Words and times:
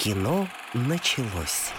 Кино 0.00 0.48
началось. 0.72 1.72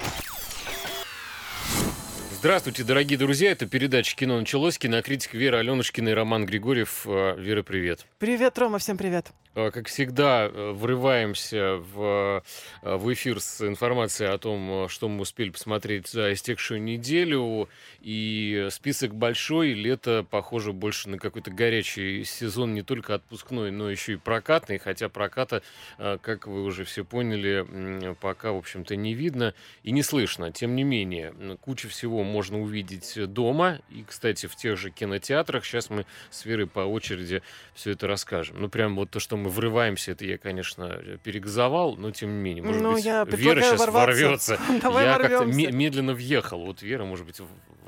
Здравствуйте, 2.42 2.84
дорогие 2.84 3.20
друзья. 3.20 3.52
Это 3.52 3.68
передача 3.68 4.16
«Кино 4.16 4.40
началось». 4.40 4.80
Кинокритик 4.80 5.36
Вера 5.36 5.58
Аленушкина 5.58 6.10
и 6.10 6.14
Роман 6.14 6.48
Григорьев. 6.48 7.06
Э, 7.06 7.36
Вера, 7.38 7.62
привет. 7.62 8.08
Привет, 8.18 8.58
Рома, 8.58 8.80
всем 8.80 8.98
привет. 8.98 9.28
Э, 9.54 9.70
как 9.70 9.88
всегда, 9.88 10.50
э, 10.52 10.72
врываемся 10.72 11.76
в, 11.76 12.42
в 12.82 13.14
эфир 13.14 13.40
с 13.40 13.62
информацией 13.62 14.30
о 14.30 14.40
том, 14.40 14.90
что 14.90 15.08
мы 15.08 15.22
успели 15.22 15.52
посмотреть 15.52 16.08
за 16.08 16.34
истекшую 16.34 16.82
неделю. 16.82 17.70
И 18.00 18.70
список 18.72 19.14
большой. 19.14 19.74
Лето, 19.74 20.26
похоже, 20.28 20.74
больше 20.74 21.10
на 21.10 21.20
какой-то 21.20 21.52
горячий 21.52 22.24
сезон, 22.24 22.74
не 22.74 22.82
только 22.82 23.14
отпускной, 23.14 23.70
но 23.70 23.92
еще 23.92 24.14
и 24.14 24.16
прокатный. 24.16 24.80
Хотя 24.80 25.10
проката, 25.10 25.62
как 25.98 26.48
вы 26.48 26.64
уже 26.64 26.86
все 26.86 27.06
поняли, 27.06 28.16
пока, 28.20 28.54
в 28.54 28.58
общем-то, 28.58 28.96
не 28.96 29.14
видно 29.14 29.54
и 29.84 29.92
не 29.92 30.02
слышно. 30.02 30.52
Тем 30.52 30.76
не 30.76 30.84
менее, 30.84 31.36
куча 31.62 31.88
всего 31.88 32.24
можно 32.32 32.60
увидеть 32.60 33.14
дома. 33.32 33.80
И, 33.90 34.04
кстати, 34.04 34.48
в 34.48 34.56
тех 34.56 34.78
же 34.78 34.90
кинотеатрах. 34.90 35.66
Сейчас 35.66 35.90
мы 35.90 36.06
с 36.30 36.46
Верой 36.46 36.68
по 36.68 36.80
очереди 36.80 37.42
все 37.74 37.92
это 37.92 38.08
расскажем. 38.08 38.62
Ну, 38.62 38.70
прям 38.70 38.96
вот 38.96 39.12
то, 39.12 39.20
что 39.20 39.38
мы 39.38 39.50
врываемся, 39.50 40.14
это 40.14 40.26
я, 40.26 40.38
конечно, 40.38 41.00
перегазовал, 41.24 41.96
но 41.98 42.12
тем 42.12 42.30
не 42.30 42.40
менее. 42.42 42.64
Может 42.64 42.82
ну, 42.82 42.94
быть, 42.94 43.06
я 43.06 43.24
Вера 43.26 43.62
сейчас 43.62 43.88
ворвется. 43.88 44.60
Давай 44.82 45.06
я 45.06 45.18
как-то 45.18 45.46
медленно 45.46 46.14
въехал. 46.14 46.66
Вот 46.66 46.82
Вера, 46.82 47.06
может 47.06 47.26
быть, 47.26 47.40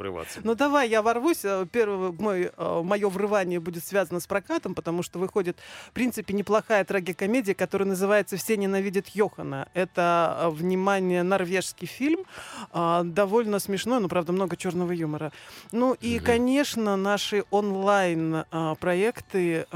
врываться. 0.03 0.41
Ну 0.43 0.55
давай, 0.55 0.89
я 0.89 1.02
ворвусь. 1.02 1.45
Э, 1.45 1.66
первое 1.71 2.11
мой, 2.11 2.52
э, 2.55 2.81
мое 2.84 3.09
врывание 3.09 3.59
будет 3.59 3.84
связано 3.85 4.20
с 4.20 4.27
прокатом, 4.27 4.75
потому 4.75 5.02
что 5.03 5.20
выходит, 5.20 5.57
в 5.88 5.91
принципе, 5.91 6.34
неплохая 6.34 6.84
трагикомедия, 6.84 7.53
которая 7.53 7.88
называется 7.88 8.35
«Все 8.38 8.58
ненавидят 8.58 9.08
Йохана». 9.09 9.67
Это, 9.73 10.38
э, 10.41 10.49
внимание, 10.49 11.21
норвежский 11.23 11.88
фильм, 11.88 12.25
довольно 12.73 13.59
смешной, 13.59 14.00
но, 14.00 14.09
правда, 14.09 14.33
много 14.33 14.58
черного 14.58 14.92
юмора. 14.92 15.31
Ну 15.72 15.95
и, 16.02 16.17
угу. 16.17 16.25
конечно, 16.25 16.97
наши 16.97 17.44
онлайн-проекты, 17.52 19.67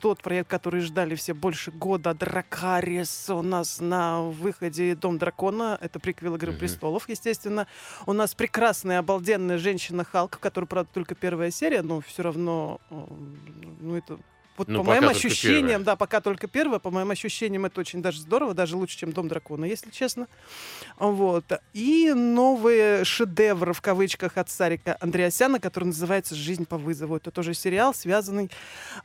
тот 0.00 0.22
проект, 0.22 0.50
который 0.50 0.80
ждали 0.80 1.14
все 1.14 1.34
больше 1.34 1.70
года, 1.70 2.14
Дракарис, 2.14 3.30
у 3.30 3.42
нас 3.42 3.80
на 3.80 4.22
выходе 4.22 4.94
«Дом 4.94 5.18
дракона», 5.18 5.78
это 5.80 6.00
приквел 6.00 6.36
«Игры 6.36 6.52
угу. 6.52 6.58
престолов», 6.58 7.08
естественно. 7.08 7.66
У 8.06 8.12
нас 8.12 8.34
прекрасный 8.34 8.98
обалденный 8.98 9.21
обалденная 9.22 9.58
женщина 9.58 10.04
Халк, 10.04 10.38
которая, 10.40 10.66
правда, 10.66 10.90
только 10.92 11.14
первая 11.14 11.50
серия, 11.50 11.82
но 11.82 12.00
все 12.00 12.22
равно, 12.22 12.80
э, 12.90 12.94
ну, 13.80 13.96
это 13.96 14.18
вот 14.56 14.68
ну, 14.68 14.80
по 14.80 14.84
моим 14.84 15.08
ощущениям, 15.08 15.66
первая. 15.66 15.84
да, 15.84 15.96
пока 15.96 16.20
только 16.20 16.46
первая, 16.46 16.78
по 16.78 16.90
моим 16.90 17.10
ощущениям, 17.10 17.64
это 17.64 17.80
очень 17.80 18.02
даже 18.02 18.20
здорово, 18.20 18.52
даже 18.52 18.76
лучше, 18.76 18.98
чем 18.98 19.12
Дом 19.12 19.28
дракона, 19.28 19.64
если 19.64 19.90
честно. 19.90 20.26
Вот. 20.98 21.44
И 21.72 22.12
новый 22.12 23.04
шедевр 23.04 23.72
в 23.72 23.80
кавычках 23.80 24.36
от 24.36 24.50
Сарика 24.50 24.96
Андреасяна, 25.00 25.58
который 25.58 25.84
называется 25.84 26.34
«Жизнь 26.34 26.66
по 26.66 26.76
вызову». 26.76 27.16
Это 27.16 27.30
тоже 27.30 27.54
сериал, 27.54 27.94
связанный 27.94 28.50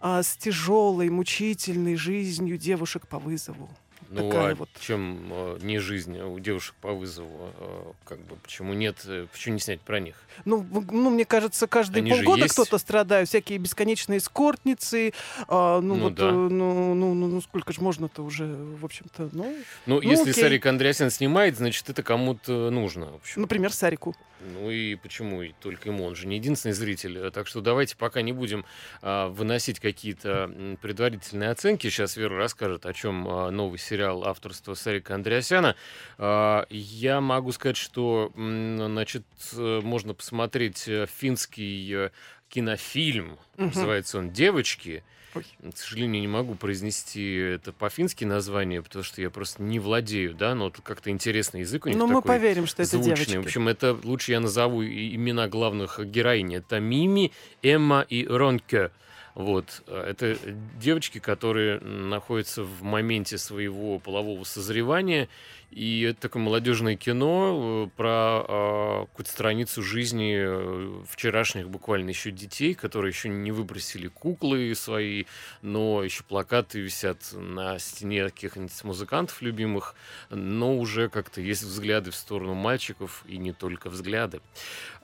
а, 0.01 0.21
с 0.21 0.35
тяжелой, 0.35 1.09
мучительной 1.09 1.95
жизнью 1.95 2.57
девушек 2.57 3.07
по 3.07 3.17
вызову. 3.19 3.69
Ну 4.09 4.31
а 4.33 4.55
вот. 4.55 4.69
чем 4.79 5.27
э, 5.31 5.57
не 5.61 5.79
жизнь 5.79 6.19
у 6.19 6.39
девушек 6.39 6.75
по 6.81 6.93
вызову, 6.93 7.51
э, 7.59 7.91
как 8.05 8.19
бы 8.19 8.35
почему 8.37 8.73
нет, 8.73 8.97
э, 9.05 9.27
почему 9.31 9.55
не 9.55 9.59
снять 9.59 9.81
про 9.81 9.99
них? 9.99 10.15
Ну, 10.45 10.65
ну 10.71 11.09
мне 11.09 11.25
кажется, 11.25 11.67
каждые 11.67 12.01
Они 12.01 12.11
полгода 12.11 12.47
кто-то 12.47 12.77
страдает, 12.77 13.27
всякие 13.27 13.57
бесконечные 13.57 14.19
эскортницы, 14.19 15.09
э, 15.09 15.11
ну, 15.47 15.81
ну 15.81 15.95
вот, 15.95 16.15
да. 16.15 16.31
ну, 16.31 16.49
ну, 16.49 17.13
ну, 17.13 17.27
ну 17.27 17.41
сколько 17.41 17.73
же 17.73 17.81
можно-то 17.81 18.23
уже, 18.23 18.45
в 18.45 18.85
общем-то, 18.85 19.29
ну. 19.33 19.55
Ну, 19.85 19.95
ну 19.95 20.01
если 20.01 20.31
окей. 20.31 20.43
Сарик 20.43 20.65
Андреасян 20.65 21.09
снимает, 21.09 21.57
значит 21.57 21.89
это 21.89 22.03
кому-то 22.03 22.69
нужно. 22.69 23.11
В 23.11 23.15
общем. 23.15 23.41
Например, 23.41 23.73
Сарику. 23.73 24.15
Ну 24.39 24.69
и 24.69 24.95
почему 24.95 25.41
и 25.41 25.53
только 25.59 25.89
ему? 25.89 26.05
Он 26.05 26.15
же 26.15 26.27
не 26.27 26.35
единственный 26.35 26.73
зритель. 26.73 27.31
Так 27.31 27.47
что 27.47 27.61
давайте 27.61 27.97
пока 27.97 28.21
не 28.21 28.33
будем 28.33 28.65
а, 29.01 29.29
выносить 29.29 29.79
какие-то 29.79 30.77
предварительные 30.81 31.49
оценки. 31.49 31.89
Сейчас 31.89 32.17
Вера 32.17 32.37
расскажет, 32.37 32.85
о 32.85 32.93
чем 32.93 33.27
а, 33.27 33.49
новый 33.49 33.79
сериал 33.79 33.96
авторства 34.05 34.73
Сарика 34.73 35.15
Андреасяна. 35.15 35.75
А, 36.17 36.65
я 36.69 37.21
могу 37.21 37.51
сказать, 37.51 37.77
что 37.77 38.31
значит, 38.35 39.23
можно 39.53 40.13
посмотреть 40.13 40.87
э, 40.87 41.05
финский 41.07 41.93
э, 41.93 42.09
кинофильм. 42.49 43.37
Угу. 43.57 43.65
Называется 43.65 44.19
он 44.19 44.31
«Девочки». 44.31 45.03
Ой. 45.35 45.45
К 45.71 45.77
сожалению, 45.77 46.21
не 46.21 46.27
могу 46.27 46.55
произнести 46.55 47.35
это 47.35 47.71
по-фински 47.71 48.23
название, 48.23 48.81
потому 48.81 49.03
что 49.03 49.21
я 49.21 49.29
просто 49.29 49.61
не 49.61 49.77
владею, 49.77 50.33
да, 50.33 50.55
но 50.55 50.69
тут 50.69 50.83
как-то 50.83 51.09
интересный 51.09 51.59
язык 51.61 51.85
у 51.85 51.89
них 51.89 51.97
Ну, 51.97 52.07
мы 52.07 52.21
поверим, 52.21 52.65
что 52.65 52.81
это 52.81 52.91
звучный. 52.91 53.15
девочки. 53.15 53.37
В 53.37 53.41
общем, 53.41 53.67
это 53.67 53.97
лучше 54.03 54.31
я 54.31 54.39
назову 54.39 54.83
имена 54.83 55.47
главных 55.47 55.99
героинь. 56.09 56.55
Это 56.55 56.79
Мими, 56.79 57.31
Эмма 57.61 58.05
и 58.07 58.25
Ронке. 58.25 58.91
Вот. 59.37 59.83
Это 59.85 60.35
девочки, 60.79 61.19
которые 61.19 61.79
находятся 61.79 62.63
в 62.63 62.81
моменте 62.81 63.37
своего 63.37 63.99
полового 63.99 64.43
созревания 64.45 65.29
и 65.71 66.03
это 66.03 66.21
такое 66.21 66.41
молодежное 66.41 66.95
кино 66.95 67.87
э, 67.87 67.97
про 67.97 68.45
э, 68.47 69.05
какую-то 69.07 69.29
страницу 69.31 69.83
жизни 69.83 70.35
э, 70.37 71.03
вчерашних 71.09 71.69
буквально 71.69 72.09
еще 72.09 72.31
детей, 72.31 72.73
которые 72.73 73.11
еще 73.11 73.27
не 73.27 73.51
выбросили 73.51 74.07
куклы 74.07 74.73
свои, 74.75 75.25
но 75.61 76.03
еще 76.03 76.23
плакаты 76.23 76.79
висят 76.79 77.17
на 77.33 77.79
стене 77.79 78.23
каких-нибудь 78.23 78.83
музыкантов 78.85 79.41
любимых, 79.41 79.95
но 80.29 80.77
уже 80.77 81.09
как-то 81.09 81.41
есть 81.41 81.63
взгляды 81.63 82.11
в 82.11 82.15
сторону 82.15 82.53
мальчиков 82.53 83.23
и 83.27 83.37
не 83.37 83.51
только 83.51 83.89
взгляды. 83.89 84.39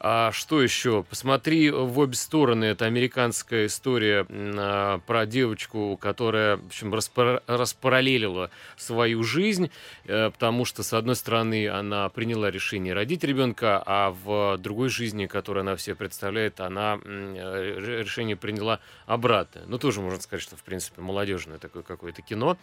А 0.06 0.31
что 0.31 0.62
еще? 0.62 1.03
Посмотри 1.09 1.72
в 1.72 1.97
обе 2.00 2.16
стороны. 2.16 2.66
Это 2.66 2.85
американская 2.85 3.68
история 3.68 4.25
а, 4.30 5.00
про 5.00 5.25
девочку, 5.25 5.97
которая, 5.97 6.57
в 6.57 6.66
общем, 6.68 6.94
распар 6.94 7.41
распараллелила 7.47 8.50
свою 8.75 9.24
жизнь, 9.24 9.72
э, 10.06 10.30
потому 10.30 10.53
потому 10.53 10.66
что, 10.66 10.84
с 10.84 10.94
одной 10.94 11.16
стороны, 11.16 11.68
она 11.68 12.08
приняла 12.09 12.52
решение 12.52 12.94
родить 12.94 13.24
ребенка, 13.24 13.81
а 13.84 14.12
в 14.12 14.59
другой 14.59 14.90
жизни, 14.90 15.25
которую 15.25 15.62
она 15.62 15.75
все 15.75 15.96
представляет, 15.96 16.59
она 16.59 17.00
э, 17.03 18.03
решение 18.03 18.36
приняла 18.36 18.80
обратно. 19.08 19.63
Ну, 19.66 19.80
тоже 19.80 20.00
можно 20.00 20.22
сказать, 20.22 20.44
что, 20.44 20.56
в 20.56 20.62
принципе, 20.62 21.02
молодежное 21.02 21.58
такое 21.58 21.81
какое-то 21.81 22.22
кино. 22.22 22.56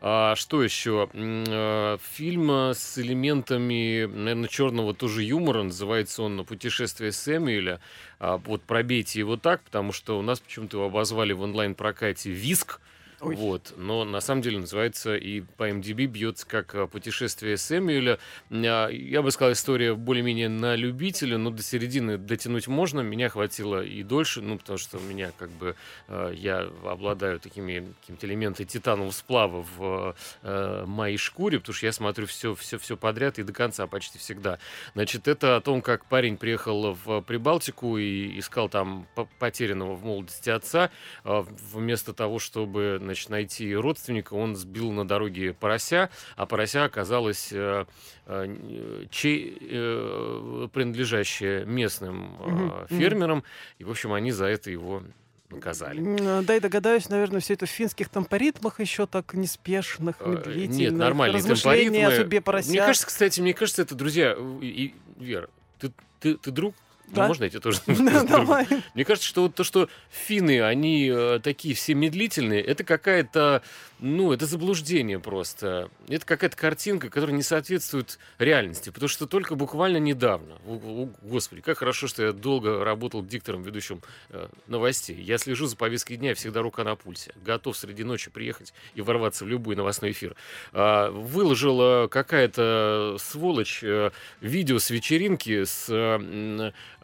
А, 0.00 0.34
что 0.36 0.62
еще? 0.62 1.10
Э, 1.12 1.98
фильм 2.00 2.50
с 2.50 2.96
элементами, 2.96 4.06
наверное, 4.06 4.48
черного 4.48 4.94
тоже 4.94 5.22
юмора, 5.22 5.64
называется 5.64 6.22
он 6.22 6.46
«Путешествие 6.46 7.12
Сэмюэля». 7.12 7.78
А, 8.20 8.38
вот 8.38 8.62
пробейте 8.62 9.18
его 9.18 9.36
так, 9.36 9.62
потому 9.64 9.92
что 9.92 10.18
у 10.18 10.22
нас 10.22 10.40
почему-то 10.40 10.78
его 10.78 10.86
обозвали 10.86 11.34
в 11.34 11.42
онлайн-прокате 11.42 12.30
«Виск», 12.30 12.80
Ой. 13.24 13.36
Вот. 13.36 13.74
Но 13.76 14.04
на 14.04 14.20
самом 14.20 14.42
деле 14.42 14.58
называется 14.58 15.16
и 15.16 15.40
по 15.40 15.70
MDB 15.70 16.06
бьется 16.06 16.46
как 16.46 16.74
э, 16.74 16.86
путешествие 16.86 17.56
Сэмюэля. 17.56 18.18
А, 18.50 18.88
я 18.88 19.22
бы 19.22 19.30
сказал, 19.30 19.52
история 19.52 19.94
более-менее 19.94 20.48
на 20.48 20.76
любителя, 20.76 21.38
но 21.38 21.50
до 21.50 21.62
середины 21.62 22.18
дотянуть 22.18 22.68
можно. 22.68 23.00
Меня 23.00 23.28
хватило 23.28 23.82
и 23.82 24.02
дольше, 24.02 24.40
ну, 24.40 24.58
потому 24.58 24.78
что 24.78 24.98
у 24.98 25.02
меня 25.02 25.32
как 25.38 25.50
бы 25.50 25.76
э, 26.08 26.34
я 26.36 26.68
обладаю 26.84 27.40
такими 27.40 27.92
какими-то 28.00 28.26
элементами 28.26 28.66
титанового 28.66 29.10
сплава 29.10 29.64
в 29.76 30.14
э, 30.42 30.84
моей 30.86 31.16
шкуре, 31.16 31.58
потому 31.58 31.74
что 31.74 31.86
я 31.86 31.92
смотрю 31.92 32.26
все, 32.26 32.54
все, 32.54 32.78
все 32.78 32.96
подряд 32.96 33.38
и 33.38 33.42
до 33.42 33.52
конца 33.52 33.86
почти 33.86 34.18
всегда. 34.18 34.58
Значит, 34.94 35.28
это 35.28 35.56
о 35.56 35.60
том, 35.60 35.82
как 35.82 36.06
парень 36.06 36.36
приехал 36.36 36.92
в 37.04 37.20
Прибалтику 37.22 37.98
и 37.98 38.38
искал 38.38 38.68
там 38.68 39.06
потерянного 39.38 39.94
в 39.94 40.04
молодости 40.04 40.50
отца, 40.50 40.90
вместо 41.24 42.12
того, 42.12 42.38
чтобы 42.38 42.98
значит, 43.14 43.30
найти 43.30 43.74
родственника, 43.74 44.34
он 44.34 44.56
сбил 44.56 44.90
на 44.90 45.06
дороге 45.06 45.54
порося, 45.54 46.10
а 46.36 46.46
порося 46.46 46.84
оказалось 46.84 47.50
э, 47.52 47.84
э, 48.26 49.06
чей, 49.10 49.56
э, 49.60 50.68
принадлежащее 50.72 51.64
местным 51.64 52.36
э, 52.40 52.86
фермерам, 52.90 53.44
и, 53.78 53.84
в 53.84 53.90
общем, 53.90 54.12
они 54.12 54.32
за 54.32 54.46
это 54.46 54.70
его 54.70 55.02
наказали. 55.50 56.42
Да, 56.42 56.56
и 56.56 56.60
догадаюсь, 56.60 57.08
наверное, 57.08 57.40
все 57.40 57.54
это 57.54 57.66
в 57.66 57.70
финских 57.70 58.08
темпоритмах 58.08 58.80
еще 58.80 59.06
так 59.06 59.34
неспешных, 59.34 60.16
э, 60.20 60.28
медлительных. 60.28 60.78
Нет, 60.78 60.92
нормальные 60.92 61.42
темпоритмы. 61.42 62.04
о 62.04 62.16
судьбе 62.16 62.40
порося. 62.40 62.70
Мне 62.70 62.80
кажется, 62.80 63.06
кстати, 63.06 63.40
мне 63.40 63.54
кажется, 63.54 63.82
это, 63.82 63.94
друзья, 63.94 64.36
и, 64.60 64.92
Вера, 65.18 65.48
ты, 65.78 65.92
ты, 66.18 66.36
ты 66.36 66.50
друг 66.50 66.74
Ну, 67.08 67.14
Да. 67.14 67.26
можно 67.28 67.44
я 67.44 67.50
тебе 67.50 67.60
тоже? 67.60 67.80
Ну. 67.86 68.66
Мне 68.94 69.04
кажется, 69.04 69.28
что 69.28 69.42
вот 69.42 69.54
то, 69.54 69.64
что 69.64 69.88
финны, 70.10 70.62
они 70.62 71.08
э, 71.12 71.40
такие 71.42 71.74
все 71.74 71.94
медлительные, 71.94 72.62
это 72.62 72.82
какая-то, 72.84 73.62
ну, 74.00 74.32
это 74.32 74.46
заблуждение 74.46 75.20
просто. 75.20 75.90
Это 76.08 76.24
какая-то 76.26 76.56
картинка, 76.56 77.10
которая 77.10 77.36
не 77.36 77.42
соответствует 77.42 78.18
реальности, 78.38 78.90
потому 78.90 79.08
что 79.08 79.26
только 79.26 79.54
буквально 79.54 79.98
недавно, 79.98 80.56
о- 80.66 81.08
господи, 81.22 81.60
как 81.62 81.78
хорошо, 81.78 82.06
что 82.08 82.22
я 82.24 82.32
долго 82.32 82.82
работал 82.84 83.24
диктором, 83.24 83.62
ведущим 83.62 84.00
э, 84.30 84.48
новостей. 84.66 85.16
Я 85.20 85.38
слежу 85.38 85.66
за 85.66 85.76
повесткой 85.76 86.16
дня, 86.16 86.34
всегда 86.34 86.62
рука 86.62 86.84
на 86.84 86.96
пульсе. 86.96 87.32
Готов 87.44 87.76
среди 87.76 88.02
ночи 88.02 88.30
приехать 88.30 88.72
и 88.94 89.02
ворваться 89.02 89.44
в 89.44 89.48
любой 89.48 89.76
новостной 89.76 90.12
эфир. 90.12 90.34
А, 90.72 91.10
Выложила 91.10 92.08
какая-то 92.08 93.16
сволочь 93.20 93.80
э, 93.82 94.10
видео 94.40 94.78
с 94.78 94.90
вечеринки 94.90 95.64
с 95.64 95.88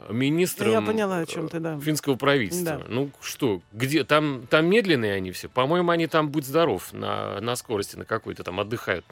министром 0.09 0.71
Я 0.71 0.81
поняла, 0.81 1.19
о 1.19 1.27
чем 1.27 1.49
ты, 1.49 1.61
да. 1.61 1.79
финского 1.81 2.17
правительства. 2.17 2.79
Да. 2.79 2.85
Ну 2.89 3.11
что, 3.21 3.61
где 3.73 4.05
там, 4.05 4.47
там 4.49 4.67
медленные 4.67 5.15
они 5.15 5.33
все. 5.33 5.49
По-моему, 5.49 5.91
они 5.91 6.07
там 6.07 6.31
будь 6.31 6.47
здоров 6.47 6.93
на, 6.93 7.41
на 7.41 7.57
скорости 7.57 7.97
на 7.97 8.05
какой-то 8.05 8.43
там 8.45 8.61
отдыхают. 8.61 9.05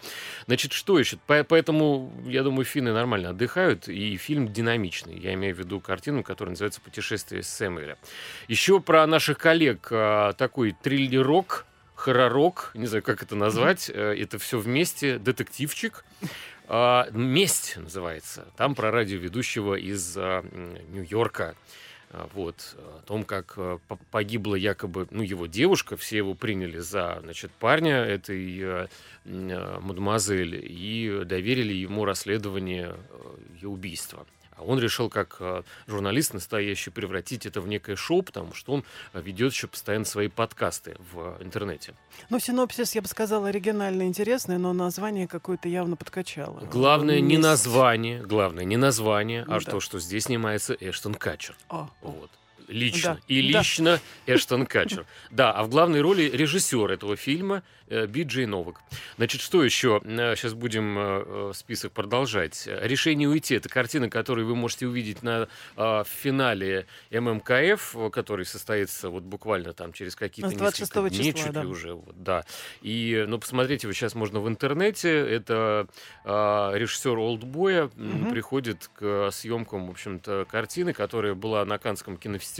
Значит, 0.46 0.72
что 0.72 0.98
еще? 0.98 1.18
По- 1.26 1.44
поэтому 1.44 2.12
я 2.26 2.42
думаю, 2.42 2.64
финны 2.64 2.92
нормально 2.92 3.30
отдыхают 3.30 3.88
и 3.88 4.16
фильм 4.16 4.52
динамичный. 4.52 5.18
Я 5.18 5.34
имею 5.34 5.54
в 5.54 5.58
виду 5.58 5.80
картину, 5.80 6.22
которая 6.22 6.52
называется 6.52 6.80
"Путешествие 6.80 7.42
Сэмюэля". 7.42 7.98
Еще 8.48 8.80
про 8.80 9.06
наших 9.06 9.38
коллег 9.38 9.88
а, 9.90 10.32
такой 10.32 10.76
триллерок. 10.82 11.66
Хорророк, 11.94 12.70
не 12.74 12.86
знаю, 12.86 13.02
как 13.02 13.24
это 13.24 13.34
назвать, 13.34 13.90
э, 13.92 14.14
это 14.16 14.38
все 14.38 14.60
вместе, 14.60 15.18
детективчик. 15.18 16.04
А, 16.70 17.08
«Месть» 17.12 17.76
называется. 17.78 18.46
Там 18.56 18.74
про 18.74 18.90
радиоведущего 18.90 19.74
из 19.74 20.14
а, 20.18 20.42
Нью-Йорка. 20.90 21.56
А, 22.10 22.28
Вот, 22.34 22.76
о 22.76 23.02
том, 23.06 23.24
как 23.24 23.54
по- 23.54 23.98
погибла 24.10 24.54
якобы, 24.54 25.08
ну, 25.10 25.22
его 25.22 25.46
девушка, 25.46 25.96
все 25.96 26.18
его 26.18 26.34
приняли 26.34 26.78
за, 26.78 27.20
значит, 27.22 27.50
парня 27.52 27.96
этой 27.96 28.88
мадемуазель 29.24 30.58
и 30.62 31.22
доверили 31.24 31.72
ему 31.72 32.04
расследование 32.04 32.94
ее 33.54 33.68
убийства. 33.68 34.26
А 34.58 34.64
он 34.64 34.78
решил, 34.78 35.08
как 35.08 35.36
э, 35.40 35.62
журналист 35.86 36.34
настоящий, 36.34 36.90
превратить 36.90 37.46
это 37.46 37.60
в 37.60 37.68
некое 37.68 37.96
шоу, 37.96 38.22
потому 38.22 38.54
что 38.54 38.72
он 38.72 38.84
э, 39.12 39.20
ведет 39.20 39.52
еще 39.52 39.68
постоянно 39.68 40.04
свои 40.04 40.28
подкасты 40.28 40.96
в 41.12 41.36
э, 41.38 41.44
интернете. 41.44 41.94
Ну, 42.28 42.40
синопсис, 42.40 42.94
я 42.94 43.02
бы 43.02 43.08
сказала, 43.08 43.48
оригинально 43.48 44.02
интересный, 44.02 44.58
но 44.58 44.72
название 44.72 45.28
какое-то 45.28 45.68
явно 45.68 45.96
подкачало. 45.96 46.60
Главное 46.60 47.20
не 47.20 47.38
название, 47.38 48.20
главное 48.22 48.64
не 48.64 48.76
название, 48.76 49.42
а 49.42 49.54
Ну 49.54 49.60
да. 49.60 49.70
то, 49.70 49.80
что 49.80 50.00
здесь 50.00 50.24
снимается 50.24 50.76
Эштон 50.78 51.14
Катчер. 51.14 51.56
О. 51.68 51.88
Вот. 52.02 52.30
Лично. 52.68 53.14
Да, 53.14 53.20
И 53.28 53.52
да. 53.52 53.58
лично 53.58 54.00
Эштон 54.26 54.66
Катчер. 54.66 55.06
Да, 55.30 55.52
а 55.52 55.64
в 55.64 55.68
главной 55.70 56.00
роли 56.00 56.22
режиссер 56.22 56.90
этого 56.92 57.16
фильма 57.16 57.62
э, 57.88 58.06
Би-Джей 58.06 58.46
Новак. 58.46 58.80
Значит, 59.16 59.40
что 59.40 59.64
еще? 59.64 60.00
Сейчас 60.04 60.52
будем 60.54 60.98
э, 60.98 61.22
э, 61.26 61.52
список 61.54 61.92
продолжать. 61.92 62.66
«Решение 62.66 63.28
уйти»— 63.28 63.54
это 63.56 63.68
картина, 63.68 64.10
которую 64.10 64.46
вы 64.46 64.54
можете 64.54 64.86
увидеть 64.86 65.22
на 65.22 65.48
э, 65.76 66.04
финале 66.06 66.86
ММКФ, 67.10 67.96
э, 67.96 68.10
который 68.10 68.44
состоится 68.44 69.08
вот 69.08 69.22
буквально 69.22 69.72
там 69.72 69.92
через 69.92 70.14
какие-то 70.14 70.50
С 70.50 70.54
26 70.54 70.94
несколько 70.94 71.10
дней, 71.10 71.32
числа, 71.32 71.44
чуть 71.44 71.52
да. 71.54 71.62
ли 71.62 71.66
уже. 71.66 71.94
Вот, 71.94 72.22
да. 72.22 72.44
И, 72.82 73.24
ну, 73.26 73.38
посмотреть 73.38 73.82
его 73.84 73.92
сейчас 73.92 74.14
можно 74.14 74.40
в 74.40 74.48
интернете. 74.48 75.10
Это 75.10 75.88
э, 76.24 76.70
режиссер 76.74 77.16
Олдбоя 77.18 77.90
Мгм. 77.96 78.30
приходит 78.30 78.90
к 78.94 79.30
съемкам, 79.32 79.86
в 79.86 79.90
общем-то, 79.90 80.46
картины, 80.50 80.92
которая 80.92 81.34
была 81.34 81.64
на 81.64 81.78
Канском 81.78 82.16
кинофестивале. 82.16 82.57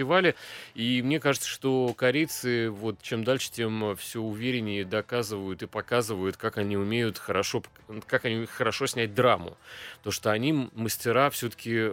И 0.74 1.02
мне 1.02 1.20
кажется, 1.20 1.48
что 1.48 1.94
корейцы, 1.94 2.70
вот 2.70 3.00
чем 3.02 3.24
дальше, 3.24 3.50
тем 3.50 3.96
все 3.96 4.20
увереннее 4.20 4.84
доказывают 4.84 5.62
и 5.62 5.66
показывают, 5.66 6.36
как 6.36 6.58
они 6.58 6.76
умеют 6.76 7.18
хорошо, 7.18 7.62
как 8.06 8.24
они 8.24 8.46
хорошо 8.46 8.86
снять 8.86 9.14
драму. 9.14 9.56
Потому 9.98 10.12
что 10.12 10.30
они 10.30 10.70
мастера 10.74 11.30
все-таки 11.30 11.88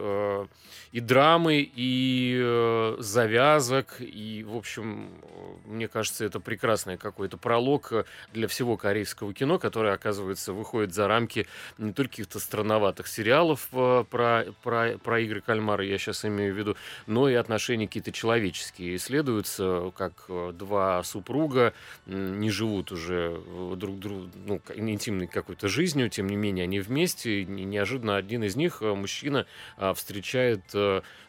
и 0.95 1.01
драмы, 1.01 1.69
и 1.75 2.39
э, 2.41 2.95
завязок, 2.99 3.97
и, 3.99 4.45
в 4.47 4.55
общем, 4.55 5.09
э, 5.23 5.27
мне 5.65 5.89
кажется, 5.89 6.23
это 6.23 6.39
прекрасный 6.39 6.97
какой-то 6.97 7.35
пролог 7.35 7.91
э, 7.91 8.05
для 8.31 8.47
всего 8.47 8.77
корейского 8.77 9.33
кино, 9.33 9.59
которое, 9.59 9.93
оказывается, 9.93 10.53
выходит 10.53 10.93
за 10.93 11.09
рамки 11.09 11.47
не 11.77 11.91
только 11.91 12.11
каких-то 12.11 12.39
странноватых 12.39 13.07
сериалов 13.07 13.67
э, 13.73 14.05
про, 14.09 14.45
про, 14.63 14.97
про 14.97 15.19
игры 15.19 15.41
кальмара, 15.41 15.83
я 15.83 15.97
сейчас 15.97 16.23
имею 16.23 16.53
в 16.55 16.57
виду, 16.57 16.77
но 17.07 17.27
и 17.27 17.33
отношения 17.33 17.87
какие-то 17.95 18.11
человеческие. 18.11 18.97
Исследуются, 18.97 19.93
как 19.95 20.25
э, 20.27 20.51
два 20.53 21.01
супруга 21.03 21.73
не 22.05 22.49
живут 22.49 22.91
уже 22.91 23.41
э, 23.41 23.73
друг 23.77 23.99
другу, 23.99 24.29
ну, 24.45 24.59
интимной 24.75 25.27
какой-то 25.27 25.69
жизнью, 25.69 26.09
тем 26.09 26.27
не 26.27 26.35
менее 26.35 26.63
они 26.63 26.81
вместе, 26.81 27.41
и 27.41 27.45
не- 27.45 27.63
неожиданно 27.63 28.17
один 28.17 28.43
из 28.43 28.57
них, 28.57 28.81
э, 28.81 28.93
мужчина, 28.93 29.45
а, 29.77 29.93
встречает 29.93 30.61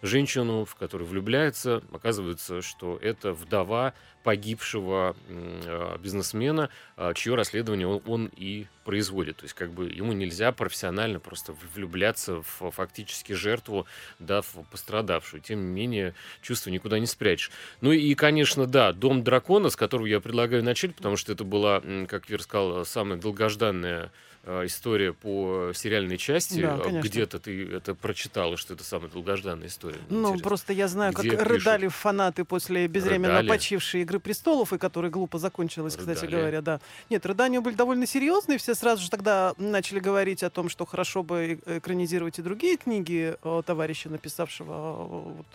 женщину, 0.03 0.65
в 0.65 0.75
которую 0.75 1.07
влюбляется. 1.07 1.85
Оказывается, 1.93 2.63
что 2.63 2.99
это 3.01 3.33
вдова 3.33 3.95
погибшего 4.27 5.15
э, 5.29 5.99
бизнесмена, 6.03 6.69
а, 6.97 7.15
чье 7.15 7.37
расследование 7.37 7.87
он, 7.87 8.03
он 8.07 8.31
и 8.37 8.67
производит. 8.85 9.37
То 9.37 9.45
есть 9.45 9.55
как 9.55 9.71
бы 9.71 9.85
ему 9.85 10.13
нельзя 10.15 10.51
профессионально 10.51 11.21
просто 11.21 11.55
влюбляться 11.77 12.43
в 12.43 12.73
фактически 12.73 13.35
жертву, 13.35 13.87
да, 14.19 14.43
в 14.43 14.65
пострадавшую. 14.73 15.43
Тем 15.43 15.61
не 15.61 15.71
менее, 15.73 16.15
чувство 16.43 16.71
никуда 16.71 16.99
не 16.99 17.07
спрячешь. 17.07 17.53
Ну 17.81 17.93
и, 17.93 18.17
конечно, 18.17 18.67
да, 18.67 18.93
«Дом 18.93 19.23
дракона», 19.23 19.71
с 19.71 19.77
которого 19.77 20.07
я 20.07 20.19
предлагаю 20.19 20.65
начать, 20.65 20.97
потому 20.97 21.17
что 21.17 21.31
это 21.31 21.45
была, 21.45 21.81
как 22.09 22.29
Вер 22.29 22.43
сказал, 22.43 22.85
самая 22.85 23.21
долгожданная 23.21 24.07
э, 24.07 24.09
история 24.47 25.13
по 25.13 25.73
сериальной 25.75 26.19
части. 26.19 26.61
Да, 26.63 26.75
А. 26.85 27.01
Где-то 27.01 27.39
ты 27.39 27.69
это 27.73 27.95
прочитала, 27.95 28.57
что 28.57 28.75
это 28.75 28.85
самая 28.85 29.11
долгожданная 29.11 29.67
история. 29.69 29.99
Мне 30.09 30.19
Ну, 30.21 30.29
интересно. 30.29 30.49
просто 30.49 30.73
я 30.73 30.89
знаю, 30.89 31.13
как 31.13 31.25
Где 31.25 31.37
пишут? 31.37 31.49
рыдали 31.49 31.89
фанаты 31.89 32.45
после 32.45 32.87
безвременно 32.87 33.41
Рыдали? 33.41 33.49
почившей 33.49 34.03
«Игры 34.03 34.21
престолов», 34.21 34.73
и 34.73 34.79
которая 34.79 35.11
глупо 35.11 35.39
закончилась, 35.39 35.97
кстати 35.97 36.21
Рыдали? 36.25 36.41
говоря, 36.41 36.61
да. 36.63 36.81
Нет, 37.11 37.27
рыдания 37.27 37.61
были 37.61 37.75
довольно 37.75 38.07
серьезные, 38.07 38.59
все 38.59 38.75
сразу 38.75 39.03
же 39.03 39.11
тогда 39.11 39.55
начали 39.59 39.99
говорить 39.99 40.43
о 40.43 40.51
том, 40.51 40.69
что 40.69 40.87
хорошо 40.87 41.23
бы 41.23 41.61
э- 41.67 41.79
экранизировать 41.79 42.39
и 42.39 42.43
другие 42.43 42.77
книги 42.77 43.35
э, 43.43 43.63
товарища, 43.67 44.09
написавшего 44.11 44.73
э, 44.73 45.33
вот, 45.37 45.47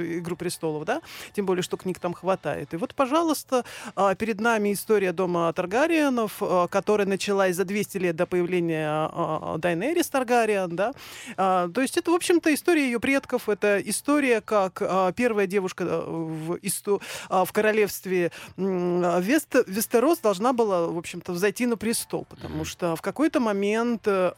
э, 0.00 0.18
«Игру 0.18 0.36
престолов», 0.36 0.84
да, 0.84 1.00
тем 1.34 1.46
более, 1.46 1.62
что 1.62 1.76
книг 1.76 1.98
там 2.00 2.12
хватает. 2.14 2.74
И 2.74 2.76
вот, 2.76 2.94
пожалуйста, 2.94 3.64
а, 3.94 4.14
перед 4.14 4.40
нами 4.40 4.72
история 4.72 5.12
дома 5.12 5.52
Таргариенов, 5.52 6.38
а, 6.40 6.66
которая 6.68 7.06
началась 7.06 7.56
за 7.56 7.64
200 7.64 7.98
лет 7.98 8.15
до 8.16 8.26
появления 8.26 9.08
Дайнерис 9.58 10.08
Таргариен, 10.08 10.74
да, 10.74 10.92
а, 11.36 11.68
то 11.68 11.80
есть 11.80 11.96
это, 11.96 12.10
в 12.10 12.14
общем-то, 12.14 12.52
история 12.54 12.86
ее 12.86 12.98
предков. 13.00 13.48
Это 13.48 13.78
история, 13.84 14.40
как 14.40 14.80
а, 14.80 15.12
первая 15.12 15.46
девушка 15.46 15.84
а, 15.86 16.00
в, 16.10 16.54
исто- 16.56 17.00
а, 17.28 17.44
в 17.44 17.52
королевстве 17.52 18.32
Вест, 18.56 19.54
Вестерос 19.66 20.18
должна 20.18 20.52
была, 20.52 20.86
в 20.88 20.98
общем-то, 20.98 21.32
взойти 21.32 21.66
на 21.66 21.76
престол, 21.76 22.26
потому 22.28 22.64
что 22.64 22.96
в 22.96 23.02
какой-то 23.02 23.40
момент... 23.40 24.02
э, 24.06 24.32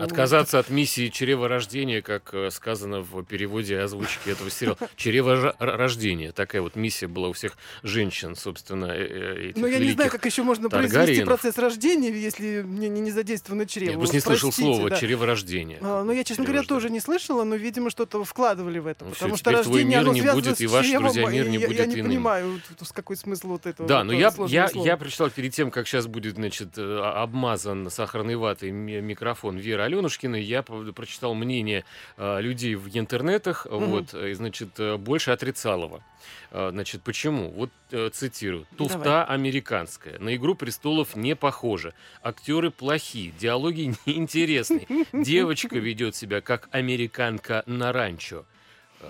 Отказаться 0.00 0.58
от 0.58 0.70
миссии 0.70 1.08
чреворождения, 1.08 2.02
как 2.02 2.34
э, 2.34 2.50
сказано 2.50 3.00
в 3.00 3.22
переводе 3.24 3.74
и 3.74 3.78
озвучке 3.78 4.32
этого 4.32 4.50
сериала. 4.50 4.76
Чреворождение. 4.96 6.32
Такая 6.32 6.62
вот 6.62 6.76
миссия 6.76 7.06
была 7.06 7.28
у 7.28 7.32
всех 7.32 7.56
женщин, 7.82 8.36
собственно, 8.36 8.86
э, 8.86 9.06
э, 9.06 9.48
этих 9.50 9.56
Ну, 9.56 9.66
я 9.66 9.78
не 9.78 9.92
знаю, 9.92 10.10
как 10.10 10.24
еще 10.26 10.42
можно 10.42 10.68
произвести 10.68 11.24
процесс 11.24 11.58
рождения, 11.58 12.10
если 12.10 12.62
не, 12.62 12.88
не, 12.94 13.00
не 13.00 13.10
задействовано 13.10 13.66
чрево. 13.66 13.90
Я 13.92 13.96
просто 13.98 14.16
не 14.16 14.20
слышал 14.20 14.48
Простите, 14.50 14.74
слова 14.74 14.90
да. 14.90 14.96
чреворождение. 14.96 15.78
А, 15.80 16.02
Ну, 16.04 16.12
я, 16.12 16.24
честно 16.24 16.44
говоря, 16.44 16.62
тоже 16.62 16.90
не 16.90 17.00
слышала, 17.00 17.44
но, 17.44 17.54
видимо, 17.56 17.90
что-то 17.90 18.22
вкладывали 18.24 18.78
в 18.78 18.86
это. 18.86 19.04
Ну, 19.04 19.10
потому 19.12 19.34
всё, 19.34 19.36
что 19.36 19.50
теперь 19.50 19.62
твой 19.64 19.76
рождение, 19.84 20.02
мир 20.04 20.12
не 20.14 20.32
будет, 20.32 20.60
и 20.60 20.66
ваш, 20.66 20.86
чревом, 20.86 21.04
друзья, 21.04 21.26
мир 21.28 21.48
не 21.48 21.58
я, 21.58 21.66
будет 21.66 21.78
Я 21.80 21.86
не 21.86 21.94
иным. 21.94 22.06
понимаю, 22.06 22.60
какой 22.92 23.16
смысл 23.16 23.48
вот 23.48 23.66
этого. 23.66 23.88
Да, 23.88 24.04
но 24.04 24.12
я, 24.12 24.30
я, 24.48 24.68
слова. 24.68 24.86
я 24.86 24.96
прочитал 24.96 25.30
перед 25.30 25.52
тем, 25.54 25.70
как 25.70 25.86
сейчас 25.86 26.06
будет, 26.06 26.34
значит, 26.34 26.76
э, 26.76 26.98
обмазан 27.00 27.90
сахарной 27.90 28.36
ватой 28.36 28.70
ми- 28.70 29.00
микрофон 29.00 29.56
Веры 29.58 29.82
Аленушкиной, 29.84 30.42
я 30.42 30.62
прочитал 30.62 31.34
мнение 31.34 31.84
э, 32.16 32.40
людей 32.40 32.74
в 32.74 32.88
интернетах, 32.96 33.66
Мгм. 33.70 33.86
вот, 33.86 34.14
и, 34.14 34.32
значит, 34.34 34.70
э, 34.78 34.96
больше 34.96 35.30
отрицалово. 35.30 36.02
Э, 36.50 36.70
Значит, 36.72 37.02
почему? 37.02 37.50
Вот 37.50 37.70
э, 37.90 38.10
цитирую. 38.12 38.66
Давай. 38.72 38.92
Туфта 38.92 39.24
американская. 39.24 40.18
На 40.18 40.34
«Игру 40.34 40.54
престолов» 40.54 41.16
не 41.16 41.36
похоже. 41.36 41.94
Актеры 42.22 42.70
плохие, 42.70 43.32
диалоги 43.38 43.94
неинтересные. 44.06 44.86
Девочка 45.12 45.78
ведет 45.78 46.14
себя 46.16 46.40
как 46.40 46.68
американка 46.72 47.62
на 47.66 47.92
ранчо. 47.92 48.44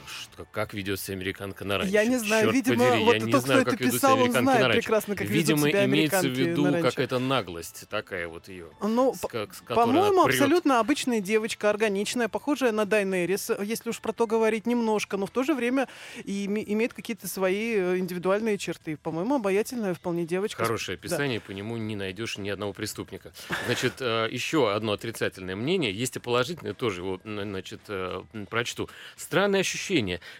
Что, 0.06 0.44
как 0.50 0.74
ведет 0.74 1.00
себя 1.00 1.16
американка 1.16 1.64
на 1.64 1.78
ранчо? 1.78 1.92
Я 1.92 2.04
не 2.04 2.18
знаю, 2.18 2.44
Черт 2.44 2.54
видимо, 2.54 2.84
подери, 2.88 3.04
вот 3.04 3.12
я 3.14 3.20
не 3.20 3.32
тот, 3.32 3.42
знаю, 3.42 3.60
кто 3.62 3.70
как 3.72 3.80
это 3.80 3.84
ведут 3.84 4.00
себя 4.00 4.08
писал, 4.08 4.12
он 4.14 4.20
американки 4.22 4.42
знает 4.44 4.60
на 4.60 4.68
ранчо. 4.68 4.80
прекрасно, 4.80 5.14
как 5.16 5.26
ведут 5.26 5.36
Видимо, 5.36 5.68
себя 5.68 5.84
имеется 5.86 6.16
в 6.16 6.20
американки 6.24 6.40
виду 6.72 6.82
какая-то 6.82 7.18
наглость 7.18 7.84
такая 7.88 8.28
вот 8.28 8.48
ее. 8.48 8.66
Ну, 8.80 9.14
с 9.14 9.20
как- 9.26 9.54
с 9.54 9.60
По-моему, 9.62 10.22
абсолютно 10.22 10.80
обычная 10.80 11.20
девочка, 11.20 11.70
органичная, 11.70 12.28
похожая 12.28 12.72
на 12.72 12.84
Дайнерис, 12.84 13.50
если 13.62 13.90
уж 13.90 14.00
про 14.00 14.12
то 14.12 14.26
говорить 14.26 14.66
немножко, 14.66 15.16
но 15.16 15.26
в 15.26 15.30
то 15.30 15.42
же 15.42 15.54
время 15.54 15.88
и 16.24 16.46
име- 16.46 16.64
имеет 16.66 16.92
какие-то 16.94 17.26
свои 17.28 17.74
э, 17.76 17.98
индивидуальные 17.98 18.58
черты. 18.58 18.96
По-моему, 18.96 19.36
обаятельная 19.36 19.94
вполне 19.94 20.24
девочка. 20.26 20.62
Хорошее 20.64 20.96
описание, 20.96 21.40
по 21.40 21.50
нему 21.52 21.76
не 21.76 21.96
найдешь 21.96 22.38
ни 22.38 22.48
одного 22.48 22.72
преступника. 22.72 23.32
Значит, 23.66 23.94
э, 24.00 24.28
еще 24.30 24.72
одно 24.72 24.92
отрицательное 24.92 25.56
мнение, 25.56 25.92
есть 25.92 26.16
и 26.16 26.20
положительное, 26.20 26.74
тоже 26.74 27.00
его, 27.00 27.20
значит, 27.24 27.80
э, 27.88 28.22
прочту. 28.48 28.88
Странное 29.16 29.60
ощущение. 29.60 29.79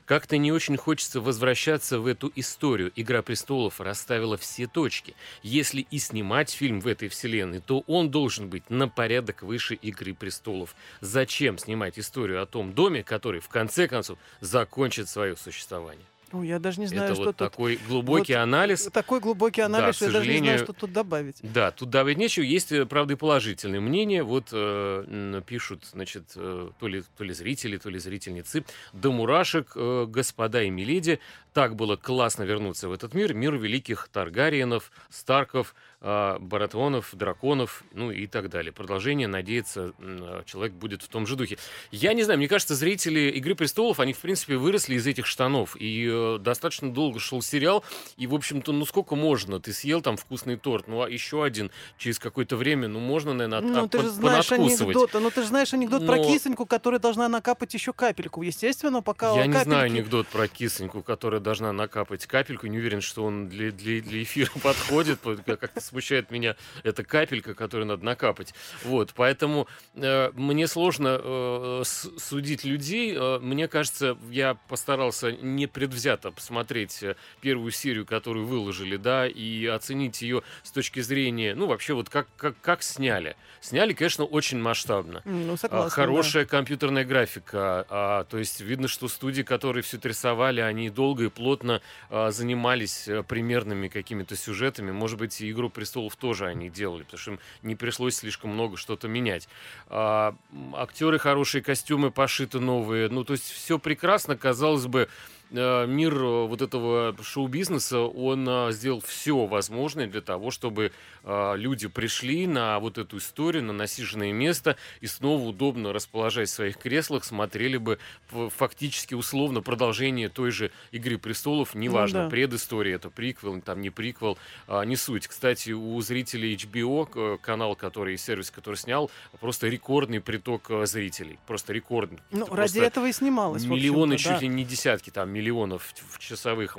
Как-то 0.05 0.37
не 0.37 0.53
очень 0.53 0.77
хочется 0.77 1.21
возвращаться 1.21 1.99
в 1.99 2.07
эту 2.07 2.31
историю. 2.37 2.93
«Игра 2.97 3.23
престолов» 3.23 3.81
расставила 3.81 4.37
все 4.37 4.67
точки. 4.67 5.15
Если 5.43 5.87
и 5.91 5.99
снимать 5.99 6.51
фильм 6.51 6.81
в 6.81 6.87
этой 6.87 7.09
вселенной, 7.09 7.61
то 7.61 7.81
он 7.87 8.11
должен 8.11 8.49
быть 8.49 8.69
на 8.69 8.89
порядок 8.89 9.43
выше 9.43 9.75
«Игры 9.75 10.15
престолов». 10.15 10.75
Зачем 11.01 11.59
снимать 11.59 11.99
историю 11.99 12.43
о 12.43 12.47
том 12.47 12.73
доме, 12.75 13.03
который, 13.03 13.41
в 13.41 13.49
конце 13.49 13.89
концов, 13.89 14.19
закончит 14.41 15.09
свое 15.09 15.37
существование? 15.37 16.10
Ой, 16.33 16.47
я 16.47 16.59
даже 16.59 16.81
не 16.81 16.87
знаю, 16.87 17.07
Это 17.07 17.15
что 17.15 17.25
вот 17.25 17.37
тут... 17.37 17.51
такой 17.51 17.79
глубокий 17.89 18.35
вот 18.35 18.43
анализ. 18.43 18.89
Такой 18.93 19.21
глубокий 19.21 19.63
анализ, 19.63 19.97
что 19.97 20.07
я 20.07 20.13
даже 20.13 20.31
не 20.31 20.39
знаю, 20.39 20.59
что 20.59 20.73
тут 20.73 20.93
добавить. 20.93 21.37
Да, 21.43 21.71
тут 21.73 21.91
добавить 21.91 22.19
нечего. 22.19 22.45
Есть, 22.45 22.71
э, 22.73 22.87
правда, 22.87 23.15
и 23.15 23.17
положительные 23.17 23.81
мнения. 23.81 24.23
Вот 24.23 24.49
э, 24.53 25.43
пишут, 25.47 25.85
значит, 25.93 26.33
э, 26.37 26.71
то 26.79 26.89
ли, 26.89 27.03
то 27.17 27.25
ли 27.25 27.33
зрители, 27.33 27.79
то 27.79 27.91
ли 27.91 27.99
зрительницы. 27.99 28.65
До 28.93 29.11
мурашек, 29.11 29.73
э, 29.75 30.07
господа 30.09 30.63
и 30.63 30.71
миледи, 30.71 31.19
так 31.53 31.75
было 31.77 31.97
классно 31.97 32.45
вернуться 32.45 32.89
в 32.89 32.93
этот 32.93 33.15
мир. 33.15 33.35
Мир 33.35 33.57
великих 33.57 34.09
Таргариенов, 34.13 34.91
Старков, 35.11 35.75
э, 36.01 36.39
Баратеонов, 36.39 37.11
Драконов, 37.13 37.83
ну 37.93 38.11
и 38.11 38.27
так 38.27 38.49
далее. 38.49 38.73
Продолжение, 38.73 39.27
надеется, 39.27 39.93
э, 39.99 40.43
человек 40.47 40.75
будет 40.75 41.03
в 41.03 41.09
том 41.09 41.27
же 41.27 41.37
духе. 41.37 41.59
Я 41.91 42.13
не 42.15 42.23
знаю, 42.23 42.39
мне 42.39 42.49
кажется, 42.49 42.75
зрители 42.75 43.31
«Игры 43.31 43.55
престолов», 43.55 44.01
они, 44.01 44.13
в 44.13 44.19
принципе, 44.19 44.57
выросли 44.57 44.95
из 44.95 45.07
этих 45.07 45.27
штанов. 45.27 45.77
И 45.79 46.09
э, 46.11 46.39
достаточно 46.41 46.93
долго 46.93 47.19
шел 47.19 47.43
сериал. 47.43 47.85
И, 48.17 48.27
в 48.27 48.35
общем-то, 48.35 48.73
ну 48.73 48.85
сколько 48.87 49.17
можно? 49.17 49.61
Ты 49.61 49.73
съел 49.73 50.01
там 50.01 50.17
вкусный 50.17 50.57
торт, 50.57 50.87
ну 50.89 51.03
а 51.03 51.11
еще 51.11 51.43
один 51.45 51.71
через 51.99 52.19
какое-то 52.19 52.57
время, 52.57 52.89
ну 52.89 53.01
можно, 53.01 53.35
наверное, 53.35 53.59
от, 53.59 53.65
Ну, 53.65 53.85
от- 53.85 53.91
ты 53.91 54.03
же 54.03 54.11
знаешь 54.11 54.53
анекдот, 54.53 55.11
ну 55.15 55.31
ты 55.31 55.43
же 55.43 55.49
знаешь 55.49 55.75
анекдот 55.75 56.07
про 56.07 56.17
Но- 56.17 56.25
кисоньку, 56.25 56.65
которая 56.67 57.01
должна 57.01 57.29
накапать 57.29 57.75
еще 57.75 57.93
капельку. 57.93 58.43
Естественно, 58.43 59.03
пока 59.03 59.35
Я 59.35 59.47
не 59.47 59.53
капельки... 59.53 59.69
знаю 59.69 59.87
анекдот 59.87 60.27
про 60.29 60.47
кисоньку, 60.49 61.03
которая 61.03 61.40
должна 61.41 61.73
накапать 61.73 62.27
капельку. 62.27 62.67
Не 62.67 62.79
уверен, 62.79 63.01
что 63.01 63.25
он 63.25 63.49
для, 63.49 63.71
для, 63.73 64.01
для 64.01 64.23
эфира 64.23 64.51
подходит. 64.63 65.21
по- 65.21 65.37
Как-то 65.37 65.81
смущает 65.81 66.31
меня 66.31 66.57
эта 66.83 67.03
капелька, 67.05 67.55
которую 67.55 67.87
надо 67.87 68.05
накапать. 68.05 68.55
Вот, 68.85 69.13
поэтому 69.15 69.67
э, 69.95 70.31
мне 70.35 70.67
сложно 70.69 71.19
э, 71.23 71.83
судить 71.85 72.65
людей. 72.65 73.15
Э, 73.17 73.39
мне 73.41 73.69
кажется, 73.69 74.17
я 74.31 74.55
постарался 74.69 75.33
не 75.33 75.67
предвзято 75.67 76.31
посмотреть 76.31 77.03
э, 77.03 77.17
первую 77.41 77.71
серию, 77.73 78.07
которую 78.07 78.47
выложили, 78.47 78.97
да, 78.97 79.27
и 79.27 79.67
оценить 79.67 80.23
ее 80.23 80.43
с 80.63 80.71
точки 80.71 81.01
зрения, 81.01 81.55
ну, 81.55 81.67
вообще, 81.67 81.95
вот 81.95 82.09
как, 82.09 82.29
как, 82.37 82.55
как 82.61 82.83
сняли. 82.83 83.37
Сняли, 83.61 83.93
конечно, 83.93 84.25
очень 84.25 84.59
масштабно. 84.59 85.23
Ну, 85.25 85.55
А, 85.55 85.57
согласна, 85.57 85.89
да. 85.89 85.91
Хорошая 85.91 86.45
компьютерная 86.45 87.05
графика. 87.05 87.87
а, 87.89 88.25
то 88.25 88.39
есть 88.39 88.61
видно, 88.61 88.89
что 88.89 89.09
студии, 89.09 89.43
которые 89.43 89.83
все 89.83 89.97
это 89.97 90.09
рисовали, 90.09 90.61
они 90.61 90.91
долго 90.91 91.25
и 91.25 91.29
плотно 91.31 91.81
а, 92.09 92.31
занимались 92.31 93.09
а, 93.09 93.23
примерными 93.23 93.89
какими-то 93.89 94.37
сюжетами. 94.37 94.91
Может 94.91 95.19
быть, 95.19 95.41
и 95.41 95.51
«Игру 95.51 95.71
престолов» 95.71 96.17
тоже 96.17 96.47
они 96.47 96.69
делали, 96.69 97.05
потому 97.05 97.19
что 97.19 97.31
им 97.33 97.39
не 97.63 97.77
пришлось 97.77 98.17
слишком 98.17 98.51
много 98.51 98.77
что-то 98.77 99.09
менять. 99.09 99.49
А, 99.89 100.35
актеры 100.75 101.19
хорошие, 101.19 101.63
костюмы 101.63 102.11
пошиты 102.11 102.61
новые. 102.61 103.09
Ну, 103.09 103.25
то 103.25 103.33
есть 103.33 103.51
все 103.51 103.79
прекрасно, 103.79 104.37
казалось 104.37 104.87
бы. 104.87 105.09
Э, 105.51 105.87
Мир 105.87 106.15
э, 106.15 106.47
вот 106.47 106.63
этого 106.63 107.15
шоу-бизнеса, 107.23 108.01
он 108.01 108.47
а, 108.49 108.71
сделал 108.73 109.01
все 109.01 109.47
возможное 109.47 110.07
для 110.07 110.21
того, 110.21 110.51
чтобы 110.51 110.93
люди 111.23 111.87
пришли 111.87 112.47
на 112.47 112.79
вот 112.79 112.97
эту 112.97 113.19
историю, 113.19 113.63
на 113.65 113.75
насиженное 113.75 114.33
место 114.33 114.77
и 115.03 115.07
снова 115.07 115.49
удобно 115.49 115.93
расположаясь 115.93 116.49
в 116.49 116.55
своих 116.55 116.79
креслах, 116.79 117.25
смотрели 117.25 117.77
бы 117.77 117.99
фактически 118.31 119.13
условно 119.13 119.61
продолжение 119.61 120.31
той 120.31 120.51
же 120.51 120.71
«Игры 120.93 121.19
престолов», 121.19 121.75
неважно, 121.75 122.21
Ну 122.21 122.25
да. 122.25 122.31
предыстория, 122.31 122.95
это 122.95 123.11
приквел, 123.11 123.61
там 123.61 123.83
не 123.83 123.91
приквел, 123.91 124.39
не 124.87 124.97
суть. 124.97 125.29
Кстати, 125.29 125.73
у 125.73 126.01
зрителей 126.01 126.55
HBO, 126.55 127.37
канал, 127.37 127.77
который, 127.77 128.17
сервис, 128.17 128.51
который 128.51 128.77
снял, 128.77 129.11
просто 129.41 129.69
рекордный 129.69 130.23
приток 130.23 130.71
зрителей, 130.85 131.39
просто 131.47 131.75
рекордный. 131.75 132.21
Ну, 132.31 132.47
Это 132.47 132.57
ради 132.57 132.79
этого 132.79 133.05
и 133.07 133.13
снималось. 133.13 133.65
Миллионы, 133.65 134.17
чуть 134.17 134.41
ли 134.41 134.49
не 134.49 134.65
десятки 134.65 135.11
там 135.11 135.29
миллионов 135.41 135.95
в 136.13 136.19
часовых 136.19 136.77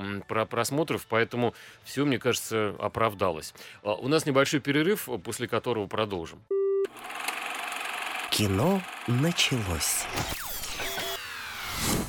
просмотров, 0.50 1.06
поэтому 1.10 1.54
все, 1.84 2.06
мне 2.06 2.20
кажется, 2.20 2.76
оправдалось. 2.80 3.54
А, 3.84 3.96
У 3.96 4.08
нас 4.08 4.26
небольшой 4.26 4.60
перерыв, 4.60 5.10
после 5.24 5.48
которого 5.48 5.88
продолжим. 5.88 6.40
Кино 8.30 8.82
началось. 9.08 10.06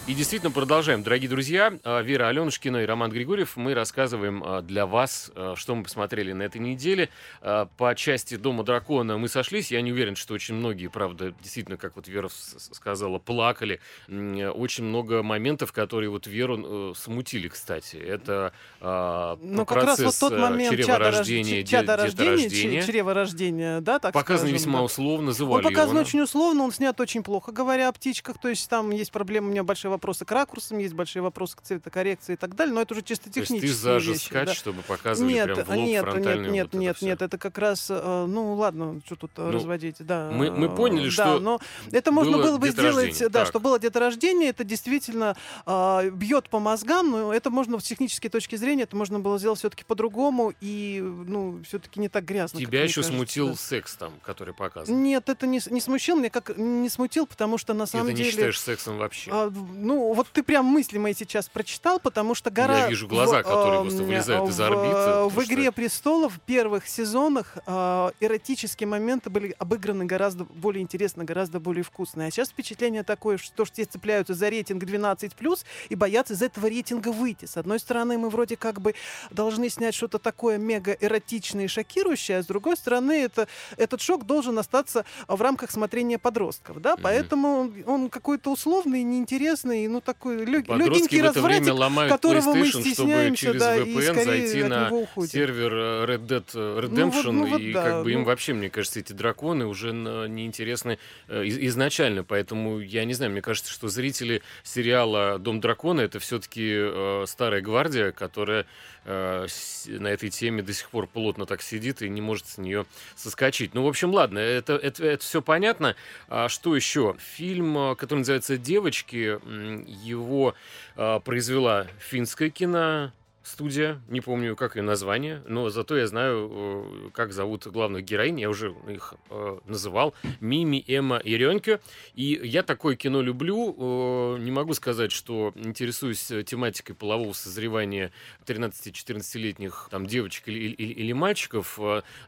И 0.09 0.15
действительно 0.15 0.51
продолжаем, 0.51 1.05
дорогие 1.05 1.31
друзья. 1.31 1.73
А, 1.85 2.03
Вера 2.03 2.27
Аленушкина 2.27 2.79
и 2.79 2.87
Роман 2.87 3.13
Григорьев. 3.13 3.57
Мы 3.57 3.73
рассказываем 3.73 4.43
а, 4.45 4.61
для 4.61 4.85
вас, 4.85 5.31
а, 5.37 5.55
что 5.55 5.77
мы 5.77 5.85
посмотрели 5.85 6.33
на 6.33 6.43
этой 6.43 6.61
неделе. 6.61 7.09
По 7.41 7.95
части 7.95 8.35
«Дома 8.35 8.65
дракона» 8.65 9.17
мы 9.17 9.29
сошлись. 9.29 9.71
Я 9.71 9.81
не 9.81 9.93
уверен, 9.93 10.17
что 10.17 10.35
очень 10.35 10.57
многие, 10.57 10.89
правда, 10.89 11.33
действительно, 11.41 11.77
как 11.77 11.95
вот 11.95 12.09
Вера 12.09 12.29
сказала, 12.29 13.21
плакали. 13.21 13.79
Э, 14.09 14.49
Очень 14.49 14.85
много 14.85 15.23
моментов, 15.23 15.73
которые 15.73 16.11
вот 16.11 16.27
Веру 16.27 16.91
э, 16.91 16.95
смутили, 16.97 17.47
кстати. 17.47 17.97
Это 17.97 18.53
а, 18.81 19.39
Ну, 19.41 19.65
как 19.65 19.85
раз 19.85 19.99
вот 19.99 20.05
процесс 20.05 20.19
тот 20.19 20.33
а, 20.33 20.37
момент 20.37 20.77
чреворождения, 20.77 21.65
чадорождения, 21.65 22.83
чреворождения, 22.83 23.81
да, 23.81 24.01
так 24.01 24.13
Показан 24.13 24.49
скажем, 24.49 24.55
весьма 24.57 24.79
да. 24.81 24.85
условно, 24.85 25.29
Он 25.29 25.35
завуалировано. 25.35 25.77
показан 25.77 25.97
очень 25.97 26.21
условно, 26.21 26.65
он 26.65 26.73
снят 26.73 26.99
очень 27.01 27.23
плохо, 27.23 27.53
говоря 27.53 27.89
о 27.89 27.93
птичках. 27.93 28.39
То 28.39 28.49
есть 28.49 28.69
там 28.69 28.91
есть 28.91 29.13
проблемы, 29.13 29.49
у 29.49 29.51
меня 29.53 29.63
большие 29.63 29.93
вопросы 30.03 30.25
к 30.25 30.33
ракурсам, 30.33 30.79
есть 30.79 30.95
большие 30.95 31.23
вопросы 31.23 31.57
к 31.57 31.63
цветокоррекции 31.63 32.33
и 32.33 32.37
так 32.37 32.57
далее, 32.57 32.75
но 32.75 32.83
это 32.83 32.93
уже 32.95 33.03
чисто 33.03 33.31
То 33.31 33.39
есть 33.39 33.51
технические 33.51 33.73
ты 33.73 33.79
за 33.79 34.01
жесткач, 34.01 34.49
да. 34.49 34.55
чтобы 34.55 34.83
показывали 34.83 35.33
Нет, 35.33 35.45
прям 35.45 35.57
в 35.59 35.69
лоб 35.69 35.79
нет, 35.79 35.87
нет, 35.87 36.03
фронтальную 36.03 36.53
нет, 36.53 36.63
вот 36.65 36.69
это 36.71 36.79
нет, 36.79 36.97
всё. 36.97 37.07
нет, 37.07 37.23
это 37.23 37.39
как 37.39 37.59
раз, 37.59 37.87
э, 37.89 38.27
ну 38.29 38.55
ладно, 38.55 39.01
что 39.07 39.15
тут 39.15 39.31
э, 39.37 39.43
Ну, 39.47 39.53
разводить, 39.53 39.97
да. 40.01 40.31
мы- 40.33 40.51
мы 40.51 40.67
э, 40.67 40.77
поняли, 40.77 41.05
да, 41.05 41.11
что 41.11 41.39
но 41.39 41.61
это 41.93 42.11
можно 42.11 42.33
было 42.39 42.43
было 42.43 42.59
бы 42.59 42.71
сделать, 42.71 43.17
да, 43.21 43.29
так. 43.29 43.47
что 43.47 43.61
было 43.61 43.79
деторождение, 43.79 44.49
это 44.51 44.65
действительно 44.65 45.37
а, 45.67 46.05
бьет 46.11 46.49
по 46.49 46.59
мозгам, 46.59 47.13
но 47.13 47.33
это 47.33 47.51
можно 47.51 47.79
с 47.79 47.85
технической 47.85 48.29
точки 48.29 48.57
зрения, 48.57 48.83
это 48.83 48.97
можно 48.97 49.21
было 49.21 49.39
сделать 49.39 49.61
все-таки 49.61 49.85
по-другому 49.85 50.53
и, 50.61 51.01
ну, 51.01 51.61
все-таки 51.65 52.01
не 52.01 52.09
так 52.09 52.25
грязно. 52.25 52.59
Тебя 52.59 52.83
еще 52.83 52.97
кажется, 52.97 53.17
смутил 53.17 53.49
да. 53.51 53.55
секс 53.55 53.95
там, 53.95 54.13
который 54.25 54.53
показан. 54.53 55.01
Нет, 55.01 55.29
это 55.29 55.47
не, 55.47 55.61
не 55.71 55.81
смущил, 55.81 56.17
мне 56.17 56.29
как 56.29 56.57
не 56.57 56.89
смутил, 56.89 57.27
потому 57.27 57.57
что 57.57 57.73
на 57.73 57.87
Ты 57.87 57.93
самом 57.93 58.07
это 58.07 58.15
не 58.15 58.17
деле... 58.25 58.31
считаешь 58.33 58.61
сексом 58.61 58.99
вообще. 58.99 59.31
А, 59.33 59.53
ну, 59.83 60.13
вот 60.15 60.29
ты 60.33 60.43
прям 60.43 60.65
мысли 60.67 60.99
мои 60.99 61.15
сейчас 61.15 61.49
прочитал, 61.49 61.99
потому 61.99 62.35
что 62.35 62.51
гора... 62.51 62.79
Я 62.79 62.89
вижу 62.89 63.09
глаза, 63.09 63.41
в, 63.41 63.43
которые 63.43 63.81
эм, 63.81 63.83
просто 63.83 64.03
вылезают 64.03 64.49
из 64.49 64.59
в, 64.59 64.63
орбит, 64.63 64.95
э, 64.95 65.25
В 65.25 65.33
что- 65.33 65.43
«Игре 65.45 65.73
престолов» 65.73 66.35
в 66.35 66.41
первых 66.41 66.87
сезонах 66.87 67.59
э, 67.67 68.11
эротические 68.21 68.87
моменты 68.87 69.31
были 69.31 69.55
обыграны 69.59 70.05
гораздо 70.05 70.45
более 70.45 70.83
интересно, 70.83 71.25
гораздо 71.25 71.61
более 71.61 71.83
вкусно. 71.85 72.27
А 72.27 72.31
сейчас 72.31 72.51
впечатление 72.51 73.03
такое, 73.03 73.39
что 73.39 73.65
все 73.65 73.85
цепляются 73.85 74.35
за 74.35 74.49
рейтинг 74.49 74.83
12+, 74.85 75.65
и 75.89 75.95
боятся 75.95 76.35
из 76.35 76.43
этого 76.43 76.67
рейтинга 76.67 77.09
выйти. 77.11 77.47
С 77.47 77.57
одной 77.57 77.81
стороны, 77.81 78.19
мы 78.19 78.31
вроде 78.31 78.57
как 78.57 78.81
бы 78.81 78.95
должны 79.31 79.69
снять 79.69 79.95
что-то 79.95 80.19
такое 80.19 80.59
мега 80.59 80.97
эротичное 81.01 81.65
и 81.65 81.69
шокирующее, 81.69 82.39
а 82.39 82.43
с 82.43 82.47
другой 82.47 82.77
стороны, 82.77 83.13
это, 83.13 83.49
этот 83.77 84.01
шок 84.01 84.27
должен 84.27 84.59
остаться 84.59 85.05
в 85.27 85.41
рамках 85.43 85.71
смотрения 85.71 86.19
подростков. 86.19 86.81
Да? 86.81 86.95
Мгм. 86.95 87.03
Поэтому 87.03 87.73
он 87.87 88.09
какой-то 88.09 88.53
условный, 88.53 89.03
неинтересный, 89.03 89.72
ну 89.89 90.01
такой 90.01 90.45
лег, 90.45 90.69
легенький 90.69 91.21
в 91.21 91.25
это 91.25 91.41
время 91.43 91.59
развратик, 91.59 91.75
ломают 91.81 92.13
которого 92.13 92.55
мы 92.55 92.61
PlayStation, 92.63 92.69
чтобы 92.71 92.85
стесняемся, 92.85 93.47
через 93.47 93.61
да, 93.61 93.77
и 93.77 93.81
VPN 93.81 94.03
скорее 94.13 94.25
зайти 94.49 94.63
на 94.65 94.91
сервер 95.27 95.75
э, 95.75 96.05
Red 96.07 96.27
Dead 96.27 96.45
э, 96.55 96.55
Ну 96.55 96.75
вот- 96.75 96.85
Redemption, 96.85 97.31
ну 97.33 97.47
вот 97.47 97.61
и 97.61 97.73
да, 97.73 97.83
как 97.83 98.05
бы 98.05 98.13
им 98.13 98.21
ну. 98.21 98.25
вообще, 98.27 98.53
мне 98.55 98.71
кажется, 98.71 99.01
эти 99.01 99.13
драконы 99.13 99.67
уже 99.67 99.93
неинтересны 99.93 100.99
э, 101.29 101.45
из- 101.45 101.59
изначально, 101.59 102.25
поэтому 102.25 102.81
я 102.81 103.05
не 103.05 103.15
знаю, 103.15 103.33
мне 103.33 103.43
кажется, 103.43 103.71
что 103.73 103.89
зрители 103.89 104.43
сериала 104.63 105.39
«Дом 105.39 105.61
дракона» 105.61 106.01
это 106.03 106.19
все-таки 106.19 107.27
старая 107.27 107.61
гвардия, 107.61 108.13
которая 108.13 108.67
э, 109.05 109.47
с- 109.49 109.87
на 109.89 110.09
этой 110.09 110.31
теме 110.31 110.63
до 110.63 110.73
сих 110.73 110.89
пор 110.91 111.07
плотно 111.09 111.45
так 111.45 111.61
сидит 111.63 112.03
и 112.03 112.09
не 112.09 112.21
может 112.21 112.47
с 112.47 112.59
нее 112.59 112.87
соскочить. 113.17 113.75
Ну, 113.75 113.83
в 113.83 113.89
общем, 113.89 114.11
ладно, 114.13 114.39
это, 114.39 114.75
это, 114.75 115.19
все 115.19 115.43
понятно. 115.43 115.97
А 116.29 116.49
что 116.49 116.77
еще? 116.77 117.17
Фильм, 117.19 117.77
э, 117.77 117.95
который 117.97 118.21
называется 118.21 118.57
«Девочки», 118.59 119.39
его 119.87 120.55
а, 120.97 121.21
произвела 121.21 121.87
финская 121.99 122.51
кино 122.51 123.13
студия, 123.45 124.01
не 124.09 124.21
помню, 124.21 124.57
как 124.57 124.77
ее 124.77 124.83
название, 124.83 125.43
но 125.47 125.69
зато 125.71 125.97
я 125.97 126.07
знаю, 126.07 126.51
э, 126.53 127.11
как 127.13 127.33
зовут 127.33 127.67
главных 127.67 128.05
героинь, 128.05 128.41
я 128.41 128.49
уже 128.49 128.75
их 128.89 129.15
э, 129.31 129.59
называл, 129.67 130.15
Мими, 130.41 130.85
Эмма 130.87 131.19
и 131.19 131.37
Ренке, 131.37 131.81
и 132.15 132.41
я 132.43 132.63
такое 132.63 132.97
кино 132.97 133.21
люблю, 133.21 133.75
э, 133.77 134.39
не 134.39 134.51
могу 134.51 134.75
сказать, 134.75 135.13
что 135.13 135.53
интересуюсь 135.57 136.33
тематикой 136.47 136.95
полового 136.95 137.33
созревания 137.33 138.13
13-14-летних 138.47 139.89
там 139.91 140.07
девочек 140.07 140.49
или, 140.49 140.59
или, 140.59 140.93
или 140.93 141.13
мальчиков, 141.13 141.79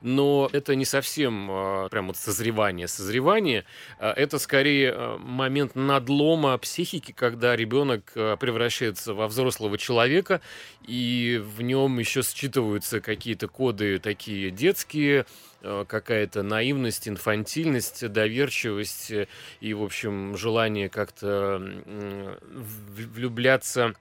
но 0.00 0.48
это 0.52 0.74
не 0.74 0.84
совсем 0.84 1.88
прям 1.90 2.08
вот 2.08 2.16
созревание. 2.16 2.88
Созревание— 2.88 3.64
это 3.98 4.38
скорее 4.38 5.18
момент 5.18 5.74
надлома 5.74 6.56
психики, 6.58 7.12
когда 7.12 7.56
ребенок 7.56 8.12
превращается 8.14 9.14
во 9.14 9.28
взрослого 9.28 9.78
человека, 9.78 10.40
и 10.86 11.03
и 11.04 11.38
в 11.38 11.60
нем 11.60 11.98
еще 11.98 12.20
считываются 12.20 13.00
какие-то 13.00 13.48
коды 13.48 13.98
такие 13.98 14.50
детские, 14.50 15.26
э, 15.60 15.84
какая-то 15.86 16.42
наивность, 16.42 17.08
инфантильность, 17.08 18.08
доверчивость 18.10 19.12
и, 19.60 19.74
в 19.74 19.82
общем, 19.82 20.36
желание 20.36 20.88
как-то 20.88 21.60
влюбляться 23.14 23.94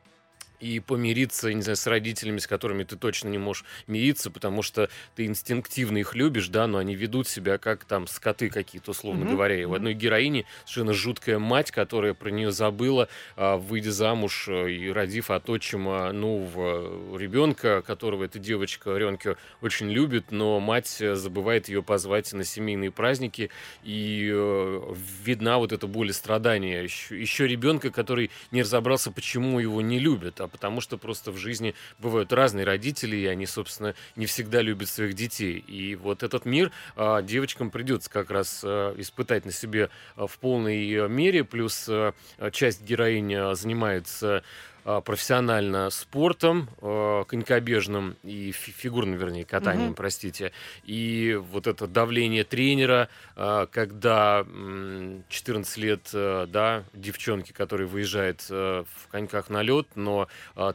и 0.64 0.80
помириться, 0.80 1.52
не 1.52 1.62
знаю, 1.62 1.76
с 1.76 1.86
родителями, 1.88 2.38
с 2.38 2.48
которыми 2.48 2.84
ты 2.86 2.96
точно 2.96 3.28
не 3.28 3.38
можешь 3.38 3.66
мириться, 3.88 4.32
потому 4.32 4.62
что 4.62 4.90
ты 5.14 5.26
инстинктивно 5.26 5.98
их 5.98 6.16
любишь, 6.16 6.48
да, 6.48 6.68
но 6.68 6.78
они 6.78 6.96
ведут 6.96 7.28
себя 7.28 7.58
как 7.58 7.84
там 7.84 8.08
скоты 8.08 8.50
какие-то, 8.50 8.92
условно 8.92 9.26
mm-hmm. 9.26 9.32
говоря. 9.32 9.62
И 9.62 9.66
в 9.66 9.74
одной 9.74 9.94
героине 9.94 10.46
совершенно 10.62 10.94
жуткая 10.94 11.38
мать, 11.38 11.72
которая 11.72 12.14
про 12.14 12.30
нее 12.30 12.54
забыла, 12.54 13.10
а, 13.36 13.58
выйдя 13.58 13.92
замуж 13.92 14.46
э, 14.48 14.72
и 14.72 14.90
родив 14.90 15.32
от 15.32 15.50
отчима 15.50 16.14
нового 16.14 17.18
ребенка, 17.18 17.82
которого 17.82 18.24
эта 18.24 18.40
девочка 18.40 18.96
Ренке 18.96 19.36
очень 19.62 19.92
любит, 19.92 20.32
но 20.32 20.62
мать 20.62 21.02
э, 21.02 21.16
забывает 21.16 21.68
ее 21.68 21.84
позвать 21.84 22.32
на 22.32 22.46
семейные 22.46 22.92
праздники, 22.92 23.50
и 23.84 24.32
э, 24.34 24.94
видна 25.26 25.58
вот 25.58 25.74
эта 25.74 25.88
боль 25.88 26.12
и 26.12 26.14
страдания. 26.14 26.84
Еще, 26.84 27.20
еще 27.20 27.48
ребенка, 27.48 27.92
который 27.92 28.32
не 28.52 28.62
разобрался, 28.62 29.12
почему 29.12 29.60
его 29.60 29.82
не 29.82 30.00
любят, 30.00 30.40
а 30.40 30.53
потому 30.54 30.80
что 30.80 30.98
просто 30.98 31.32
в 31.32 31.38
жизни 31.38 31.76
бывают 32.00 32.32
разные 32.32 32.64
родители, 32.64 33.18
и 33.18 33.26
они, 33.26 33.46
собственно, 33.46 33.96
не 34.16 34.28
всегда 34.28 34.62
любят 34.62 34.88
своих 34.88 35.16
детей. 35.16 35.58
И 35.58 35.96
вот 35.96 36.24
этот 36.24 36.46
мир 36.46 36.72
а, 36.96 37.22
девочкам 37.22 37.72
придется 37.72 38.10
как 38.10 38.32
раз 38.32 38.62
а, 38.64 38.96
испытать 38.98 39.44
на 39.44 39.52
себе 39.52 39.90
а, 40.16 40.28
в 40.28 40.38
полной 40.38 41.10
мере, 41.10 41.44
плюс 41.44 41.88
а, 41.90 42.14
часть 42.52 42.84
героинь 42.84 43.56
занимается 43.56 44.38
а, 44.38 44.44
профессионально 44.84 45.90
спортом, 45.90 46.70
а, 46.82 47.24
конькобежным 47.24 48.18
и 48.24 48.52
фигурным, 48.52 49.18
вернее, 49.18 49.46
катанием, 49.46 49.90
угу. 49.90 49.96
простите. 49.96 50.52
И 50.84 51.40
вот 51.52 51.68
это 51.68 51.88
давление 51.88 52.44
тренера, 52.44 53.10
а, 53.36 53.68
когда 53.68 54.46
14 55.30 55.78
лет, 55.78 56.10
да, 56.12 56.84
девчонки, 56.94 57.52
которые 57.52 57.88
выезжает 57.88 58.50
в 58.50 58.86
коньках 59.10 59.50
на 59.50 59.62
лед, 59.62 59.88
но 59.96 60.28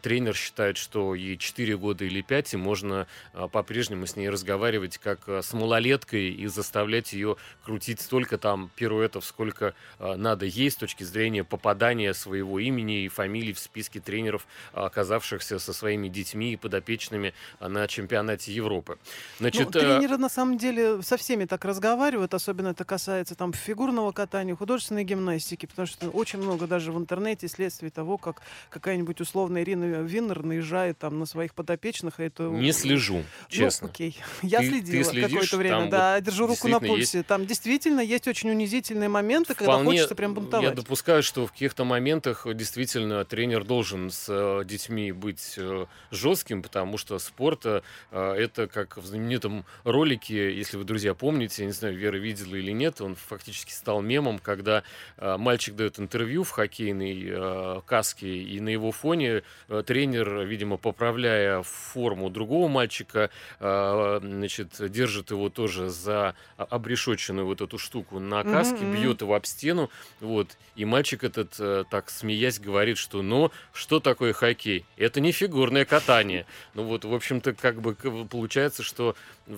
тренер 0.02 0.34
считает, 0.34 0.76
что 0.76 1.14
ей 1.14 1.36
4 1.36 1.76
года 1.76 2.04
или 2.04 2.22
5, 2.22 2.54
и 2.54 2.56
можно 2.56 3.06
по-прежнему 3.52 4.06
с 4.06 4.16
ней 4.16 4.28
разговаривать 4.28 4.98
как 4.98 5.28
с 5.28 5.52
малолеткой 5.52 6.30
и 6.30 6.46
заставлять 6.46 7.12
ее 7.12 7.36
крутить 7.64 8.00
столько 8.00 8.38
там 8.38 8.70
пируэтов, 8.74 9.24
сколько 9.24 9.74
надо 9.98 10.46
ей 10.46 10.70
с 10.70 10.76
точки 10.76 11.04
зрения 11.04 11.44
попадания 11.44 12.14
своего 12.14 12.58
имени 12.58 13.04
и 13.04 13.08
фамилии 13.08 13.52
в 13.52 13.58
списке 13.58 13.97
десятки 13.98 14.00
тренеров, 14.00 14.46
а, 14.72 14.86
оказавшихся 14.86 15.58
со 15.58 15.72
своими 15.72 16.08
детьми 16.08 16.52
и 16.52 16.56
подопечными 16.56 17.34
а, 17.60 17.68
на 17.68 17.86
чемпионате 17.86 18.52
Европы. 18.52 18.98
Значит, 19.38 19.66
ну, 19.66 19.80
тренеры 19.80 20.16
на 20.16 20.28
самом 20.28 20.58
деле 20.58 21.02
со 21.02 21.16
всеми 21.16 21.44
так 21.44 21.64
разговаривают, 21.64 22.34
особенно 22.34 22.68
это 22.68 22.84
касается 22.84 23.34
там 23.34 23.52
фигурного 23.52 24.12
катания, 24.12 24.54
художественной 24.54 25.04
гимнастики, 25.04 25.66
потому 25.66 25.86
что 25.86 26.10
очень 26.10 26.38
много 26.38 26.66
даже 26.66 26.92
в 26.92 26.98
интернете 26.98 27.48
следствий 27.48 27.90
того, 27.90 28.18
как 28.18 28.42
какая-нибудь 28.70 29.20
условная 29.20 29.62
Ирина 29.62 30.02
Виннер 30.02 30.42
наезжает 30.44 30.98
там 30.98 31.18
на 31.18 31.26
своих 31.26 31.54
подопечных. 31.54 32.20
И 32.20 32.24
это... 32.24 32.44
Не 32.44 32.72
слежу, 32.72 33.18
ну, 33.18 33.24
честно. 33.48 33.86
Ну, 33.86 33.90
окей. 33.90 34.16
Я 34.42 34.60
ты, 34.60 34.82
следила 34.82 35.28
какое-то 35.28 35.56
время, 35.56 35.90
да, 35.90 36.14
вот 36.14 36.24
держу 36.24 36.46
руку 36.46 36.68
на 36.68 36.80
пульсе. 36.80 37.18
Есть... 37.18 37.28
Там 37.28 37.46
действительно 37.46 38.00
есть 38.00 38.28
очень 38.28 38.50
унизительные 38.50 39.08
моменты, 39.08 39.54
Вполне 39.54 39.72
когда 39.72 39.84
хочется 39.84 40.14
прям 40.14 40.34
бунтовать. 40.34 40.68
Я 40.68 40.74
допускаю, 40.74 41.22
что 41.22 41.46
в 41.46 41.52
каких-то 41.52 41.84
моментах 41.84 42.46
действительно 42.54 43.24
тренер 43.24 43.64
должен 43.64 43.87
должен 43.88 44.10
с 44.10 44.26
э, 44.28 44.64
детьми 44.66 45.12
быть 45.12 45.54
э, 45.56 45.86
жестким, 46.10 46.62
потому 46.62 46.98
что 46.98 47.18
спорт 47.18 47.64
э, 47.64 47.80
это 48.10 48.66
как 48.66 48.98
в 48.98 49.06
знаменитом 49.06 49.64
ролике, 49.84 50.54
если 50.54 50.76
вы, 50.76 50.84
друзья, 50.84 51.14
помните, 51.14 51.62
я 51.62 51.66
не 51.66 51.72
знаю, 51.72 51.96
Вера 51.96 52.16
видела 52.16 52.54
или 52.54 52.72
нет, 52.72 53.00
он 53.00 53.14
фактически 53.14 53.72
стал 53.72 54.02
мемом, 54.02 54.38
когда 54.38 54.82
мальчик 55.18 55.74
дает 55.74 55.98
интервью 55.98 56.44
в 56.44 56.50
хоккейной 56.50 57.82
каске, 57.86 58.28
и 58.28 58.60
на 58.60 58.68
его 58.68 58.92
фоне 58.92 59.42
тренер, 59.86 60.40
видимо, 60.40 60.76
поправляя 60.76 61.62
форму 61.62 62.30
другого 62.30 62.68
мальчика, 62.68 63.30
значит, 63.58 64.74
держит 64.78 65.30
его 65.30 65.48
тоже 65.48 65.88
за 65.88 66.34
обрешоченную 66.56 67.46
вот 67.46 67.60
эту 67.60 67.78
штуку 67.78 68.18
на 68.18 68.44
каске, 68.44 68.84
mm-hmm. 68.84 69.00
бьет 69.00 69.20
его 69.22 69.34
об 69.34 69.46
стену, 69.46 69.90
вот, 70.20 70.56
и 70.76 70.84
мальчик 70.84 71.24
этот, 71.24 71.88
так 71.90 72.10
смеясь, 72.10 72.58
говорит, 72.58 72.98
что, 72.98 73.22
ну, 73.22 73.50
что 73.78 74.00
такое 74.00 74.32
хоккей? 74.32 74.84
Это 74.96 75.20
не 75.20 75.30
фигурное 75.30 75.84
катание. 75.84 76.46
Ну 76.74 76.82
вот, 76.82 77.04
в 77.04 77.14
общем-то, 77.14 77.52
как 77.54 77.80
бы 77.80 77.94
получается, 77.94 78.82
что 78.82 79.14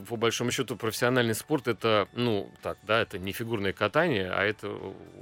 по 0.08 0.16
большому 0.16 0.50
счету 0.50 0.76
профессиональный 0.76 1.34
спорт 1.34 1.68
это, 1.68 2.08
ну, 2.12 2.50
так, 2.62 2.78
да, 2.82 3.02
это 3.02 3.18
не 3.18 3.32
фигурное 3.32 3.72
катание, 3.72 4.30
а 4.30 4.42
это 4.44 4.68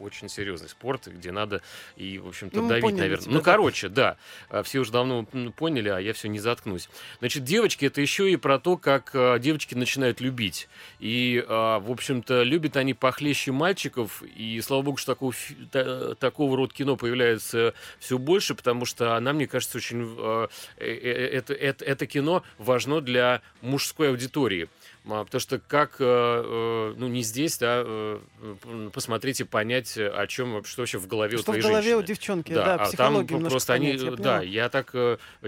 очень 0.00 0.28
серьезный 0.28 0.68
спорт, 0.68 1.06
где 1.06 1.32
надо 1.32 1.62
и, 1.96 2.18
в 2.18 2.28
общем-то, 2.28 2.60
ну, 2.60 2.68
давить, 2.68 2.82
поняли 2.82 3.00
наверное. 3.00 3.24
Тебя, 3.24 3.34
ну, 3.34 3.42
короче, 3.42 3.88
да, 3.88 4.16
а, 4.50 4.62
все 4.62 4.80
уже 4.80 4.92
давно 4.92 5.24
поняли, 5.56 5.88
а 5.88 5.98
я 5.98 6.12
все 6.12 6.28
не 6.28 6.38
заткнусь. 6.38 6.88
Значит, 7.18 7.44
девочки, 7.44 7.86
это 7.86 8.00
еще 8.00 8.30
и 8.30 8.36
про 8.36 8.58
то, 8.58 8.76
как 8.76 9.10
а, 9.14 9.38
девочки 9.38 9.74
начинают 9.74 10.20
любить. 10.20 10.68
И, 10.98 11.44
а, 11.48 11.80
в 11.80 11.90
общем-то, 11.90 12.42
любят 12.42 12.76
они 12.76 12.94
похлеще 12.94 13.52
мальчиков, 13.52 14.22
и, 14.22 14.60
слава 14.60 14.82
богу, 14.82 14.96
что 14.96 15.14
такого, 15.14 15.34
такого 16.16 16.56
рода 16.56 16.74
кино 16.74 16.96
появляется 16.96 17.74
все 17.98 18.18
больше, 18.18 18.54
потому 18.54 18.84
что 18.84 19.16
она, 19.16 19.32
мне 19.32 19.46
кажется, 19.46 19.78
очень... 19.78 20.14
Э, 20.18 20.48
э, 20.76 21.28
это, 21.32 21.54
это, 21.54 21.84
это 21.84 22.06
кино 22.06 22.42
важно 22.58 23.00
для 23.00 23.42
мужской 23.60 24.10
аудитории. 24.10 24.57
А, 25.06 25.24
потому 25.24 25.40
что 25.40 25.58
как, 25.58 25.96
э, 26.00 26.94
ну 26.96 27.08
не 27.08 27.22
здесь, 27.22 27.58
да, 27.58 27.84
посмотрите, 28.92 29.44
понять, 29.44 29.96
о 29.96 30.26
чем, 30.26 30.64
что 30.64 30.82
вообще 30.82 30.98
в 30.98 31.06
голове 31.06 31.38
что 31.38 31.42
у 31.42 31.44
твоей 31.44 31.62
в 31.62 31.64
голове 31.64 31.82
женщины. 31.82 32.02
у 32.02 32.06
девчонки, 32.06 32.52
да, 32.52 32.64
да 32.64 32.84
а 32.84 32.90
там 32.92 33.26
просто 33.26 33.74
понять, 33.74 34.02
они, 34.02 34.16
да, 34.16 34.42
я 34.42 34.68
так, 34.68 34.94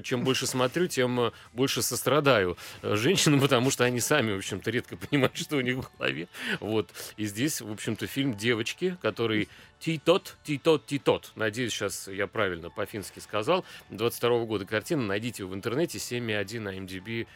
чем 0.03 0.25
больше 0.25 0.47
смотрю, 0.47 0.87
тем 0.87 1.33
больше 1.53 1.83
сострадаю 1.83 2.57
женщинам, 2.83 3.41
потому 3.51 3.71
что 3.71 3.85
они 3.85 4.01
сами, 4.01 4.33
в 4.33 4.39
общем-то, 4.39 4.71
редко 4.71 4.97
понимают, 4.97 5.37
что 5.37 5.57
у 5.57 5.61
них 5.61 5.77
в 5.77 5.99
голове. 5.99 6.29
Вот. 6.61 6.91
И 7.17 7.27
здесь, 7.27 7.61
в 7.61 7.71
общем-то, 7.71 8.07
фильм 8.07 8.37
«Девочки», 8.37 8.97
который 9.03 9.49
Титот, 9.79 10.37
Титот, 10.45 10.87
Титот. 10.87 11.33
Надеюсь, 11.37 11.73
сейчас 11.73 12.07
я 12.09 12.27
правильно 12.27 12.69
по-фински 12.71 13.19
сказал. 13.21 13.65
22 13.89 14.45
года 14.45 14.67
картина. 14.67 15.03
Найдите 15.03 15.45
в 15.45 15.55
интернете 15.55 15.99
7.1 15.99 16.61
на 16.61 16.77
MDB 16.77 17.27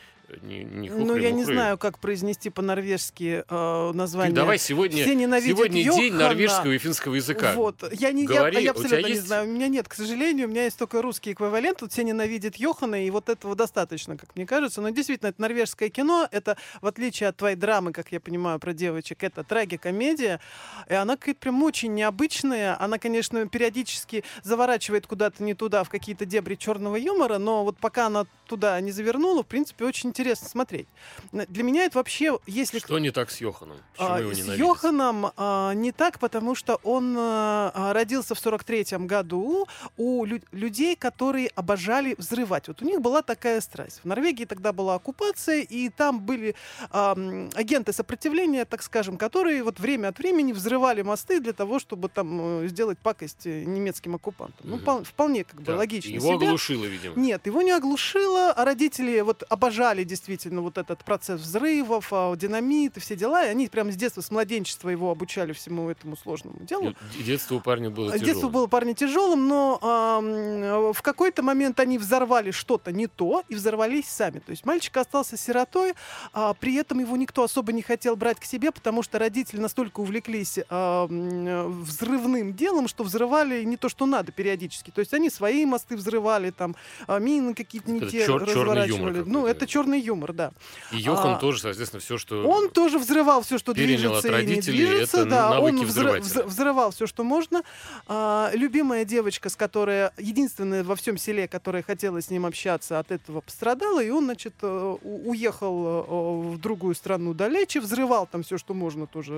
не, 0.43 0.65
не 0.65 0.91
Ну, 0.91 1.17
я 1.17 1.31
не 1.31 1.45
знаю, 1.45 1.79
как 1.79 1.99
произнести 1.99 2.51
по-норвежски 2.51 3.45
э, 3.49 3.93
название. 3.93 4.31
Ты 4.31 4.37
давай 4.37 4.59
сегодня, 4.59 5.03
Все 5.03 5.15
сегодня 5.15 5.83
Йохана. 5.83 6.03
день 6.03 6.15
норвежского 6.15 6.73
и 6.73 6.79
финского 6.79 7.15
языка. 7.15 7.53
Вот. 7.55 7.77
Я, 7.93 8.13
не, 8.13 8.27
Говори, 8.27 8.57
я, 8.57 8.61
я 8.61 8.71
абсолютно 8.71 9.07
не 9.07 9.11
есть... 9.11 9.27
знаю. 9.27 9.49
У 9.49 9.53
меня 9.53 9.69
нет, 9.69 9.89
к 9.89 9.95
сожалению. 9.95 10.49
У 10.49 10.51
меня 10.51 10.65
есть 10.65 10.79
только 10.79 11.03
русский 11.03 11.33
эквивалент. 11.33 11.79
Тут 11.79 11.93
все 11.93 12.05
ненавидят 12.05 12.57
Йохана, 12.57 13.05
и 13.05 13.11
вот 13.11 13.29
этого 13.29 13.55
достаточно, 13.55 14.17
как 14.17 14.35
мне 14.35 14.47
кажется. 14.47 14.81
Но 14.81 14.91
действительно, 14.91 15.29
это 15.29 15.41
норвежское 15.41 15.89
кино. 15.91 16.29
Это, 16.31 16.57
в 16.81 16.87
отличие 16.87 17.29
от 17.29 17.37
твоей 17.37 17.57
драмы, 17.57 17.93
как 17.93 18.13
я 18.13 18.21
понимаю, 18.21 18.59
про 18.59 18.73
девочек, 18.73 19.23
это 19.23 19.45
трагикомедия. 19.45 20.41
И 20.89 20.95
она 20.95 21.17
какая-то 21.17 21.41
прям 21.41 21.63
очень 21.63 21.93
необычная. 21.95 22.81
Она, 22.81 22.99
конечно, 22.99 23.47
периодически 23.47 24.25
заворачивает 24.43 25.07
куда-то 25.07 25.43
не 25.43 25.55
туда, 25.55 25.85
в 25.85 25.91
какие-то 25.91 26.25
дебри 26.25 26.55
черного 26.55 26.97
юмора, 26.97 27.39
но 27.39 27.65
вот 27.65 27.77
пока 27.79 28.07
она 28.07 28.27
туда 28.47 28.81
не 28.81 28.93
завернула, 28.93 29.43
в 29.43 29.47
принципе, 29.47 29.85
очень 29.85 30.13
интересно 30.15 30.49
смотреть. 30.49 30.87
Для 31.33 31.65
меня 31.65 31.85
это 31.85 31.99
вообще, 31.99 32.39
если... 32.47 32.79
Что 32.79 32.99
не 33.01 33.11
так 33.11 33.31
с 33.33 33.41
Йоханом? 33.41 33.77
Почему 33.97 34.09
А, 34.15 34.21
его 34.21 34.33
С 34.33 34.39
ненавидят? 34.39 34.59
Йоханом 34.59 35.27
а, 35.37 35.73
не 35.73 35.91
так, 35.91 36.21
потому 36.21 36.55
что 36.55 36.79
он 36.85 37.17
а, 37.19 37.73
а, 37.75 37.93
родился 37.93 38.35
в 38.37 38.39
43-м 38.39 39.07
году 39.09 39.67
у 39.97 40.25
лю- 40.25 40.41
людей, 40.53 40.95
которые 40.95 41.49
обожали 41.57 42.15
взрывать. 42.17 42.69
Вот 42.69 42.81
у 42.83 42.85
них 42.85 43.01
была 43.01 43.23
такая 43.23 43.61
страсть. 43.61 44.01
В 44.03 44.07
Норвегии 44.07 44.45
тогда 44.45 44.73
была 44.73 44.95
оккупация, 44.95 45.63
и 45.63 45.89
там 45.89 46.21
были 46.21 46.55
а, 46.91 47.17
агенты 47.55 47.93
сопротивления, 47.93 48.65
так 48.65 48.83
скажем, 48.83 49.17
которые 49.17 49.65
вот 49.65 49.81
время 49.81 50.09
от 50.09 50.19
времени 50.19 50.53
взрывали 50.53 51.03
мосты 51.03 51.41
для 51.41 51.53
того, 51.53 51.79
чтобы 51.81 52.09
там 52.09 52.63
э, 52.65 52.69
сделать 52.69 52.99
пакость 52.99 53.47
э, 53.47 53.65
немецким 53.65 54.15
оккупантам. 54.15 54.61
Ну, 54.71 54.77
Мгм. 54.77 54.85
пол- 54.85 55.05
вполне 55.05 55.43
как 55.43 55.61
бы 55.61 55.67
Так, 55.67 55.77
логично 55.79 56.11
Его 56.11 56.35
себе. 56.37 56.47
оглушило, 56.47 56.85
видимо. 56.85 57.15
Нет, 57.17 57.47
его 57.47 57.63
не 57.63 57.73
оглушило, 57.73 58.53
а 58.53 58.65
родители 58.65 59.21
вот 59.21 59.43
обожали 59.49 60.04
действительно 60.05 60.61
вот 60.61 60.79
этот 60.79 61.05
процесс 61.05 61.41
взрывов, 61.41 62.09
а, 62.13 62.35
динамит 62.37 62.97
и 62.97 63.01
все 63.01 63.17
дела, 63.17 63.45
и 63.45 63.49
они 63.49 63.69
прямо 63.69 63.93
с 63.93 63.97
детства, 63.97 64.21
с 64.21 64.31
младенчества 64.31 64.89
его 64.91 65.11
обучали 65.11 65.53
всему 65.53 65.89
этому 65.91 66.17
сложному 66.17 66.59
делу. 66.61 66.95
И 67.19 67.23
Детство 67.23 67.57
у 67.57 67.61
парня 67.61 67.91
было 67.91 68.13
А 68.13 68.19
Детство 68.19 68.49
было 68.49 68.67
парня 68.67 68.95
тяжелым, 68.95 69.49
но 69.49 69.79
ам, 69.83 70.93
в 70.93 71.03
какой-то 71.03 71.43
момент 71.43 71.81
они 71.81 71.99
взорвали 71.99 72.51
что-то 72.51 72.93
не 72.93 73.07
то 73.07 73.43
и 73.49 73.55
взорвались 73.55 74.09
сами. 74.09 74.39
То 74.39 74.51
есть 74.51 74.65
мальчик 74.67 74.97
остался 74.97 75.37
сиротой, 75.37 75.95
а 76.33 76.55
при 76.55 76.75
этом 76.77 76.99
его 77.01 77.17
никто 77.17 77.43
особо 77.43 77.73
не 77.73 77.83
хотел 77.83 78.17
брать 78.17 78.41
к 78.41 78.45
себе, 78.45 78.71
потому 78.73 79.03
что 79.03 79.19
родители 79.19 79.61
настолько 79.61 80.01
увлеклись 80.01 80.59
ам, 80.69 81.83
взрывным 81.83 82.55
делом, 82.55 82.89
что 82.89 83.05
взрывали 83.05 83.65
не 83.65 83.77
то, 83.77 83.89
что 83.89 84.07
надо 84.07 84.33
периодически. 84.33 84.91
То 84.91 85.01
есть 85.01 85.13
они 85.15 85.31
свои 85.31 85.65
мосты 85.67 85.97
взрывали, 85.97 86.51
там 86.51 86.77
а, 87.07 87.19
мины 87.19 87.55
какие-то 87.55 87.91
не 87.91 87.99
Это 88.01 88.11
те 88.11 88.27
чёр- 88.27 88.47
чёрный 88.47 88.89
юмор 88.89 89.09
разворачивали. 89.09 89.23
Ну, 89.27 89.47
это 89.47 89.67
черный 89.67 89.94
юмор, 90.01 90.33
да. 90.33 90.53
И 90.93 90.97
Йохан 90.99 91.35
А, 91.35 91.39
тоже, 91.39 91.61
соответственно, 91.61 92.01
все, 92.01 92.19
что... 92.19 92.47
Он 92.49 92.69
тоже 92.71 92.99
взрывал 92.99 93.43
все, 93.43 93.59
что 93.59 93.73
движется 93.75 94.19
от 94.37 94.43
и 94.43 94.47
не 94.47 94.61
движется. 94.61 95.21
это 95.21 95.31
да, 95.31 95.61
он 95.61 95.77
взры- 95.77 95.85
взрывателя. 95.87 96.23
вз- 96.43 96.47
взрывал 96.47 96.91
все, 96.91 97.07
что 97.07 97.25
можно. 97.25 97.63
А, 98.07 98.51
любимая 98.55 99.05
девочка, 99.05 99.49
с 99.49 99.57
которой 99.57 100.11
единственная 100.19 100.85
во 100.85 100.97
всем 100.97 101.17
селе, 101.19 101.49
которая 101.49 101.83
хотела 101.83 102.21
с 102.21 102.31
ним 102.31 102.47
общаться, 102.47 102.99
от 102.99 103.11
этого 103.11 103.41
пострадала, 103.41 104.03
и 104.03 104.11
он, 104.11 104.25
значит, 104.25 104.55
э, 104.63 104.97
уехал 105.03 105.87
э, 105.87 106.55
в 106.55 106.59
другую 106.59 106.95
страну 106.95 107.35
далече, 107.35 107.81
взрывал 107.81 108.27
там 108.27 108.43
все, 108.43 108.59
что 108.59 108.75
можно 108.75 109.07
тоже. 109.07 109.33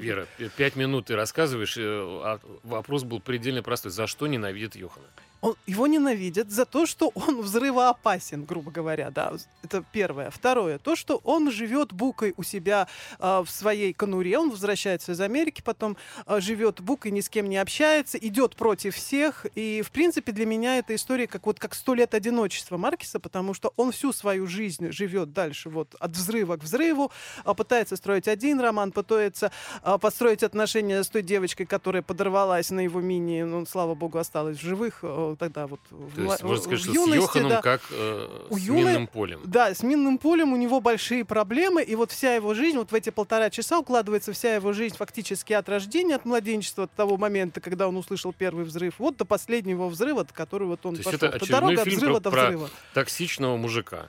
Вера, 0.00 0.26
п- 0.38 0.50
пять 0.56 0.76
минут 0.76 1.06
ты 1.06 1.16
рассказываешь, 1.16 1.76
э, 1.78 1.82
а 1.82 2.40
вопрос 2.62 3.04
был 3.04 3.20
предельно 3.20 3.62
простой. 3.62 3.90
За 3.92 4.06
что 4.06 4.26
ненавидит 4.26 4.76
Йохана? 4.76 5.06
Он, 5.40 5.54
его 5.66 5.86
ненавидят 5.86 6.50
за 6.50 6.64
то, 6.64 6.86
что 6.86 7.12
он 7.14 7.40
взрывоопасен, 7.42 8.44
грубо 8.44 8.70
говоря, 8.70 9.10
да. 9.10 9.32
Это 9.62 9.84
первое. 9.92 10.30
Второе, 10.30 10.78
то, 10.78 10.96
что 10.96 11.20
он 11.24 11.50
живет 11.50 11.92
букой 11.92 12.34
у 12.36 12.42
себя 12.42 12.88
а, 13.18 13.44
в 13.44 13.50
своей 13.50 13.92
конуре, 13.92 14.38
он 14.38 14.50
возвращается 14.50 15.12
из 15.12 15.20
Америки, 15.20 15.62
потом 15.64 15.96
а, 16.26 16.40
живет 16.40 16.80
букой, 16.80 17.12
ни 17.12 17.20
с 17.20 17.28
кем 17.28 17.48
не 17.48 17.56
общается, 17.56 18.18
идет 18.18 18.56
против 18.56 18.96
всех. 18.96 19.46
И, 19.54 19.82
в 19.82 19.90
принципе, 19.90 20.32
для 20.32 20.46
меня 20.46 20.78
эта 20.78 20.94
история 20.94 21.26
как 21.26 21.46
вот 21.46 21.60
как 21.60 21.74
сто 21.74 21.94
лет 21.94 22.14
одиночества 22.14 22.76
Маркиса, 22.76 23.20
потому 23.20 23.54
что 23.54 23.72
он 23.76 23.92
всю 23.92 24.12
свою 24.12 24.46
жизнь 24.46 24.90
живет 24.90 25.32
дальше 25.32 25.68
вот 25.68 25.94
от 26.00 26.10
взрыва 26.12 26.56
к 26.56 26.64
взрыву, 26.64 27.12
а, 27.44 27.54
пытается 27.54 27.96
строить 27.96 28.26
один 28.26 28.60
роман, 28.60 28.90
пытается 28.92 29.52
а, 29.82 29.98
построить 29.98 30.42
отношения 30.42 31.02
с 31.02 31.08
той 31.08 31.22
девочкой, 31.22 31.66
которая 31.66 32.02
подорвалась 32.02 32.70
на 32.70 32.80
его 32.80 33.00
мини, 33.00 33.42
ну, 33.42 33.66
слава 33.66 33.94
богу, 33.94 34.18
осталась 34.18 34.58
в 34.58 34.62
живых 34.62 35.00
э, 35.02 35.27
тогда 35.36 35.66
вот 35.66 35.80
в, 35.90 36.14
То 36.14 36.20
есть, 36.22 36.42
мла- 36.42 36.48
можно 36.48 36.62
сказать, 36.62 36.80
в 36.80 36.82
что 36.84 36.92
с 36.92 36.94
юности, 36.94 37.22
Йоханом 37.22 37.48
да. 37.50 37.62
как 37.62 37.82
э, 37.90 38.46
У 38.50 38.56
с 38.58 38.60
Юлы- 38.60 38.74
минным 38.76 39.06
полем. 39.06 39.40
Да, 39.44 39.74
с 39.74 39.82
минным 39.82 40.18
полем 40.18 40.52
у 40.52 40.56
него 40.56 40.80
большие 40.80 41.24
проблемы, 41.24 41.82
и 41.82 41.94
вот 41.96 42.10
вся 42.12 42.34
его 42.34 42.54
жизнь, 42.54 42.78
вот 42.78 42.90
в 42.92 42.94
эти 42.94 43.10
полтора 43.10 43.50
часа 43.50 43.78
укладывается 43.78 44.32
вся 44.32 44.54
его 44.54 44.72
жизнь 44.72 44.96
фактически 44.96 45.52
от 45.52 45.68
рождения, 45.68 46.16
от 46.16 46.24
младенчества, 46.24 46.84
от 46.84 46.92
того 46.92 47.16
момента, 47.16 47.60
когда 47.60 47.88
он 47.88 47.96
услышал 47.96 48.32
первый 48.32 48.64
взрыв, 48.64 48.94
вот 48.98 49.16
до 49.16 49.24
последнего 49.24 49.86
взрыва, 49.88 50.24
до 50.24 50.32
которого 50.32 50.68
вот 50.70 50.86
он 50.86 50.96
То 50.96 51.02
пошел. 51.02 51.28
это 51.28 51.46
дороге 51.48 51.80
от 51.82 51.88
взрыва 51.88 52.14
про- 52.14 52.20
до 52.20 52.30
про 52.30 52.44
взрыва. 52.46 52.70
Токсичного 52.94 53.56
мужика. 53.56 54.08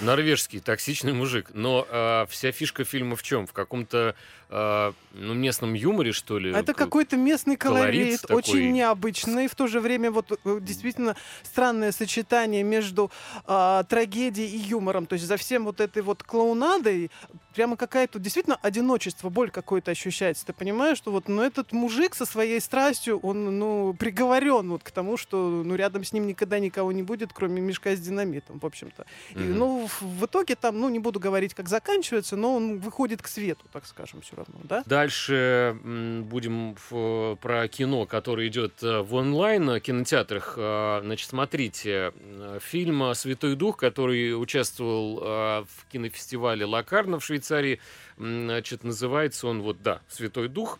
Норвежский 0.00 0.60
токсичный 0.60 1.12
мужик. 1.12 1.50
Но 1.54 1.86
э, 1.88 2.26
вся 2.28 2.52
фишка 2.52 2.84
фильма 2.84 3.16
в 3.16 3.22
чем? 3.22 3.46
В 3.46 3.52
каком-то 3.52 4.14
э, 4.50 4.92
ну, 5.12 5.34
местном 5.34 5.74
юморе, 5.74 6.12
что 6.12 6.38
ли? 6.38 6.52
Это 6.52 6.74
какой-то 6.74 7.16
местный 7.16 7.56
колорит 7.56 7.88
колорит, 7.88 8.20
такой. 8.22 8.36
очень 8.36 8.72
необычный, 8.72 9.48
в 9.48 9.54
то 9.54 9.66
же 9.66 9.80
время 9.80 10.10
вот 10.10 10.32
э, 10.44 10.58
действительно 10.60 11.16
странное 11.42 11.92
сочетание 11.92 12.62
между 12.62 13.10
а, 13.44 13.84
трагедией 13.84 14.48
и 14.48 14.58
юмором. 14.58 15.06
То 15.06 15.14
есть 15.14 15.26
за 15.26 15.36
всем 15.36 15.64
вот 15.64 15.80
этой 15.80 16.02
вот 16.02 16.22
клоунадой 16.22 17.10
прямо 17.54 17.76
какая-то 17.76 18.18
действительно 18.18 18.56
одиночество, 18.62 19.30
боль 19.30 19.50
какое-то 19.50 19.90
ощущается. 19.90 20.46
Ты 20.46 20.52
понимаешь, 20.52 20.96
что 20.96 21.10
вот 21.10 21.28
ну, 21.28 21.42
этот 21.42 21.72
мужик 21.72 22.14
со 22.14 22.24
своей 22.24 22.60
страстью, 22.60 23.18
он 23.18 23.58
ну 23.58 23.94
приговорен 23.98 24.70
вот 24.70 24.82
к 24.84 24.90
тому, 24.90 25.16
что 25.16 25.62
ну 25.64 25.74
рядом 25.74 26.04
с 26.04 26.12
ним 26.12 26.26
никогда 26.26 26.58
никого 26.58 26.92
не 26.92 27.02
будет, 27.02 27.32
кроме 27.32 27.60
мешка 27.60 27.96
с 27.96 28.00
динамитом, 28.00 28.60
в 28.60 28.66
общем-то. 28.66 29.06
И, 29.34 29.38
Мгм. 29.38 29.58
ну 29.58 29.88
в 30.00 30.26
итоге 30.26 30.54
там, 30.54 30.78
ну 30.78 30.88
не 30.88 31.00
буду 31.00 31.18
говорить, 31.18 31.54
как 31.54 31.68
заканчивается, 31.68 32.36
но 32.36 32.54
он 32.54 32.78
выходит 32.78 33.22
к 33.22 33.26
свету, 33.26 33.64
так 33.72 33.86
скажем, 33.86 34.20
все 34.20 34.36
равно, 34.38 34.54
да? 34.64 34.82
Дальше 34.86 35.76
будем 35.82 36.76
в- 36.90 37.36
про 37.36 37.68
кино, 37.68 38.06
которое 38.06 38.48
идет 38.48 38.82
э, 38.82 39.00
в 39.02 39.14
онлайн 39.14 39.68
э, 39.70 39.80
кинотеатрах. 39.80 40.54
Э, 40.56 41.00
Значит, 41.02 41.28
смотрите, 41.30 42.12
фильм 42.60 43.14
«Святой 43.14 43.54
Дух», 43.56 43.76
который 43.76 44.40
участвовал 44.40 45.16
в 45.64 45.86
кинофестивале 45.92 46.64
Лакарна 46.64 47.18
в 47.18 47.24
Швейцарии, 47.24 47.80
значит, 48.16 48.84
называется 48.84 49.46
он 49.46 49.62
вот, 49.62 49.82
да, 49.82 50.00
«Святой 50.08 50.48
Дух». 50.48 50.78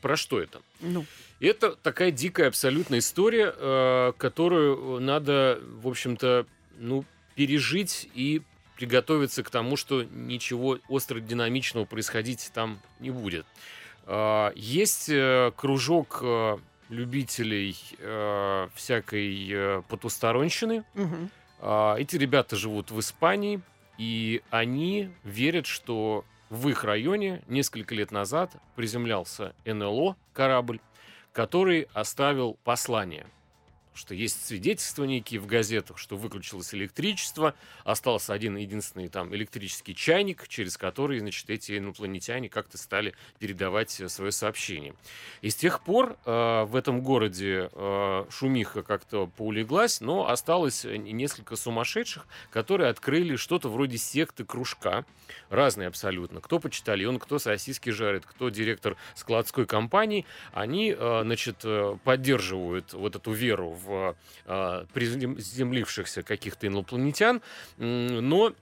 Про 0.00 0.16
что 0.16 0.40
это? 0.40 0.60
Ну, 0.80 1.04
Это 1.40 1.72
такая 1.76 2.10
дикая 2.10 2.48
абсолютная 2.48 3.00
история, 3.00 4.12
которую 4.18 5.00
надо, 5.00 5.60
в 5.82 5.88
общем-то, 5.88 6.46
ну, 6.78 7.04
пережить 7.34 8.08
и 8.14 8.42
приготовиться 8.78 9.42
к 9.42 9.50
тому, 9.50 9.76
что 9.76 10.04
ничего 10.04 10.78
остро 10.88 11.18
динамичного 11.18 11.84
происходить 11.84 12.52
там 12.54 12.78
не 13.00 13.10
будет. 13.10 13.44
А, 14.06 14.52
Есть 14.54 15.08
э, 15.08 15.50
кружок 15.56 16.20
э, 16.22 16.58
любителей 16.88 17.76
э, 17.98 18.68
всякой 18.74 19.82
потусторонщины. 19.88 20.84
А, 21.60 21.96
Эти 21.96 22.14
ребята 22.14 22.54
живут 22.54 22.92
в 22.92 23.00
Испании, 23.00 23.60
и 23.98 24.42
они 24.50 25.10
верят, 25.24 25.66
что 25.66 26.24
в 26.48 26.68
их 26.68 26.84
районе 26.84 27.42
несколько 27.48 27.96
лет 27.96 28.12
назад 28.12 28.52
приземлялся 28.76 29.56
НЛО, 29.64 30.16
корабль, 30.32 30.78
который 31.32 31.88
оставил 31.94 32.56
послание. 32.62 33.26
Что 33.98 34.14
есть 34.14 34.46
свидетельства 34.46 35.02
некие 35.02 35.40
в 35.40 35.46
газетах, 35.46 35.98
что 35.98 36.16
выключилось 36.16 36.72
электричество, 36.72 37.54
остался 37.82 38.32
один 38.32 38.56
единственный 38.56 39.08
там 39.08 39.34
электрический 39.34 39.92
чайник, 39.92 40.46
через 40.46 40.76
который, 40.76 41.18
значит, 41.18 41.50
эти 41.50 41.76
инопланетяне 41.76 42.48
как-то 42.48 42.78
стали 42.78 43.14
передавать 43.40 43.90
свое 43.90 44.30
сообщение. 44.30 44.94
И 45.42 45.50
с 45.50 45.56
тех 45.56 45.82
пор 45.82 46.16
э, 46.24 46.64
в 46.64 46.76
этом 46.76 47.02
городе 47.02 47.70
э, 47.72 48.24
шумиха 48.30 48.84
как-то 48.84 49.26
поулеглась, 49.26 50.00
но 50.00 50.28
осталось 50.28 50.84
э, 50.84 50.96
несколько 50.96 51.56
сумасшедших, 51.56 52.24
которые 52.50 52.90
открыли 52.90 53.34
что-то 53.34 53.68
вроде 53.68 53.98
секты 53.98 54.44
кружка, 54.44 55.04
разные 55.50 55.88
абсолютно. 55.88 56.40
Кто 56.40 56.60
почтальон, 56.60 57.18
кто 57.18 57.38
сосиски 57.38 57.90
жарит, 57.90 58.24
кто 58.26 58.48
директор 58.48 58.96
складской 59.14 59.66
компании. 59.66 60.24
Они, 60.52 60.94
э, 60.96 61.20
значит, 61.24 61.56
э, 61.64 61.96
поддерживают 62.04 62.92
вот 62.92 63.16
эту 63.16 63.32
веру 63.32 63.70
в 63.70 63.87
э, 63.88 64.84
приземлившихся 64.92 66.22
каких-то 66.22 66.66
инопланетян, 66.66 67.42
но 67.76 68.52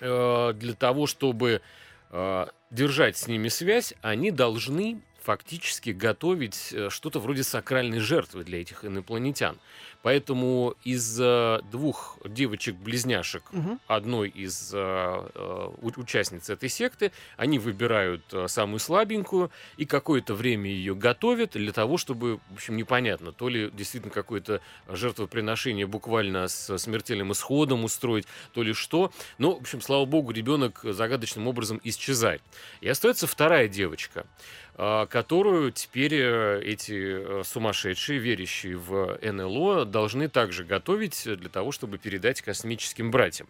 э, 0.00 0.52
для 0.54 0.74
того, 0.74 1.06
чтобы 1.06 1.62
э, 2.10 2.46
держать 2.70 3.16
с 3.16 3.28
ними 3.28 3.48
связь, 3.48 3.94
они 4.02 4.30
должны 4.30 5.02
фактически 5.22 5.90
готовить 5.90 6.72
э, 6.72 6.90
что-то 6.90 7.20
вроде 7.20 7.44
сакральной 7.44 8.00
жертвы 8.00 8.44
для 8.44 8.60
этих 8.60 8.84
инопланетян. 8.84 9.58
Поэтому 10.02 10.74
из 10.84 11.18
э, 11.20 11.60
двух 11.70 12.18
девочек-близняшек, 12.24 13.44
Мгм. 13.52 13.80
одной 13.86 14.28
из 14.28 14.72
э, 14.74 14.78
э, 14.78 15.68
участниц 15.80 16.50
этой 16.50 16.68
секты, 16.68 17.12
они 17.36 17.58
выбирают 17.58 18.22
э, 18.32 18.48
самую 18.48 18.80
слабенькую 18.80 19.50
и 19.76 19.84
какое-то 19.84 20.34
время 20.34 20.70
ее 20.70 20.94
готовят 20.94 21.52
для 21.52 21.72
того, 21.72 21.98
чтобы, 21.98 22.40
в 22.50 22.54
общем, 22.54 22.76
непонятно, 22.76 23.32
то 23.32 23.48
ли 23.48 23.70
действительно 23.72 24.12
какое-то 24.12 24.60
жертвоприношение 24.88 25.86
буквально 25.86 26.48
с 26.48 26.78
смертельным 26.78 27.32
исходом 27.32 27.84
устроить, 27.84 28.26
то 28.52 28.62
ли 28.62 28.72
что. 28.72 29.12
Но, 29.38 29.52
в 29.54 29.60
общем, 29.60 29.80
слава 29.80 30.04
богу, 30.04 30.32
ребенок 30.32 30.80
загадочным 30.82 31.46
образом 31.46 31.80
исчезает. 31.84 32.42
И 32.80 32.88
остается 32.88 33.26
вторая 33.26 33.68
девочка, 33.68 34.26
а, 34.74 35.06
которую 35.06 35.70
теперь 35.72 36.14
э, 36.14 36.62
эти 36.64 37.40
э, 37.40 37.42
сумасшедшие, 37.44 38.18
верящие 38.18 38.76
в 38.76 39.18
НЛО, 39.22 39.84
должны 39.92 40.28
также 40.28 40.64
готовить 40.64 41.22
для 41.24 41.48
того, 41.48 41.70
чтобы 41.70 41.98
передать 41.98 42.42
космическим 42.42 43.12
братьям. 43.12 43.46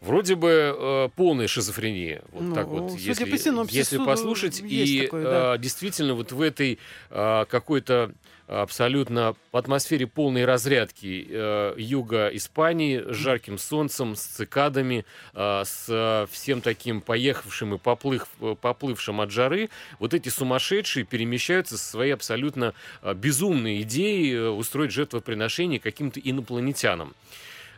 Вроде 0.00 0.34
бы 0.34 0.48
э, 0.76 1.08
полная 1.14 1.46
шизофрения. 1.46 2.22
Вот 2.32 2.42
Ну, 2.42 2.54
так 2.54 2.66
вот, 2.66 2.98
если, 2.98 3.24
по 3.24 3.38
синопсису, 3.38 3.78
если 3.78 3.98
послушать. 3.98 4.60
есть 4.60 4.92
И 4.92 5.02
такое, 5.02 5.22
да. 5.24 5.54
э, 5.54 5.58
действительно, 5.58 6.14
вот 6.14 6.32
в 6.32 6.40
этой 6.40 6.80
э, 7.10 7.44
какой-то 7.48 8.12
абсолютно 8.60 9.34
в 9.50 9.56
атмосфере 9.56 10.06
полной 10.06 10.44
разрядки 10.44 11.26
э, 11.28 11.74
юга 11.78 12.28
Испании 12.28 13.00
с 13.00 13.16
жарким 13.16 13.58
солнцем, 13.58 14.16
с 14.16 14.22
цикадами, 14.22 15.04
э, 15.34 15.62
с 15.64 15.86
э, 15.88 16.26
всем 16.30 16.60
таким 16.60 17.00
поехавшим 17.00 17.74
и 17.74 17.78
поплых, 17.78 18.26
э, 18.40 18.54
поплывшим 18.60 19.20
от 19.20 19.30
жары, 19.30 19.70
вот 19.98 20.14
эти 20.14 20.28
сумасшедшие 20.28 21.04
перемещаются 21.04 21.78
со 21.78 21.88
своей 21.90 22.12
абсолютно 22.12 22.74
э, 23.02 23.14
безумной 23.14 23.82
идеей 23.82 24.34
э, 24.34 24.48
устроить 24.48 24.92
жертвоприношение 24.92 25.80
каким-то 25.80 26.20
инопланетянам. 26.20 27.14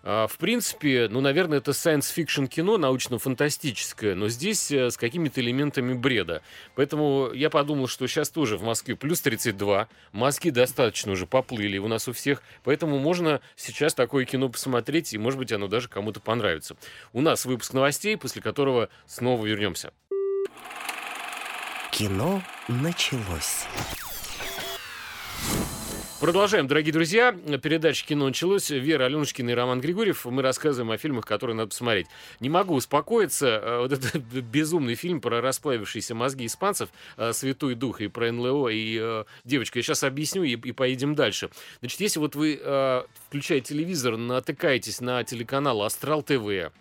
А, 0.07 0.27
В 0.27 0.37
принципе, 0.37 1.09
ну, 1.11 1.23
наверное, 1.23 1.59
это 1.59 1.71
science-fiction 1.71 2.47
кино, 2.47 2.77
научно-фантастическое, 2.77 4.15
но 4.15 4.29
здесь 4.29 4.71
э, 4.71 4.91
с 4.91 4.99
какими-то 4.99 5.41
элементами 5.41 5.95
бреда. 5.95 6.43
Поэтому 6.75 7.31
я 7.33 7.49
подумал, 7.49 7.89
что 7.89 8.07
сейчас 8.07 8.29
тоже 8.29 8.59
в 8.59 8.63
Москве 8.63 8.97
плюс 8.97 9.23
32, 9.23 9.89
мозги 10.13 10.51
достаточно 10.51 11.13
уже 11.13 11.27
поплыли 11.27 11.79
у 11.79 11.89
нас 11.89 12.07
у 12.07 12.13
всех, 12.13 12.43
поэтому 12.65 12.99
можно 12.99 13.41
сейчас 13.57 13.95
такое 13.95 14.27
кино 14.27 14.51
посмотреть, 14.51 15.15
и, 15.15 15.19
может 15.19 15.39
быть, 15.39 15.53
оно 15.53 15.69
даже 15.69 15.89
кому-то 15.89 16.21
понравится. 16.21 16.77
У 17.15 17.23
нас 17.23 17.47
выпуск 17.47 17.73
новостей, 17.73 18.19
после 18.19 18.43
которого 18.43 18.91
снова 19.07 19.47
вернемся. 19.47 19.91
Кино 21.91 22.43
началось. 22.69 23.65
Продолжаем, 26.25 26.67
дорогие 26.67 26.91
друзья. 26.91 27.33
Передача 27.33 28.07
«Кино 28.07 28.25
началось». 28.25 28.71
Вера 28.71 29.05
Аленушкина 29.05 29.51
и 29.51 29.53
Роман 29.53 29.83
Григорьев. 29.83 30.25
Мы 30.25 30.41
рассказываем 30.41 30.91
о 30.91 30.97
фильмах, 30.97 31.27
которые 31.27 31.55
надо 31.55 31.69
посмотреть. 31.69 32.07
Не 32.41 32.49
могу 32.49 32.73
успокоиться. 32.77 33.47
Э, 33.47 33.79
Вот 33.81 33.93
этот 33.93 34.15
безумный 34.33 34.95
фильм 34.95 35.21
про 35.21 35.43
расплавившиеся 35.43 36.15
мозги 36.15 36.47
испанцев 36.47 36.89
э, 37.19 37.35
«Святой 37.35 37.75
Дух» 37.75 38.01
и 38.01 38.09
про 38.09 38.33
НЛО 38.33 38.71
и 38.71 38.99
э, 38.99 39.25
девочку. 39.45 39.77
Я 39.77 39.83
сейчас 39.83 40.03
объясню 40.03 40.45
и, 40.45 40.53
и 40.53 40.73
поедем 40.73 41.15
дальше. 41.15 41.51
Значит, 41.81 42.01
если 42.01 42.19
вот 42.21 42.37
вы, 42.37 42.59
включая 43.29 43.61
телевизор, 43.61 44.17
натыкаетесь 44.17 45.03
на 45.03 45.25
телеканал 45.25 45.83
«Астрал 45.83 46.23
ТВ», 46.23 46.73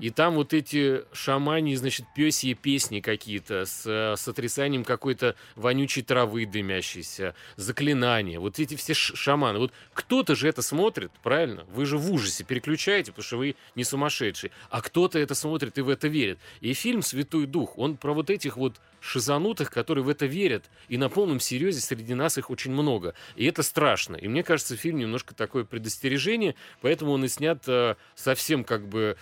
и 0.00 0.10
там 0.10 0.34
вот 0.34 0.52
эти 0.52 1.04
шамани, 1.12 1.74
значит, 1.74 2.06
пёсьи 2.14 2.54
песни 2.54 3.00
какие-то 3.00 3.64
с, 3.64 3.84
э, 3.86 4.16
с 4.16 4.28
отрицанием 4.28 4.84
какой-то 4.84 5.34
вонючей 5.56 6.02
травы 6.02 6.46
дымящейся, 6.46 7.34
заклинания. 7.56 8.40
Вот 8.40 8.58
эти 8.58 8.76
все 8.76 8.94
шаманы. 8.94 9.58
Вот 9.58 9.72
кто-то 9.92 10.34
же 10.34 10.48
это 10.48 10.62
смотрит, 10.62 11.10
правильно? 11.22 11.64
Вы 11.72 11.86
же 11.86 11.98
в 11.98 12.10
ужасе 12.12 12.44
переключаете, 12.44 13.12
потому 13.12 13.24
что 13.24 13.36
вы 13.38 13.56
не 13.74 13.84
сумасшедший. 13.84 14.52
А 14.70 14.80
кто-то 14.80 15.18
это 15.18 15.34
смотрит 15.34 15.78
и 15.78 15.80
в 15.80 15.88
это 15.88 16.08
верит. 16.08 16.38
И 16.60 16.72
фильм 16.72 17.02
«Святой 17.02 17.46
Дух», 17.46 17.78
он 17.78 17.96
про 17.96 18.12
вот 18.12 18.30
этих 18.30 18.56
вот 18.56 18.74
шизанутых, 19.00 19.70
которые 19.70 20.04
в 20.04 20.08
это 20.08 20.26
верят. 20.26 20.70
И 20.88 20.96
на 20.96 21.08
полном 21.08 21.40
серьезе 21.40 21.80
среди 21.80 22.14
нас 22.14 22.38
их 22.38 22.50
очень 22.50 22.72
много. 22.72 23.14
И 23.36 23.46
это 23.46 23.62
страшно. 23.62 24.16
И 24.16 24.28
мне 24.28 24.42
кажется, 24.42 24.76
фильм 24.76 24.98
немножко 24.98 25.34
такое 25.34 25.64
предостережение, 25.64 26.54
поэтому 26.80 27.12
он 27.12 27.24
и 27.24 27.28
снят 27.28 27.62
э, 27.66 27.96
совсем 28.14 28.64
как 28.64 28.86
бы 28.88 29.16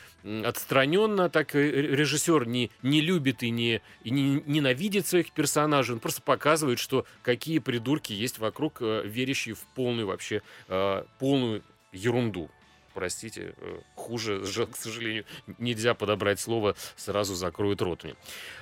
отстраненно, 0.45 1.29
так 1.31 1.55
ре- 1.55 1.97
режиссер 1.97 2.47
не, 2.47 2.71
не 2.83 3.01
любит 3.01 3.43
и 3.43 3.51
не, 3.51 3.83
и 4.03 4.11
не 4.11 4.43
ненавидит 4.47 5.07
своих 5.07 5.33
персонажей, 5.33 5.95
он 5.95 6.01
просто 6.01 6.23
показывает, 6.23 6.79
что 6.79 7.07
какие 7.23 7.59
придурки 7.59 8.12
есть 8.12 8.39
вокруг, 8.39 8.79
э, 8.81 9.03
верящие 9.05 9.55
в 9.55 9.61
полную 9.75 10.07
вообще, 10.07 10.43
э, 10.69 11.05
полную 11.19 11.62
ерунду. 11.93 12.51
Простите, 12.97 13.53
э, 13.59 13.79
хуже, 13.95 14.41
к 14.73 14.75
сожалению, 14.75 15.27
нельзя 15.59 15.93
подобрать 15.93 16.41
слово, 16.41 16.75
сразу 16.97 17.35
закроют 17.35 17.83
рот 17.83 18.05
мне. 18.05 18.15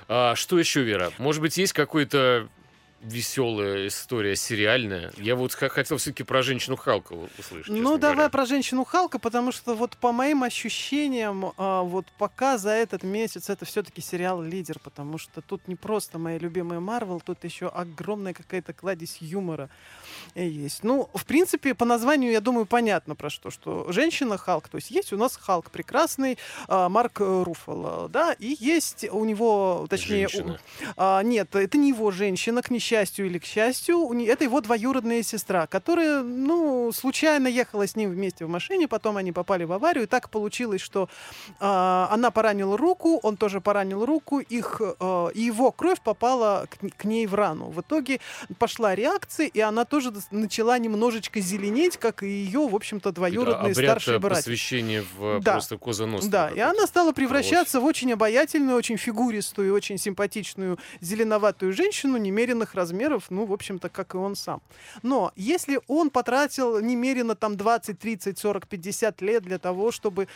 А, 0.09 0.35
что 0.35 0.59
еще, 0.59 0.83
Вера? 0.83 1.13
Может 1.19 1.41
быть, 1.41 1.57
есть 1.57 1.71
какой-то 1.71 2.49
веселая 3.05 3.87
история 3.87 4.35
сериальная. 4.35 5.11
Я 5.17 5.35
вот 5.35 5.53
хотел 5.53 5.97
все-таки 5.97 6.23
про 6.23 6.41
женщину 6.41 6.75
Халка 6.75 7.13
услышать. 7.37 7.67
Ну, 7.73 7.97
давай 7.97 8.15
говоря. 8.15 8.29
про 8.29 8.45
женщину 8.45 8.83
Халка, 8.83 9.19
потому 9.19 9.51
что 9.51 9.75
вот 9.75 9.95
по 9.97 10.11
моим 10.11 10.43
ощущениям, 10.43 11.53
а, 11.57 11.83
вот 11.83 12.05
пока 12.17 12.57
за 12.57 12.71
этот 12.71 13.03
месяц 13.03 13.49
это 13.49 13.65
все-таки 13.65 14.01
сериал 14.01 14.41
лидер, 14.41 14.79
потому 14.79 15.17
что 15.17 15.41
тут 15.41 15.67
не 15.67 15.75
просто 15.75 16.17
моя 16.17 16.39
любимая 16.39 16.79
Марвел, 16.79 17.21
тут 17.23 17.43
еще 17.43 17.67
огромная 17.67 18.33
какая-то 18.33 18.73
кладезь 18.73 19.17
юмора 19.19 19.69
есть. 20.33 20.83
Ну, 20.83 21.09
в 21.13 21.25
принципе, 21.25 21.75
по 21.75 21.85
названию, 21.85 22.31
я 22.31 22.41
думаю, 22.41 22.65
понятно 22.65 23.15
про 23.15 23.29
что, 23.29 23.51
что 23.51 23.91
женщина 23.91 24.37
Халк, 24.37 24.67
то 24.67 24.77
есть 24.77 24.89
есть 24.91 25.13
у 25.13 25.17
нас 25.17 25.37
Халк 25.37 25.69
прекрасный, 25.69 26.37
а, 26.67 26.89
Марк 26.89 27.19
Руффало, 27.19 28.09
да, 28.09 28.33
и 28.33 28.55
есть 28.59 29.05
у 29.11 29.23
него, 29.25 29.85
точнее, 29.89 30.27
у- 30.33 30.57
а, 30.97 31.21
нет, 31.21 31.55
это 31.55 31.77
не 31.77 31.89
его 31.89 32.09
женщина, 32.11 32.61
к 32.61 32.71
несчастью 32.71 32.94
или 33.03 33.37
к 33.37 33.45
счастью. 33.45 34.11
Это 34.27 34.43
его 34.43 34.61
двоюродная 34.61 35.23
сестра, 35.23 35.67
которая, 35.67 36.21
ну, 36.21 36.91
случайно 36.93 37.47
ехала 37.47 37.87
с 37.87 37.95
ним 37.95 38.11
вместе 38.11 38.45
в 38.45 38.49
машине, 38.49 38.87
потом 38.87 39.17
они 39.17 39.31
попали 39.31 39.63
в 39.63 39.71
аварию, 39.71 40.03
и 40.03 40.07
так 40.07 40.29
получилось, 40.29 40.81
что 40.81 41.09
а, 41.59 42.07
она 42.11 42.31
поранила 42.31 42.77
руку, 42.77 43.19
он 43.23 43.37
тоже 43.37 43.61
поранил 43.61 44.05
руку, 44.05 44.39
их, 44.39 44.81
а, 44.99 45.27
и 45.29 45.41
его 45.41 45.71
кровь 45.71 46.01
попала 46.01 46.67
к, 46.69 46.97
к 46.97 47.03
ней 47.05 47.27
в 47.27 47.33
рану. 47.35 47.65
В 47.69 47.81
итоге 47.81 48.19
пошла 48.59 48.95
реакция, 48.95 49.47
и 49.47 49.59
она 49.59 49.85
тоже 49.85 50.13
начала 50.31 50.77
немножечко 50.77 51.39
зеленеть, 51.39 51.97
как 51.97 52.23
и 52.23 52.27
ее, 52.27 52.67
в 52.67 52.75
общем-то, 52.75 53.11
двоюродные 53.11 53.71
Обряд 53.71 53.91
старшие 53.91 54.17
э, 54.17 54.19
братья. 54.19 54.41
посвящения 54.41 55.03
в 55.17 55.37
э, 55.37 55.39
Да. 55.41 55.53
просто 55.53 55.77
козоносство. 55.77 56.31
Да, 56.31 56.49
и 56.49 56.59
она 56.59 56.85
стала 56.87 57.11
превращаться 57.11 57.79
в 57.79 57.85
очень 57.85 58.13
обаятельную, 58.13 58.77
очень 58.77 58.97
фигуристую, 58.97 59.73
очень 59.73 59.97
симпатичную, 59.97 60.77
зеленоватую 61.01 61.73
женщину 61.73 62.17
немеренных 62.17 62.74
размеров, 62.75 63.25
ну, 63.29 63.45
в 63.45 63.53
общем-то, 63.53 63.89
как 63.89 64.13
и 64.13 64.17
он 64.17 64.35
сам. 64.35 64.61
Но 65.03 65.31
если 65.35 65.79
он 65.87 66.09
потратил 66.09 66.79
немерено 66.79 67.35
там 67.35 67.57
20, 67.57 67.97
30, 67.97 68.37
40, 68.37 68.67
50 68.67 69.21
лет 69.21 69.43
для 69.43 69.57
того, 69.57 69.91
чтобы 69.91 70.27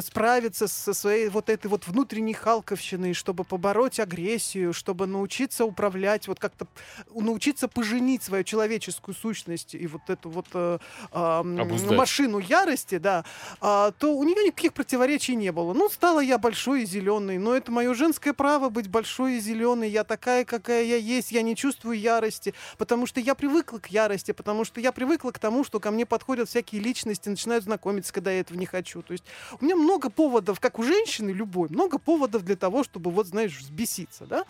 справиться 0.00 0.68
со 0.68 0.94
своей 0.94 1.28
вот 1.28 1.48
этой 1.48 1.66
вот 1.66 1.86
внутренней 1.86 2.34
халковщиной, 2.34 3.14
чтобы 3.14 3.44
побороть 3.44 4.00
агрессию, 4.00 4.72
чтобы 4.72 5.06
научиться 5.06 5.64
управлять, 5.64 6.28
вот 6.28 6.38
как-то 6.38 6.66
научиться 7.14 7.68
поженить 7.68 8.22
свою 8.22 8.44
человеческую 8.44 9.14
сущность 9.14 9.74
и 9.74 9.86
вот 9.86 10.02
эту 10.08 10.30
вот 10.30 10.46
э, 10.54 10.78
Обуздать. 11.12 11.96
машину 11.96 12.38
ярости, 12.38 12.98
да, 12.98 13.24
а, 13.60 13.92
то 13.92 14.14
у 14.14 14.24
нее 14.24 14.44
никаких 14.44 14.72
противоречий 14.72 15.36
не 15.36 15.52
было. 15.52 15.72
Ну, 15.72 15.88
стала 15.88 16.20
я 16.20 16.38
большой 16.38 16.82
и 16.82 16.86
зеленой, 16.86 17.38
но 17.38 17.54
это 17.54 17.72
мое 17.72 17.94
женское 17.94 18.32
право 18.32 18.68
быть 18.68 18.88
большой 18.88 19.36
и 19.36 19.40
зеленой. 19.40 19.90
Я 19.90 20.04
такая, 20.04 20.44
какая 20.44 20.84
я 20.84 20.96
есть, 20.96 21.32
я 21.32 21.42
не 21.42 21.56
чувствую 21.56 21.77
ярости, 21.84 22.54
потому 22.76 23.06
что 23.06 23.20
я 23.20 23.34
привыкла 23.34 23.78
к 23.78 23.88
ярости, 23.88 24.32
потому 24.32 24.64
что 24.64 24.80
я 24.80 24.92
привыкла 24.92 25.30
к 25.30 25.38
тому, 25.38 25.64
что 25.64 25.80
ко 25.80 25.90
мне 25.90 26.06
подходят 26.06 26.48
всякие 26.48 26.80
личности, 26.80 27.28
начинают 27.28 27.64
знакомиться, 27.64 28.12
когда 28.12 28.30
я 28.30 28.40
этого 28.40 28.58
не 28.58 28.66
хочу. 28.66 29.02
То 29.02 29.12
есть 29.12 29.24
у 29.60 29.64
меня 29.64 29.76
много 29.76 30.10
поводов, 30.10 30.60
как 30.60 30.78
у 30.78 30.82
женщины 30.82 31.30
любой, 31.30 31.68
много 31.68 31.98
поводов 31.98 32.44
для 32.44 32.56
того, 32.56 32.84
чтобы, 32.84 33.10
вот, 33.10 33.26
знаешь, 33.26 33.58
взбеситься, 33.58 34.26
да. 34.26 34.44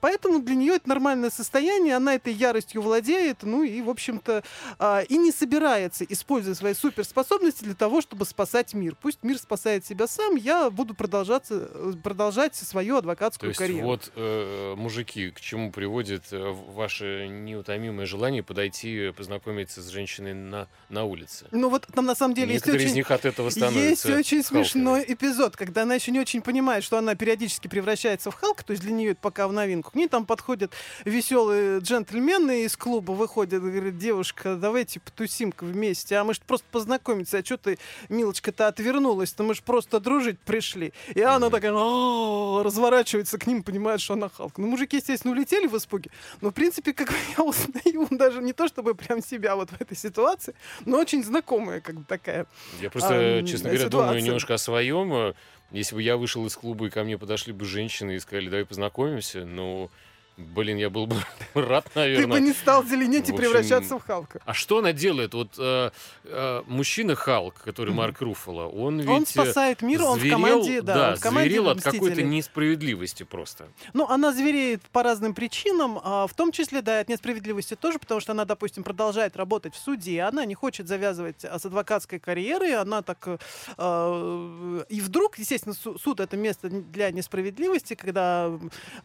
Поэтому 0.00 0.40
для 0.40 0.54
нее 0.54 0.74
это 0.74 0.88
нормальное 0.88 1.30
состояние, 1.30 1.96
она 1.96 2.14
этой 2.14 2.32
яростью 2.32 2.82
владеет, 2.82 3.42
ну 3.42 3.62
и, 3.62 3.80
в 3.82 3.90
общем-то, 3.90 4.42
а, 4.78 5.00
и 5.00 5.16
не 5.16 5.32
собирается 5.32 6.04
использовать 6.04 6.58
свои 6.58 6.74
суперспособности 6.74 7.64
для 7.64 7.74
того, 7.74 8.00
чтобы 8.00 8.24
спасать 8.24 8.74
мир. 8.74 8.96
Пусть 9.00 9.22
мир 9.22 9.38
спасает 9.38 9.84
себя 9.86 10.06
сам, 10.06 10.36
я 10.36 10.70
буду 10.70 10.94
продолжаться, 10.94 11.68
э, 11.72 11.92
продолжать 12.02 12.54
свою 12.54 12.94
То 12.94 12.98
адвокатскую 12.98 13.50
есть 13.50 13.58
карьеру. 13.58 13.86
вот, 13.86 14.12
э, 14.14 14.74
мужики, 14.76 15.30
к 15.30 15.40
чему 15.40 15.70
приводит 15.72 16.24
э, 16.32 16.50
ваше 16.72 17.28
неутомимое 17.28 18.06
желание 18.06 18.42
подойти 18.42 19.12
познакомиться 19.16 19.82
с 19.82 19.88
женщиной 19.88 20.34
на, 20.34 20.68
на 20.88 21.04
улице? 21.04 21.46
Ну 21.50 21.68
вот 21.68 21.86
там 21.94 22.06
на 22.06 22.14
самом 22.14 22.34
деле 22.34 22.54
есть 22.54 22.66
Некоторые 22.66 22.86
из 22.86 22.90
очень... 22.90 22.96
них 22.96 23.10
от 23.10 23.24
этого 23.24 23.46
Есть 23.46 23.58
становятся 23.58 24.16
очень 24.16 24.42
Халками. 24.42 24.62
смешной 24.64 25.04
эпизод, 25.06 25.56
когда 25.56 25.82
она 25.82 25.94
еще 25.94 26.10
не 26.10 26.20
очень 26.20 26.42
понимает, 26.42 26.84
что 26.84 26.98
она 26.98 27.14
периодически 27.14 27.68
превращается 27.68 28.30
в 28.30 28.34
Халка, 28.34 28.64
то 28.64 28.72
есть 28.72 28.82
для 28.82 28.92
нее 28.92 29.12
это 29.12 29.20
пока 29.20 29.48
в 29.48 29.52
новинку. 29.52 29.92
К 29.92 29.94
ней 29.94 30.08
там 30.08 30.26
подходят 30.26 30.72
веселые 31.04 31.78
джентльмены 31.80 32.64
из 32.64 32.76
клуба, 32.76 33.12
выходят, 33.12 33.62
говорят, 33.62 33.98
девушка, 33.98 34.56
давайте 34.56 35.00
потусим-ка 35.00 35.64
вместе, 35.64 36.16
а 36.16 36.24
мы 36.24 36.34
же 36.34 36.40
просто 36.46 36.66
познакомиться, 36.70 37.38
а 37.38 37.44
что 37.44 37.56
ты, 37.56 37.78
милочка-то, 38.08 38.68
отвернулась, 38.68 39.32
то 39.32 39.42
мы 39.42 39.54
же 39.54 39.62
просто 39.62 40.00
дружить 40.00 40.38
пришли. 40.40 40.92
И 41.14 41.20
она 41.20 41.50
такая 41.50 41.72
«А-а-а», 41.72 42.62
разворачивается 42.62 43.38
к 43.38 43.46
ним, 43.46 43.62
понимает, 43.62 44.00
что 44.00 44.14
она 44.14 44.28
Халк. 44.28 44.58
Ну, 44.58 44.66
мужики, 44.66 44.96
естественно, 44.96 45.32
улетели 45.32 45.66
в 45.66 45.76
испуге, 45.76 46.10
но, 46.40 46.50
в 46.50 46.54
принципе, 46.62 46.92
как 46.92 47.12
я 47.36 47.42
узнаю 47.44 48.06
даже 48.10 48.40
не 48.40 48.52
то, 48.52 48.68
чтобы 48.68 48.94
прям 48.94 49.20
себя 49.20 49.56
вот 49.56 49.70
в 49.70 49.80
этой 49.80 49.96
ситуации, 49.96 50.54
но 50.86 50.98
очень 51.00 51.24
знакомая 51.24 51.80
как 51.80 51.96
бы 51.96 52.04
такая 52.04 52.46
Я 52.80 52.88
просто, 52.90 53.38
ам, 53.40 53.46
честно 53.46 53.70
говоря, 53.70 53.88
думаю 53.88 54.08
ситуация. 54.08 54.26
немножко 54.26 54.54
о 54.54 54.58
своем. 54.58 55.34
Если 55.72 55.94
бы 55.96 56.02
я 56.02 56.16
вышел 56.16 56.46
из 56.46 56.54
клуба 56.54 56.86
и 56.86 56.90
ко 56.90 57.02
мне 57.02 57.18
подошли 57.18 57.52
бы 57.52 57.64
женщины 57.64 58.14
и 58.14 58.18
сказали, 58.20 58.48
давай 58.48 58.64
познакомимся, 58.64 59.44
ну, 59.44 59.90
блин, 60.36 60.76
я 60.78 60.90
был 60.90 61.06
бы 61.06 61.16
рад, 61.54 61.84
Ты 61.84 61.90
бы 61.90 62.00
наверное. 62.00 62.40
не 62.40 62.52
стал 62.52 62.84
зеленеть 62.84 63.28
и 63.28 63.32
превращаться 63.32 63.98
в 63.98 64.04
Халка. 64.04 64.40
А 64.44 64.54
что 64.54 64.78
она 64.78 64.92
делает? 64.92 65.34
Вот 65.34 65.54
э, 65.58 65.90
э, 66.24 66.62
мужчина 66.66 67.14
Халк, 67.14 67.54
который. 67.62 67.92
Марк 67.92 68.20
Руффало, 68.20 68.66
он 68.66 69.00
ведь... 69.00 69.08
Он 69.08 69.22
э, 69.22 69.26
спасает 69.26 69.82
мир, 69.82 70.02
он 70.02 70.18
в 70.18 70.20
зверел, 70.20 70.36
команде, 70.36 70.82
да, 70.82 71.10
он 71.10 71.16
в 71.16 71.20
команде 71.20 71.50
зверел 71.50 71.68
от 71.68 71.82
какой-то 71.82 72.22
несправедливости 72.22 73.22
просто. 73.22 73.68
Ну, 73.92 74.06
она 74.08 74.32
звереет 74.32 74.82
по 74.92 75.02
разным 75.02 75.34
причинам, 75.34 76.00
а, 76.02 76.26
в 76.26 76.34
том 76.34 76.52
числе, 76.52 76.82
да, 76.82 77.00
от 77.00 77.08
несправедливости 77.08 77.74
тоже, 77.74 77.98
потому 77.98 78.20
что 78.20 78.32
она, 78.32 78.44
допустим, 78.44 78.82
продолжает 78.82 79.36
работать 79.36 79.74
в 79.74 79.78
суде, 79.78 80.22
она 80.22 80.44
не 80.44 80.54
хочет 80.54 80.88
завязывать 80.88 81.44
а, 81.44 81.58
с 81.58 81.66
адвокатской 81.66 82.18
карьерой, 82.18 82.74
она 82.74 83.02
так... 83.02 83.26
э, 83.26 83.38
э, 83.76 84.84
и 84.88 85.00
вдруг, 85.00 85.38
естественно, 85.38 85.74
су- 85.74 85.98
суд— 85.98 86.20
это 86.20 86.36
место 86.36 86.68
для 86.68 87.10
несправедливости, 87.10 87.94
когда 87.94 88.50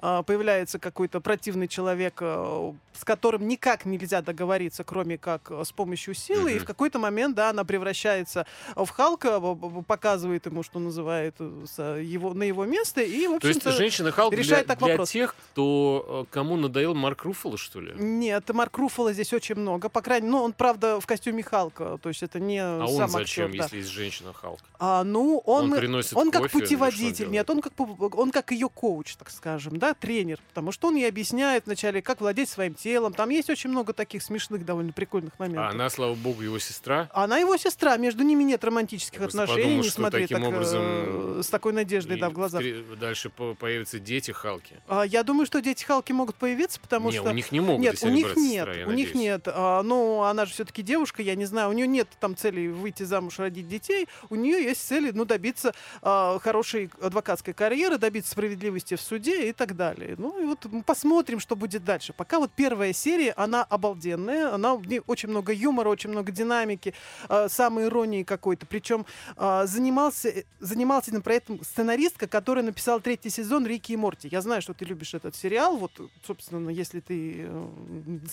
э, 0.01 0.23
появляется 0.25 0.79
какой-то 0.79 1.16
противный 1.21 1.67
человек, 1.67 2.15
э, 2.21 2.73
с 2.93 3.03
которым 3.03 3.47
никак 3.47 3.85
нельзя 3.85 4.21
договориться, 4.21 4.83
кроме 4.83 5.17
как 5.17 5.51
э, 5.51 5.63
с 5.63 5.71
помощью 5.71 6.13
силы, 6.13 6.51
и 6.51 6.55
Мгм. 6.55 6.63
в 6.63 6.65
какой-то 6.67 6.99
момент, 6.99 7.35
да, 7.35 7.49
она 7.51 7.63
превращается 7.63 8.45
в 8.75 8.87
Халка, 8.89 9.39
показывает 9.87 10.45
ему, 10.45 10.63
что 10.63 10.79
называет, 10.79 11.35
э, 11.39 12.01
его, 12.03 12.33
на 12.33 12.43
его 12.43 12.65
место, 12.65 13.01
и, 13.01 13.27
в 13.27 13.39
То 13.39 13.47
есть 13.47 13.57
общем-то... 13.59 13.71
женщина 13.77 14.11
Халк 14.11 14.33
для, 14.33 14.43
решает 14.43 14.67
так 14.67 14.79
для 14.79 14.87
вопрос. 14.89 15.11
тех, 15.11 15.35
кто 15.51 16.25
кому 16.31 16.55
надоел 16.55 16.93
Марк 16.95 17.23
Руффало, 17.23 17.57
что 17.57 17.79
ли? 17.81 17.93
Нет, 17.97 18.49
Марк 18.53 18.77
Руффало 18.77 19.13
здесь 19.13 19.33
очень 19.33 19.55
много. 19.55 19.89
По 19.89 20.01
крайней 20.01 20.27
мере, 20.27 20.37
ну, 20.37 20.43
он, 20.43 20.53
правда, 20.53 20.99
в 20.99 21.05
костюме 21.05 21.43
Халка. 21.43 21.97
То 22.01 22.09
есть 22.09 22.23
это 22.23 22.39
не 22.39 22.59
А 22.59 22.85
сам 22.87 23.05
он 23.05 23.09
зачем, 23.11 23.45
актер, 23.45 23.57
да. 23.57 23.63
если 23.63 23.77
есть 23.77 23.89
женщина 23.89 24.33
Халк? 24.33 24.59
А, 24.79 25.03
ну, 25.03 25.41
он, 25.45 25.71
Он 25.71 25.77
приносит 25.79 26.13
он 26.15 26.31
как 26.31 26.43
кофе 26.43 26.49
что 26.57 26.59
путеводитель. 26.59 27.15
делает? 27.17 27.31
Нет, 27.33 27.49
он 27.49 27.61
как, 27.61 27.73
он 28.17 28.31
как 28.31 28.51
ее 28.51 28.69
коуч, 28.69 29.15
так 29.15 29.29
скажем, 29.31 29.77
да, 29.77 29.93
тренер. 29.93 30.39
Потому 30.49 30.71
что 30.71 30.87
он 30.89 30.95
ей 30.95 31.06
объясняет 31.07 31.65
вначале, 31.65 32.01
как 32.01 32.21
владеть 32.21 32.49
своим 32.49 32.73
телом. 32.73 33.13
Там 33.13 33.29
есть 33.29 33.49
очень 33.49 33.69
много 33.69 33.93
таких 33.93 34.23
смешных, 34.23 34.65
довольно 34.65 34.91
прикольных 34.91 35.37
моментов. 35.39 35.65
А 35.65 35.69
она, 35.69 35.89
слава 35.89 36.15
богу, 36.15 36.41
его 36.41 36.59
сестра. 36.59 37.09
Она 37.13 37.37
его 37.37 37.57
сестра, 37.57 37.97
между 37.97 38.23
ними 38.23 38.43
нет 38.43 38.63
романтических 38.63 39.19
Я 39.19 39.25
отношений, 39.27 39.61
подумал, 39.63 39.83
не 39.83 39.89
смотри 39.89 40.27
так, 40.27 40.43
образом 40.43 40.81
э, 40.83 41.41
с 41.43 41.47
такой 41.47 41.73
надеждой, 41.73 42.19
да, 42.19 42.29
в 42.29 42.33
глазах. 42.33 42.61
Дальше 42.99 43.29
по- 43.29 43.55
появятся 43.55 43.99
дети 43.99 44.31
Халки. 44.31 44.75
А, 44.87 45.03
я 45.03 45.23
думаю, 45.23 45.45
что 45.45 45.61
дети 45.61 45.83
Халки 45.83 46.11
могут 46.11 46.35
появиться, 46.35 46.79
потому 46.79 47.09
не, 47.09 47.17
что... 47.17 47.29
у 47.29 47.33
них 47.33 47.51
не 47.51 47.59
могут, 47.59 47.81
Нет, 47.81 47.97
у 48.03 48.09
них 48.09 48.35
нет, 48.35 48.67
сестра, 48.67 48.73
у 48.73 48.75
них 48.75 48.87
надеюсь. 48.87 49.13
нет. 49.15 49.47
А, 49.47 49.83
ну, 49.83 50.23
она 50.23 50.45
же 50.45 50.53
все-таки 50.53 50.81
девушка, 50.81 51.21
я 51.21 51.35
не 51.35 51.45
знаю, 51.45 51.69
у 51.69 51.73
нее 51.73 51.87
нет 51.87 52.07
там 52.19 52.35
цели 52.35 52.67
выйти 52.67 53.03
замуж, 53.03 53.39
родить 53.39 53.67
детей. 53.67 54.07
У 54.29 54.35
нее 54.35 54.63
есть 54.63 54.85
цели, 54.85 55.11
ну, 55.11 55.25
добиться 55.25 55.73
а, 56.01 56.39
хорошей 56.39 56.89
адвокатской 57.01 57.53
карьеры, 57.53 57.97
добиться 57.97 58.31
справедливости 58.31 58.95
в 58.95 59.01
суде 59.01 59.49
и 59.49 59.53
так 59.53 59.75
далее. 59.75 60.15
Ну, 60.17 60.41
и 60.41 60.45
вот 60.45 60.65
посмотрим, 60.97 61.39
что 61.39 61.55
будет 61.55 61.83
дальше. 61.83 62.11
Пока 62.11 62.39
вот 62.39 62.51
первая 62.55 62.91
серия, 62.91 63.31
она 63.33 63.63
обалденная, 63.63 64.51
она 64.53 64.75
в 64.75 64.87
ней 64.87 65.01
очень 65.05 65.29
много 65.29 65.53
юмора, 65.53 65.89
очень 65.89 66.09
много 66.09 66.31
динамики, 66.31 66.95
а, 67.29 67.49
самой 67.49 67.85
иронии 67.85 68.23
какой-то. 68.23 68.65
Причем 68.65 69.05
а, 69.35 69.67
занимался, 69.67 70.29
э, 70.29 70.43
занимался 70.59 71.11
этим 71.11 71.21
проектом 71.21 71.63
сценаристка, 71.63 72.27
которая 72.27 72.65
написала 72.65 72.99
третий 72.99 73.29
сезон 73.29 73.67
Рики 73.67 73.91
и 73.91 73.95
Морти. 73.95 74.27
Я 74.27 74.41
знаю, 74.41 74.63
что 74.63 74.73
ты 74.73 74.85
любишь 74.85 75.13
этот 75.13 75.35
сериал. 75.35 75.77
Вот, 75.77 75.91
собственно, 76.25 76.71
если 76.71 76.99
ты 76.99 77.45
э, 77.47 77.67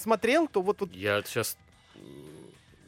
смотрел, 0.01 0.49
то 0.49 0.63
вот, 0.63 0.81
вот 0.81 0.91
Я 0.95 1.23
сейчас 1.23 1.59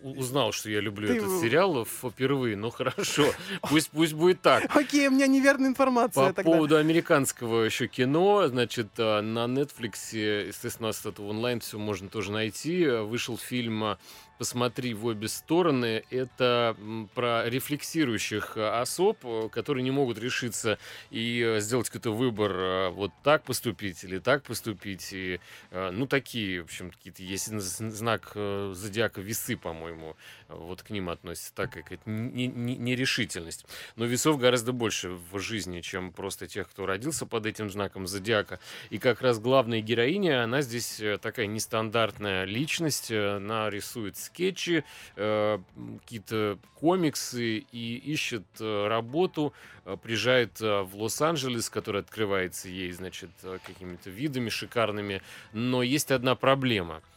узнал, 0.02 0.52
что 0.52 0.70
я 0.70 0.80
люблю 0.80 1.08
Ты 1.08 1.16
этот 1.16 1.40
сериал 1.40 1.84
впервые. 1.84 2.56
Ну 2.56 2.70
хорошо, 2.70 3.24
пусть, 3.62 3.90
пусть 3.90 4.12
будет 4.12 4.40
так. 4.40 4.74
Окей, 4.74 5.08
у 5.08 5.10
меня 5.10 5.26
неверная 5.26 5.68
информация 5.68 6.28
По 6.28 6.32
тогда. 6.32 6.50
поводу 6.50 6.76
американского 6.76 7.62
еще 7.62 7.86
кино, 7.88 8.46
значит, 8.48 8.88
а, 8.98 9.20
на 9.22 9.46
Netflix, 9.46 10.16
естественно, 10.46 10.88
у 10.88 10.90
нас 10.90 11.04
это 11.04 11.22
онлайн 11.22 11.60
все 11.60 11.78
можно 11.78 12.08
тоже 12.08 12.32
найти. 12.32 12.86
Вышел 12.86 13.36
фильм 13.38 13.84
а, 13.84 13.98
«Посмотри 14.38 14.92
в 14.94 15.06
обе 15.06 15.28
стороны». 15.28 16.04
Это 16.10 16.76
про 17.14 17.48
рефлексирующих 17.48 18.52
а, 18.56 18.82
особ, 18.82 19.18
э, 19.24 19.48
которые 19.50 19.82
не 19.82 19.90
могут 19.90 20.18
решиться 20.18 20.78
и 21.10 21.42
э, 21.42 21.60
сделать 21.60 21.88
какой-то 21.88 22.12
выбор, 22.14 22.52
а, 22.54 22.90
вот 22.90 23.12
так 23.22 23.44
поступить 23.44 24.04
или 24.04 24.18
так 24.18 24.42
поступить. 24.42 25.12
И, 25.12 25.40
э, 25.70 25.90
ну, 25.90 26.06
такие, 26.06 26.60
в 26.60 26.64
общем, 26.64 26.90
какие-то 26.90 27.22
есть 27.22 27.48
зн- 27.48 27.90
знак 27.90 28.32
э, 28.34 28.72
зодиака 28.74 29.20
весы, 29.20 29.56
по-моему, 29.56 30.16
вот 30.48 30.82
к 30.82 30.90
ним 30.90 31.08
относится 31.08 31.54
так, 31.54 31.72
как 31.72 31.90
это 31.92 32.02
не- 32.08 32.46
не- 32.46 32.76
нерешительность. 32.76 33.64
Но 33.96 34.04
весов 34.04 34.38
гораздо 34.38 34.72
больше 34.72 35.10
в 35.32 35.38
жизни, 35.38 35.80
чем 35.80 36.12
просто 36.12 36.46
тех, 36.46 36.68
кто 36.68 36.84
родился 36.86 37.26
под 37.26 37.46
этим 37.46 37.70
знаком 37.70 38.06
зодиака. 38.06 38.60
И 38.90 38.98
как 38.98 39.22
раз 39.22 39.38
главная 39.38 39.80
героиня, 39.80 40.44
она 40.44 40.60
здесь 40.62 41.00
э, 41.00 41.18
такая 41.18 41.46
нестандартная 41.46 42.44
личность. 42.44 43.10
э, 43.10 43.36
Она 43.36 43.70
рисует 43.70 44.16
скетчи, 44.26 44.84
э, 45.16 45.58
какие-то 46.02 46.58
комиксы 46.74 47.58
и 47.72 47.96
ищет 47.96 48.44
э, 48.60 48.86
работу. 48.88 49.52
э, 49.84 49.96
Приезжает 50.02 50.60
в 50.60 50.90
Лос-Анджелес, 50.94 51.70
который 51.70 52.00
открывается 52.02 52.68
ей, 52.68 52.92
значит, 52.92 53.30
какими-то 53.66 54.10
видами 54.10 54.48
шикарными. 54.48 55.22
Но 55.52 55.82
есть 55.82 56.10
одна 56.10 56.34
проблема– 56.34 57.02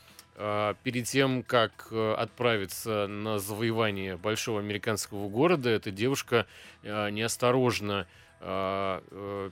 перед 0.83 1.03
тем, 1.03 1.43
как 1.43 1.91
отправиться 1.91 3.07
на 3.07 3.39
завоевание 3.39 4.15
большого 4.15 4.61
американского 4.61 5.27
города, 5.27 5.69
эта 5.69 5.91
девушка 5.91 6.45
неосторожно 6.81 8.07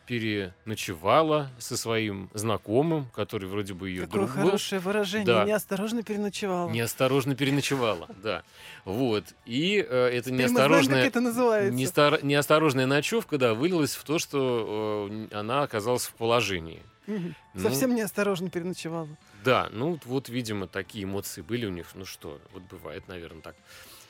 переночевала 0.08 1.50
со 1.60 1.78
своим 1.78 2.30
знакомым, 2.34 3.08
который 3.14 3.48
вроде 3.50 3.74
бы 3.74 3.90
ее 3.90 4.06
Какое 4.06 4.26
друг 4.26 4.36
был. 4.36 4.46
хорошее 4.46 4.82
выражение. 4.82 5.26
Да. 5.26 5.44
Неосторожно 5.46 6.04
переночевала. 6.04 6.70
Неосторожно 6.70 7.36
переночевала, 7.36 8.08
да. 8.24 8.44
Вот. 8.86 9.26
И 9.46 9.78
э, 9.88 10.08
это 10.14 10.30
Теперь 10.30 10.44
мы 10.44 10.48
знаем, 10.48 10.70
как 10.72 10.80
неосторожная... 10.80 11.06
это 11.06 11.22
называется. 11.22 11.78
Нестар- 11.78 12.26
Неосторожная 12.26 12.86
ночевка, 12.86 13.38
да, 13.38 13.54
вылилась 13.54 13.96
в 13.96 14.04
то, 14.04 14.20
что 14.20 15.10
э, 15.12 15.36
она 15.36 15.64
оказалась 15.64 16.06
в 16.06 16.14
положении. 16.14 16.82
Мгм. 17.08 17.36
Ну, 17.54 17.62
Совсем 17.62 17.96
неосторожно 17.96 18.50
переночевала. 18.50 19.08
Да, 19.44 19.70
ну 19.72 19.98
вот, 20.06 20.30
видимо, 20.30 20.68
такие 20.68 21.06
эмоции 21.06 21.42
были 21.42 21.66
у 21.66 21.70
них. 21.72 21.88
Ну 21.96 22.06
что, 22.06 22.40
вот 22.54 22.64
бывает, 22.64 23.08
наверное, 23.08 23.42
так. 23.42 23.56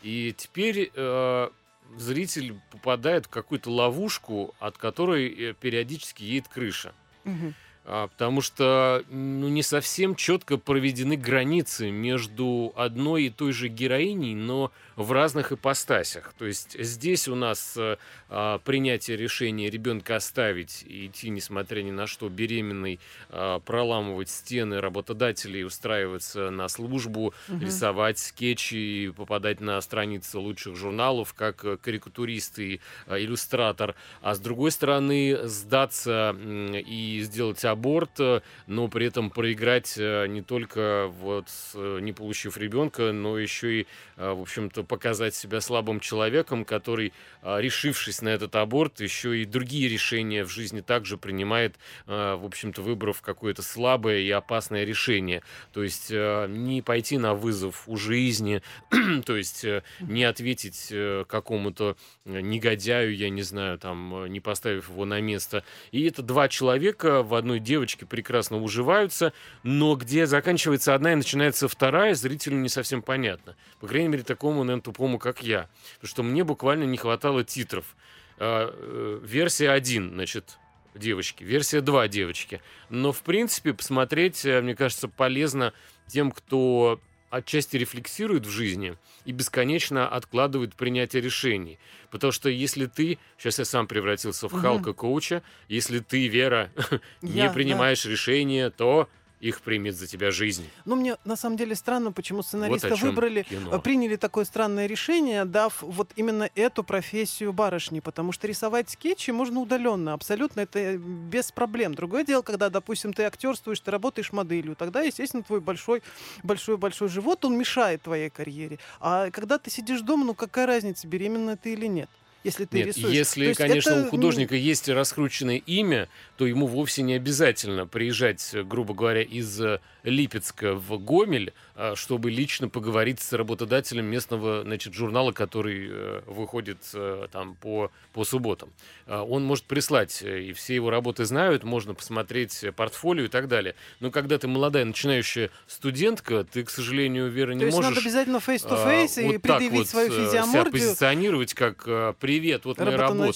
И 0.01 0.33
теперь 0.37 0.91
э, 0.93 1.49
зритель 1.95 2.59
попадает 2.71 3.25
в 3.25 3.29
какую-то 3.29 3.71
ловушку, 3.71 4.55
от 4.59 4.77
которой 4.77 5.27
э, 5.29 5.53
периодически 5.53 6.23
едет 6.23 6.47
крыша. 6.47 6.93
Мгм. 7.23 7.53
А, 7.89 8.07
потому 8.07 8.41
что 8.41 9.05
ну, 9.09 9.47
не 9.47 9.63
совсем 9.63 10.15
четко 10.15 10.57
проведены 10.57 11.15
границы 11.15 11.89
между 11.89 12.73
одной 12.75 13.23
и 13.23 13.29
той 13.29 13.53
же 13.53 13.69
героиней, 13.69 14.35
но 14.35 14.73
в 14.97 15.13
разных 15.13 15.53
ипостасях. 15.53 16.33
То 16.37 16.45
есть 16.45 16.75
здесь 16.77 17.29
у 17.29 17.35
нас 17.35 17.75
э, 17.77 17.95
а, 18.29 18.57
принятие 18.59 19.15
решения 19.15 19.69
ребенка 19.69 20.17
оставить 20.17 20.83
и 20.85 21.05
идти, 21.05 21.29
несмотря 21.29 21.81
ни 21.81 21.91
на 21.91 22.07
что, 22.07 22.27
беременный, 22.27 22.99
а, 23.29 23.59
проламывать 23.59 24.29
стены 24.29 24.81
работодателей, 24.81 25.63
устраиваться 25.63 26.49
на 26.49 26.67
службу, 26.67 27.33
Мгм. 27.47 27.61
рисовать 27.61 28.19
скетчи 28.19 28.75
и 29.05 29.11
попадать 29.11 29.61
на 29.61 29.79
страницы 29.79 30.39
лучших 30.39 30.75
журналов 30.75 31.33
как 31.33 31.63
э, 31.63 31.77
карикатурист 31.77 32.59
и 32.59 32.81
э, 33.05 33.19
иллюстратор, 33.19 33.95
а 34.21 34.35
с 34.35 34.39
другой 34.39 34.71
стороны 34.71 35.47
сдаться 35.47 36.35
и 36.37 37.21
сделать 37.23 37.63
аборт, 37.77 38.19
э, 38.19 38.41
но 38.65 38.87
при 38.87 39.05
этом 39.05 39.29
проиграть 39.29 39.95
э, 39.97 40.25
не 40.27 40.41
только 40.41 41.07
вот 41.19 41.47
э, 41.75 41.99
не 42.01 42.11
получив 42.11 42.57
ребенка, 42.57 43.11
но 43.11 43.37
еще 43.37 43.81
и, 43.81 43.87
в 44.17 44.41
общем-то, 44.41 44.83
показать 44.83 45.35
себя 45.35 45.61
слабым 45.61 45.99
человеком, 45.99 46.65
который, 46.65 47.13
решившись 47.43 48.21
на 48.21 48.29
этот 48.29 48.55
аборт, 48.55 48.99
еще 48.99 49.39
и 49.39 49.45
другие 49.45 49.87
решения 49.87 50.43
в 50.43 50.49
жизни 50.49 50.81
также 50.81 51.17
принимает, 51.17 51.75
в 52.07 52.45
общем-то, 52.45 52.81
выбрав 52.81 53.21
какое-то 53.21 53.61
слабое 53.61 54.19
и 54.19 54.31
опасное 54.31 54.85
решение. 54.85 55.43
То 55.71 55.83
есть 55.83 56.09
не 56.09 56.81
пойти 56.81 57.17
на 57.19 57.35
вызов 57.35 57.83
у 57.87 57.95
жизни, 57.95 58.63
то 59.25 59.35
есть 59.35 59.65
не 59.99 60.23
ответить 60.23 60.91
какому-то 61.27 61.95
негодяю, 62.25 63.15
я 63.15 63.29
не 63.29 63.43
знаю, 63.43 63.77
там, 63.77 64.25
не 64.31 64.39
поставив 64.39 64.89
его 64.89 65.05
на 65.05 65.21
место. 65.21 65.63
И 65.91 66.03
это 66.07 66.23
два 66.23 66.47
человека 66.49 67.21
в 67.21 67.35
одной 67.35 67.59
девочке 67.67 68.05
прекрасно 68.05 68.57
уживаются, 68.57 69.33
но 69.63 69.95
где 69.95 70.25
заканчивается 70.25 70.95
одна 70.95 71.11
и 71.11 71.15
начинается 71.15 71.67
вторая, 71.67 72.15
зрителю 72.15 72.57
не 72.57 72.69
совсем 72.69 73.01
понятно. 73.01 73.55
По 73.79 73.87
крайней 73.87 74.07
мере, 74.07 74.23
такому, 74.23 74.63
наверное, 74.63 74.81
тупому, 74.81 75.19
как 75.19 75.43
я. 75.43 75.69
Потому 75.95 76.09
что 76.09 76.23
мне 76.23 76.43
буквально 76.43 76.85
не 76.85 76.97
хватало 76.97 77.43
титров. 77.43 77.95
А, 78.39 78.73
э, 78.73 79.19
Версия 79.23 79.71
1, 79.71 80.13
значит, 80.13 80.57
девочки, 80.95 81.43
версия 81.43 81.81
2 81.81 82.07
девочки. 82.07 82.61
Но, 82.89 83.11
в 83.11 83.21
принципе, 83.21 83.73
посмотреть, 83.73 84.45
э, 84.45 84.61
мне 84.61 84.75
кажется, 84.75 85.07
полезно 85.07 85.73
тем, 86.07 86.31
кто 86.31 86.99
отчасти 87.29 87.77
рефлексирует 87.77 88.45
в 88.45 88.49
жизни 88.49 88.97
и 89.25 89.31
бесконечно 89.31 90.07
откладывает 90.07 90.75
принятие 90.75 91.21
решений. 91.21 91.79
Потому 92.09 92.31
что 92.31 92.49
если 92.49 92.85
ты, 92.85 93.19
сейчас 93.37 93.59
я 93.59 93.65
сам 93.65 93.87
превратился 93.87 94.47
в 94.47 94.53
Мгм. 94.53 94.61
Халка 94.61 94.93
коуча, 94.93 95.43
если 95.67 95.99
ты, 95.99 96.27
Вера, 96.27 96.71
не 97.21 97.31
Я, 97.39 97.47
да. 97.47 97.53
принимаешь 97.53 98.05
решения, 98.05 98.69
то 98.69 99.09
их 99.39 99.61
примет 99.61 99.95
за 99.95 100.07
тебя 100.07 100.31
жизнь. 100.31 100.67
Ну, 100.85 100.95
мне 100.95 101.17
на 101.23 101.35
самом 101.35 101.57
деле 101.57 101.75
странно, 101.75 102.11
почему 102.11 102.41
сценаристы 102.41 102.89
вот 102.89 102.99
выбрали, 102.99 103.43
кино. 103.43 103.79
приняли 103.79 104.15
такое 104.15 104.45
странное 104.45 104.87
решение, 104.87 105.45
дав 105.45 105.81
вот 105.81 106.11
именно 106.15 106.49
эту 106.55 106.83
профессию 106.83 107.53
барышни, 107.53 107.99
потому 107.99 108.31
что 108.31 108.47
рисовать 108.47 108.89
скетчи 108.89 109.31
можно 109.31 109.59
удаленно, 109.59 110.13
абсолютно 110.13 110.61
это 110.61 110.79
э, 110.79 110.97
без 110.97 111.51
проблем. 111.51 111.93
Другое 111.93 112.25
дело, 112.25 112.41
когда, 112.41 112.69
допустим, 112.69 113.13
ты 113.13 113.23
актерствуешь, 113.23 113.79
ты 113.79 113.91
работаешь 113.91 114.31
моделью, 114.31 114.75
тогда, 114.75 115.01
естественно, 115.01 115.43
твой 115.43 115.61
большой, 115.61 116.01
большой, 116.43 116.77
большой 116.77 117.09
живот, 117.09 117.45
он 117.45 117.57
мешает 117.57 118.01
твоей 118.01 118.29
карьере. 118.29 118.79
А 118.99 119.29
когда 119.29 119.59
ты 119.59 119.69
сидишь 119.69 120.01
дома, 120.01 120.25
ну 120.25 120.33
какая 120.33 120.65
разница, 120.65 121.07
беременна 121.07 121.57
ты 121.57 121.73
или 121.73 121.85
нет? 121.85 122.09
Если 122.47 122.63
ты 122.63 122.77
Нет, 122.77 122.87
рисуешь. 122.87 123.05
То 123.07 123.13
если, 123.13 123.45
есть 123.47 123.57
конечно, 123.57 123.89
это, 123.91 124.07
у 124.07 124.09
художника 124.09 124.55
есть 124.55 124.87
раскрученное 124.87 125.57
имя, 125.57 126.07
то 126.37 126.47
ему 126.47 126.65
вовсе 126.65 127.01
не 127.01 127.13
обязательно 127.13 127.85
приезжать, 127.85 128.55
грубо 128.63 128.93
говоря, 128.93 129.21
из 129.21 129.59
э, 129.59 129.81
Липецка 130.03 130.75
в 130.75 130.97
Гомель, 130.97 131.53
а, 131.75 131.95
чтобы 131.95 132.31
лично 132.31 132.69
поговорить 132.69 133.19
с 133.19 133.33
работодателем 133.33 134.05
местного 134.05 134.63
значит, 134.63 134.93
журнала, 134.93 135.33
который 135.33 135.87
э, 135.89 136.21
выходит 136.25 136.77
э, 136.93 137.27
там 137.31 137.55
по, 137.55 137.91
по 138.13 138.23
субботам. 138.23 138.71
А, 139.05 139.23
Он 139.23 139.43
может 139.43 139.65
прислать, 139.65 140.23
э, 140.23 140.43
и 140.43 140.53
все 140.53 140.75
его 140.75 140.89
работы 140.89 141.25
знают, 141.25 141.63
можно 141.63 141.93
посмотреть 141.93 142.63
портфолио 142.75 143.25
и 143.25 143.27
так 143.27 143.47
далее. 143.47 143.75
Но 143.99 144.09
когда 144.09 144.37
ты 144.37 144.47
молодая 144.47 144.85
начинающая 144.85 145.49
студентка, 145.67 146.45
ты, 146.45 146.63
к 146.63 146.69
сожалению, 146.69 147.29
Вера, 147.29 147.51
не 147.51 147.59
То 147.59 147.65
есть 147.65 147.75
можешь... 147.75 147.89
надо 147.89 148.01
обязательно 148.01 148.37
а, 148.37 148.49
face-to-face 148.49 149.21
и 149.21 149.33
вот 149.33 149.41
предъявить 149.41 149.79
вот, 149.79 149.87
свою 149.89 150.07
э, 150.07 150.11
себя 150.11 150.25
физиомордию 150.25 150.71
позиционировать 150.71 151.53
как 151.53 151.83
э, 151.85 152.13
«Привет, 152.37 152.65
вот 152.65 152.77
моя 152.85 152.97
работа». 153.23 153.31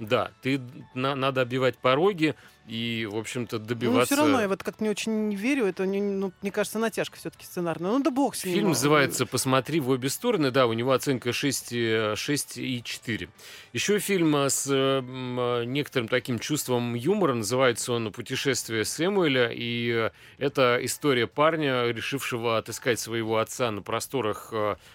Да, 0.00 0.30
ты 0.42 0.60
на- 0.94 1.14
надо 1.14 1.40
оббивать 1.40 1.78
пороги 1.78 2.34
и, 2.66 3.08
в 3.10 3.16
общем-то, 3.16 3.58
Ну, 3.58 3.64
добиваться. 3.64 4.14
все 4.14 4.22
равно 4.22 4.40
я 4.40 4.48
вот 4.48 4.62
как-то 4.62 4.84
не 4.84 4.90
очень 4.90 5.28
не 5.28 5.36
верю. 5.36 5.66
Это, 5.66 5.84
ну, 5.84 6.32
мне 6.42 6.50
кажется, 6.52 6.78
натяжка 6.78 7.16
все-таки 7.16 7.44
сценарная. 7.44 7.90
Ну, 7.90 8.00
да 8.02 8.10
бог 8.10 8.34
с 8.36 8.44
ним. 8.44 8.54
Фильм 8.54 8.68
называется 8.68 9.26
«Посмотри 9.26 9.80
в 9.80 9.88
обе 9.88 10.08
стороны». 10.08 10.50
Да, 10.50 10.66
у 10.66 10.72
него 10.72 10.92
оценка 10.92 11.32
6, 11.32 11.72
э, 11.72 12.14
6,4. 12.16 13.28
Еще 13.72 13.98
фильм 13.98 14.36
э, 14.36 14.48
с 14.50 14.66
э, 14.70 15.64
некоторым 15.64 16.08
таким 16.08 16.38
чувством 16.38 16.94
юмора. 16.94 17.34
Называется 17.34 17.92
он 17.92 18.12
«Путешествие 18.12 18.84
Сэмуэля». 18.84 19.50
И 19.52 20.10
это 20.38 20.78
история 20.82 21.26
парня, 21.26 21.86
решившего 21.88 22.58
отыскать 22.58 23.00
своего 23.00 23.38
отца 23.38 23.70
на 23.70 23.82
просторах 23.82 24.52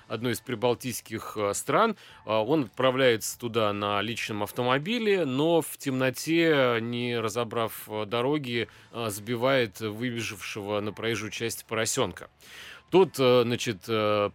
одной 0.07 0.33
из 0.33 0.39
прибалтийских 0.39 1.37
стран. 1.53 1.95
А, 2.25 2.43
Он 2.43 2.63
отправляется 2.63 3.37
туда 3.37 3.73
на 3.73 4.01
личном 4.01 4.43
автомобиле, 4.43 5.25
но 5.25 5.61
в 5.61 5.77
темноте, 5.77 6.77
не 6.81 7.19
разобрав 7.19 7.56
э, 7.65 8.05
дороги, 8.05 8.67
э, 8.91 9.07
сбивает 9.09 9.79
выбежавшего 9.79 10.79
на 10.79 10.93
проезжую 10.93 11.31
часть 11.31 11.65
поросенка. 11.65 12.29
Тот, 12.89 13.15
э, 13.19 13.43
значит, 13.43 13.81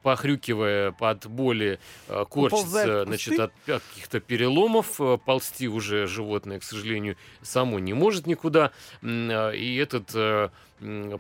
похрюкивая 0.03 0.93
под 0.93 1.27
боли, 1.27 1.79
Уползает 2.09 2.29
корчится, 2.29 3.05
значит, 3.07 3.41
от 3.41 3.53
каких-то 3.65 4.21
переломов. 4.21 5.01
Ползти 5.25 5.69
уже 5.69 6.07
животное, 6.07 6.61
к 6.61 6.65
сожалению, 6.65 7.17
само 7.41 7.79
не 7.79 7.95
может 7.95 8.27
никуда. 8.27 8.73
И 9.03 9.79
этот 9.81 10.51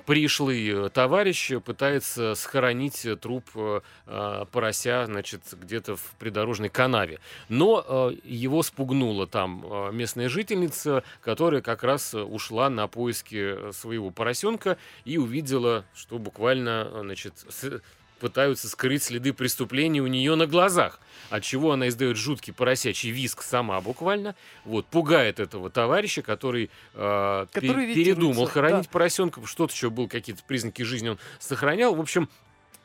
пришлый 0.06 0.68
э, 0.86 0.88
товарищ 0.90 1.52
пытается 1.64 2.34
схоронить 2.34 3.04
э, 3.06 3.16
труп 3.16 3.44
э, 3.54 3.80
э, 4.06 4.44
порося, 4.50 5.06
значит, 5.06 5.42
где-то 5.52 5.96
в 5.96 6.14
придорожной 6.18 6.68
канаве. 6.68 7.20
Но 7.48 7.84
э, 7.86 8.16
его 8.24 8.62
спугнула 8.62 9.26
там 9.26 9.64
э, 9.64 9.92
местная 9.92 10.28
жительница, 10.28 11.04
которая 11.20 11.62
как 11.62 11.82
раз 11.82 12.14
ушла 12.14 12.68
на 12.70 12.86
поиски 12.88 13.72
своего 13.72 14.10
поросенка 14.10 14.76
и 15.04 15.18
увидела, 15.18 15.84
что 15.94 16.18
буквально, 16.18 16.90
значит, 17.02 17.34
с- 17.48 17.80
пытаются 18.22 18.68
скрыть 18.68 19.02
следы 19.02 19.32
преступления 19.32 20.00
у 20.00 20.06
нее 20.06 20.36
на 20.36 20.46
глазах, 20.46 21.00
от 21.28 21.42
чего 21.42 21.72
она 21.72 21.88
издает 21.88 22.16
жуткий 22.16 22.52
поросячий 22.52 23.10
виск 23.10 23.42
сама 23.42 23.80
буквально, 23.80 24.36
вот, 24.64 24.86
пугает 24.86 25.40
этого 25.40 25.70
товарища, 25.70 26.22
который, 26.22 26.70
э, 26.94 27.46
Который 27.52 27.92
передумал 27.92 28.46
хоронить 28.46 28.84
да. 28.84 28.90
поросенка, 28.92 29.44
что-то 29.44 29.74
еще 29.74 29.90
был, 29.90 30.06
какие-то 30.06 30.44
признаки 30.44 30.82
жизни 30.82 31.08
он 31.08 31.18
сохранял, 31.40 31.96
в 31.96 32.00
общем, 32.00 32.28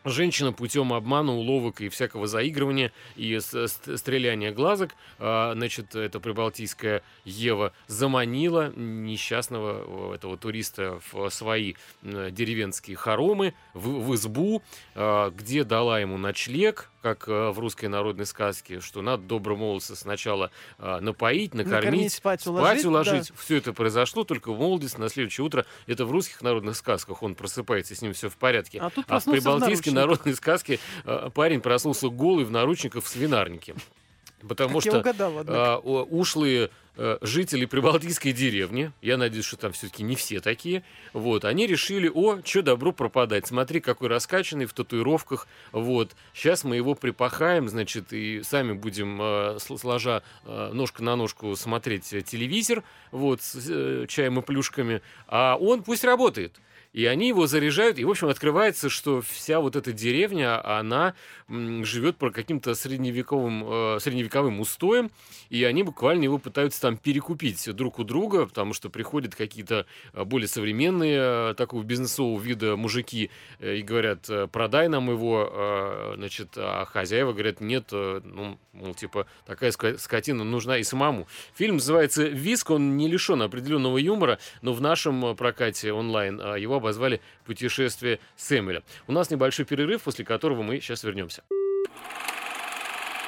Женщина 0.06 0.54
путем 0.54 0.94
обмана, 0.94 1.34
уловок 1.34 1.82
и 1.82 1.90
всякого 1.90 2.28
заигрывания 2.28 2.92
и 3.16 3.40
стреляния 3.40 4.52
глазок, 4.52 4.92
а, 5.20 5.54
значит, 5.54 5.96
эта 5.96 6.20
прибалтийская 6.20 7.02
Ева 7.26 7.74
заманила 7.88 8.72
несчастного 8.76 10.12
э, 10.12 10.16
этого 10.16 10.38
туриста 10.38 11.00
в 11.12 11.30
свои 11.30 11.74
деревенские 12.02 12.96
хоромы, 12.96 13.54
в, 13.74 14.08
в 14.08 14.16
избу, 14.16 14.64
а, 14.96 15.30
где 15.32 15.64
дала 15.64 16.00
ему 16.00 16.18
ночлег, 16.18 16.90
как 17.02 17.28
э, 17.28 17.52
в 17.52 17.60
русской 17.60 17.86
народной 17.86 18.26
сказке, 18.26 18.82
что 18.82 19.02
надо 19.02 19.24
доброго 19.24 19.58
молодца 19.58 19.96
сначала 19.96 20.52
а, 20.78 21.00
напоить, 21.00 21.54
накормить, 21.54 21.84
Накормить, 21.86 22.14
спать 22.14 22.42
спать 22.42 22.54
уложить, 22.54 22.86
уложить. 22.86 23.30
да. 23.30 23.36
Все 23.38 23.58
это 23.58 23.72
произошло 23.74 24.24
только 24.24 24.52
в 24.52 24.58
молодости, 24.60 25.00
на 25.00 25.10
следующее 25.10 25.46
утро. 25.46 25.66
Это 25.86 26.06
в 26.06 26.12
русских 26.12 26.42
народных 26.42 26.76
сказках 26.76 27.24
он 27.24 27.36
просыпается, 27.36 27.96
с 27.96 28.02
ним 28.02 28.14
все 28.14 28.30
в 28.30 28.36
порядке. 28.38 28.80
А 28.80 28.90
тут 28.90 29.06
А 29.08 29.20
в 29.20 29.24
проснулся 29.24 29.68
наручниках. 29.94 30.26
народной 30.26 30.36
сказке 30.36 30.80
э, 31.06 31.30
парень 31.34 31.62
проснулся 31.62 32.10
голый 32.10 32.46
в 32.46 32.52
наручниках 32.52 33.04
в 33.04 33.08
свинарнике. 33.08 33.76
Потому 34.48 34.76
Как 34.76 34.82
что 34.84 35.00
угадал, 35.00 35.34
а, 35.48 35.78
ушлые 35.80 36.70
э, 36.96 37.18
жители 37.22 37.66
прибалтийской 37.66 38.34
деревни, 38.34 38.92
я 39.02 39.18
надеюсь, 39.18 39.46
что 39.46 39.58
там 39.58 39.72
все-таки 39.72 40.04
не 40.04 40.16
все 40.16 40.40
такие, 40.42 40.84
вот, 41.14 41.44
они 41.44 41.66
решили, 41.66 42.08
о, 42.14 42.40
что 42.46 42.62
добро 42.62 42.92
пропадать, 42.92 43.48
смотри, 43.48 43.80
какой 43.80 44.10
раскачанный 44.10 44.66
в 44.66 44.74
татуировках, 44.74 45.48
вот, 45.72 46.16
сейчас 46.36 46.64
мы 46.64 46.76
его 46.76 46.94
припахаем, 46.94 47.68
значит, 47.68 48.14
и 48.14 48.44
сами 48.44 48.74
будем, 48.74 49.20
сл- 49.20 49.80
сложа 49.80 50.22
э, 50.46 50.70
ножка 50.72 51.04
на 51.04 51.16
ножку, 51.16 51.56
смотреть 51.56 52.06
телевизор, 52.06 52.84
вот, 53.12 53.42
с 53.42 53.56
э, 53.68 54.06
чаем 54.08 54.40
и 54.40 54.44
плюшками, 54.44 55.02
а 55.28 55.58
он 55.60 55.82
пусть 55.82 56.04
работает. 56.04 56.54
И 56.94 57.06
они 57.06 57.28
его 57.28 57.48
заряжают, 57.48 58.00
и, 58.00 58.06
в 58.06 58.10
общем, 58.10 58.28
открывается, 58.28 58.90
что 58.90 59.22
вся 59.22 59.60
вот 59.60 59.76
эта 59.76 59.94
деревня, 59.94 60.66
она 60.66 61.14
живет 61.48 62.18
по 62.18 62.32
каким-то 62.32 62.76
средневековым, 62.76 63.64
э, 63.66 64.00
средневековым 64.00 64.60
устоям, 64.60 65.12
и 65.50 65.64
они 65.64 65.84
буквально 65.84 66.24
его 66.24 66.38
пытаются 66.38 66.82
там 66.82 66.98
перекупить 66.98 67.74
друг 67.74 68.00
у 68.00 68.04
друга, 68.04 68.46
потому 68.46 68.74
что 68.74 68.90
приходят 68.90 69.36
какие-то 69.36 69.86
э, 70.14 70.24
более 70.24 70.48
современные, 70.48 71.52
э, 71.52 71.54
такого 71.56 71.84
бизнесового 71.84 72.40
вида 72.42 72.76
мужики, 72.76 73.30
э, 73.60 73.78
и 73.78 73.82
говорят, 73.82 74.30
продай 74.52 74.88
нам 74.88 75.10
его, 75.10 76.14
значит, 76.16 76.50
а 76.58 76.86
хозяева 76.86 77.34
говорят, 77.34 77.62
нет, 77.62 77.92
ну, 77.92 78.60
мол, 78.74 78.94
типа, 78.94 79.28
такая 79.46 79.72
скотина 79.72 80.44
нужна 80.44 80.78
и 80.78 80.84
самому. 80.84 81.28
Фильм 81.56 81.76
называется 81.76 82.24
«Виск», 82.24 82.72
он 82.72 82.98
не 82.98 83.08
лишен 83.08 83.42
определенного 83.42 83.98
юмора, 83.98 84.40
но 84.62 84.74
в 84.74 84.82
нашем 84.82 85.36
прокате 85.36 85.92
онлайн 85.92 86.40
э, 86.40 86.60
его 86.78 86.88
обозвали 86.88 87.22
«Путешествие 87.46 88.20
Сэмюэля». 88.36 88.84
У 89.08 89.12
нас 89.12 89.30
небольшой 89.30 89.66
перерыв, 89.66 90.04
после 90.04 90.24
которого 90.26 90.64
мы 90.64 90.80
сейчас 90.80 91.04
вернемся. 91.04 91.44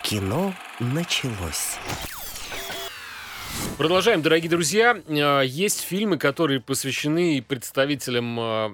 Кино 0.03 0.53
началось. 0.79 1.77
Продолжаем, 3.77 4.21
дорогие 4.21 4.49
друзья. 4.49 5.01
Э, 5.07 5.41
Есть 5.45 5.81
фильмы, 5.81 6.17
которые 6.17 6.59
посвящены 6.59 7.41
представителям 7.41 8.39
э, 8.39 8.67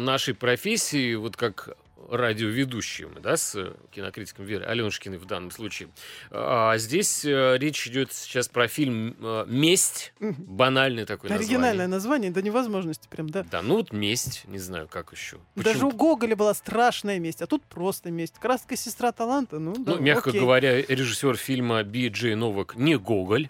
нашей 0.00 0.34
профессии, 0.34 1.14
вот 1.14 1.36
как 1.36 1.76
радиоведущим, 2.10 3.18
да, 3.22 3.36
с 3.36 3.54
э, 3.54 3.72
кинокритиком 3.92 4.44
Верой 4.44 4.66
Аленушкиной 4.66 5.18
в 5.18 5.24
данном 5.26 5.50
случае. 5.50 5.88
А 6.30 6.76
здесь 6.78 7.24
э, 7.24 7.56
речь 7.58 7.86
идет 7.86 8.12
сейчас 8.12 8.48
про 8.48 8.68
фильм 8.68 9.16
э, 9.20 9.44
«Месть», 9.48 10.12
банальный 10.20 11.04
такой 11.04 11.30
Оригинальное 11.30 11.86
название. 11.86 11.88
название 11.88 12.30
до 12.30 12.42
невозможности 12.42 13.08
прям, 13.08 13.28
да. 13.30 13.44
Да, 13.50 13.62
ну 13.62 13.76
вот 13.76 13.92
«Месть», 13.92 14.42
не 14.46 14.58
знаю, 14.58 14.88
как 14.88 15.12
еще. 15.12 15.38
Даже 15.56 15.74
Почему? 15.80 15.88
у 15.90 15.92
Гоголя 15.92 16.36
была 16.36 16.54
страшная 16.54 17.18
месть, 17.18 17.42
а 17.42 17.46
тут 17.46 17.62
просто 17.64 18.10
месть. 18.10 18.34
Краска 18.38 18.76
сестра 18.76 19.12
таланта, 19.12 19.58
ну 19.58 19.74
да, 19.76 19.92
Ну, 19.92 19.98
мягко 20.00 20.30
окей. 20.30 20.40
говоря, 20.40 20.80
режиссер 20.82 21.36
фильма 21.36 21.82
Би 21.82 22.08
Джей 22.08 22.34
Новак 22.34 22.76
не 22.76 22.96
Гоголь. 22.98 23.48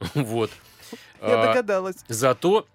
Вот. 0.14 0.50
Я 1.22 1.42
А, 1.42 1.46
догадалась. 1.48 1.96
Зато 2.08 2.66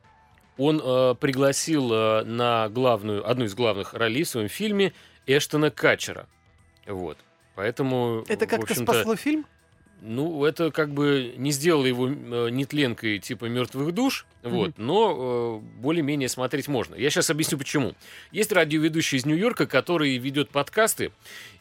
он 0.61 0.81
э, 0.83 1.15
пригласил 1.19 1.91
э, 1.91 2.23
на 2.23 2.69
главную, 2.69 3.27
одну 3.29 3.45
из 3.45 3.55
главных 3.55 3.93
ролей 3.93 4.23
в 4.23 4.29
своем 4.29 4.47
фильме 4.47 4.93
Эштона 5.25 5.71
Качера. 5.71 6.27
Вот. 6.85 7.17
Поэтому, 7.55 8.23
Это 8.27 8.47
как-то 8.47 8.75
спасло 8.75 9.15
фильм? 9.15 9.45
ну, 10.01 10.43
это 10.45 10.71
как 10.71 10.91
бы 10.91 11.33
не 11.37 11.51
сделало 11.51 11.85
его 11.85 12.09
э, 12.09 12.49
нетленкой 12.49 13.19
типа 13.19 13.45
мертвых 13.45 13.93
душ, 13.93 14.25
вот, 14.41 14.77
но 14.77 15.61
э, 15.61 15.79
более-менее 15.79 16.27
смотреть 16.27 16.67
можно. 16.67 16.95
Я 16.95 17.09
сейчас 17.11 17.29
объясню 17.29 17.57
почему. 17.59 17.93
Есть 18.31 18.51
радиоведущий 18.51 19.19
из 19.19 19.25
Нью-Йорка, 19.25 19.67
который 19.67 20.17
ведет 20.17 20.49
подкасты, 20.49 21.11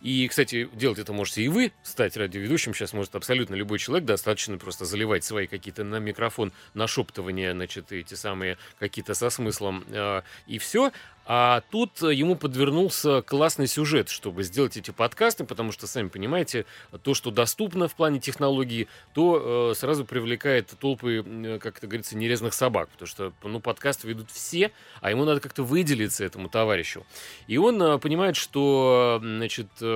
и, 0.00 0.26
кстати, 0.28 0.68
делать 0.72 0.98
это 0.98 1.12
можете 1.12 1.42
и 1.42 1.48
вы, 1.48 1.72
стать 1.82 2.16
радиоведущим. 2.16 2.74
Сейчас 2.74 2.92
может 2.92 3.14
абсолютно 3.14 3.54
любой 3.54 3.78
человек, 3.78 4.06
достаточно 4.06 4.56
просто 4.58 4.84
заливать 4.84 5.24
свои 5.24 5.46
какие-то 5.46 5.84
на 5.84 5.96
микрофон 5.96 6.52
нашептывания, 6.74 7.52
значит, 7.52 7.92
эти 7.92 8.14
самые 8.14 8.56
какие-то 8.78 9.14
со 9.14 9.30
смыслом, 9.30 9.84
э, 9.88 10.22
и 10.46 10.58
все. 10.58 10.92
А 11.32 11.62
тут 11.70 12.02
ему 12.02 12.34
подвернулся 12.34 13.22
классный 13.22 13.68
сюжет, 13.68 14.08
чтобы 14.08 14.42
сделать 14.42 14.76
эти 14.76 14.90
подкасты, 14.90 15.44
потому 15.44 15.70
что, 15.70 15.86
сами 15.86 16.08
понимаете, 16.08 16.66
то, 17.04 17.14
что 17.14 17.30
доступно 17.30 17.86
в 17.86 17.94
плане 17.94 18.18
технологии, 18.18 18.88
то 19.14 19.70
э, 19.70 19.74
сразу 19.76 20.04
привлекает 20.04 20.74
толпы, 20.80 21.24
э, 21.24 21.58
как 21.60 21.78
это 21.78 21.86
говорится, 21.86 22.16
нерезных 22.16 22.52
собак, 22.52 22.88
потому 22.88 23.06
что 23.06 23.32
ну, 23.44 23.60
подкасты 23.60 24.08
ведут 24.08 24.30
все, 24.32 24.72
а 25.00 25.10
ему 25.10 25.24
надо 25.24 25.40
как-то 25.40 25.62
выделиться 25.62 26.24
этому 26.24 26.48
товарищу. 26.48 27.06
И 27.46 27.58
он 27.58 27.80
э, 27.80 27.98
понимает, 27.98 28.34
что 28.34 29.20
значит, 29.22 29.68
э, 29.80 29.89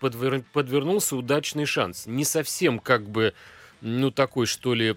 подвер... 0.00 0.42
подвернулся 0.52 1.16
удачный 1.16 1.66
шанс. 1.66 2.06
Не 2.06 2.24
совсем 2.24 2.78
как 2.78 3.08
бы, 3.08 3.34
ну, 3.80 4.10
такой, 4.10 4.46
что 4.46 4.74
ли, 4.74 4.96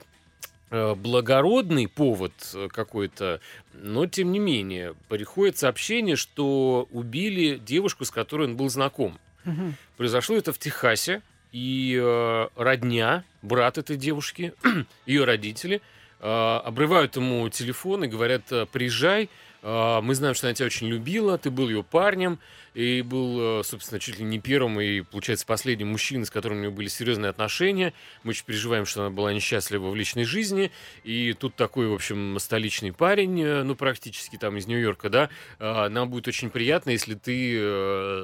Э, 0.72 0.96
благородный 0.96 1.88
повод 1.88 2.34
э, 2.54 2.68
какой-то, 2.70 3.40
но 3.74 4.08
тем 4.08 4.32
не 4.32 4.40
менее 4.40 4.96
приходит 5.10 5.58
сообщение, 5.58 6.16
что 6.16 6.90
убили 6.92 7.58
девушку, 7.58 8.04
с 8.04 8.12
которой 8.12 8.48
он 8.48 8.58
был 8.58 8.68
знаком. 8.70 9.20
Угу. 9.46 9.74
Произошло 9.96 10.36
это 10.36 10.52
в 10.52 10.58
Техасе, 10.58 11.22
и 11.52 11.98
э, 12.02 12.48
родня, 12.56 13.24
брат 13.44 13.78
этой 13.78 13.96
девушки, 13.96 14.54
ее 15.06 15.24
родители 15.24 15.82
э, 16.20 16.28
обрывают 16.66 17.16
ему 17.16 17.48
телефон 17.50 18.04
и 18.04 18.08
говорят: 18.08 18.52
э, 18.52 18.66
приезжай, 18.66 19.26
э, 19.26 19.28
мы 19.66 20.14
знаем, 20.14 20.36
что 20.36 20.48
она 20.48 20.54
тебя 20.54 20.68
очень 20.68 20.88
любила, 20.88 21.38
ты 21.40 21.50
был 21.50 21.70
ее 21.70 21.84
парнем, 21.84 22.40
и 22.76 23.02
был, 23.02 23.62
э, 23.62 23.64
собственно, 23.64 24.00
чуть 24.00 24.20
ли 24.20 24.26
не 24.26 24.40
первым 24.40 24.80
и, 24.82 25.02
получается, 25.02 25.46
последним 25.46 25.88
мужчиной, 25.88 26.26
с 26.26 26.30
которым 26.30 26.60
у 26.60 26.62
него 26.62 26.74
были 26.74 26.90
серьезные 26.90 27.30
отношения. 27.30 27.94
Мы 28.24 28.32
очень 28.32 28.46
переживаем, 28.46 28.86
что 28.86 29.02
она 29.02 29.10
была 29.10 29.34
несчастлива 29.34 29.90
в 29.90 29.96
личной 29.96 30.26
жизни. 30.26 30.72
И 31.04 31.34
тут 31.34 31.56
такой, 31.56 31.88
в 31.88 31.94
общем, 31.94 32.38
столичный 32.38 32.92
парень, 32.92 33.42
э, 33.42 33.64
ну, 33.64 33.76
практически 33.76 34.36
там 34.36 34.58
из 34.58 34.68
Нью-Йорка, 34.68 35.10
да, 35.10 35.30
э, 35.58 35.88
нам 35.88 36.10
будет 36.10 36.28
очень 36.28 36.50
приятно, 36.50 36.90
если 36.90 37.16
ты 37.16 37.56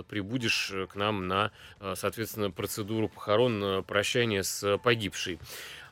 прибудешь 0.10 0.74
к 0.92 0.96
нам 0.96 1.28
на, 1.28 1.52
соответственно, 1.96 2.52
процедуру 2.52 3.08
похорон, 3.08 3.84
прощания 3.86 4.44
с 4.44 4.78
погибшей. 4.80 5.39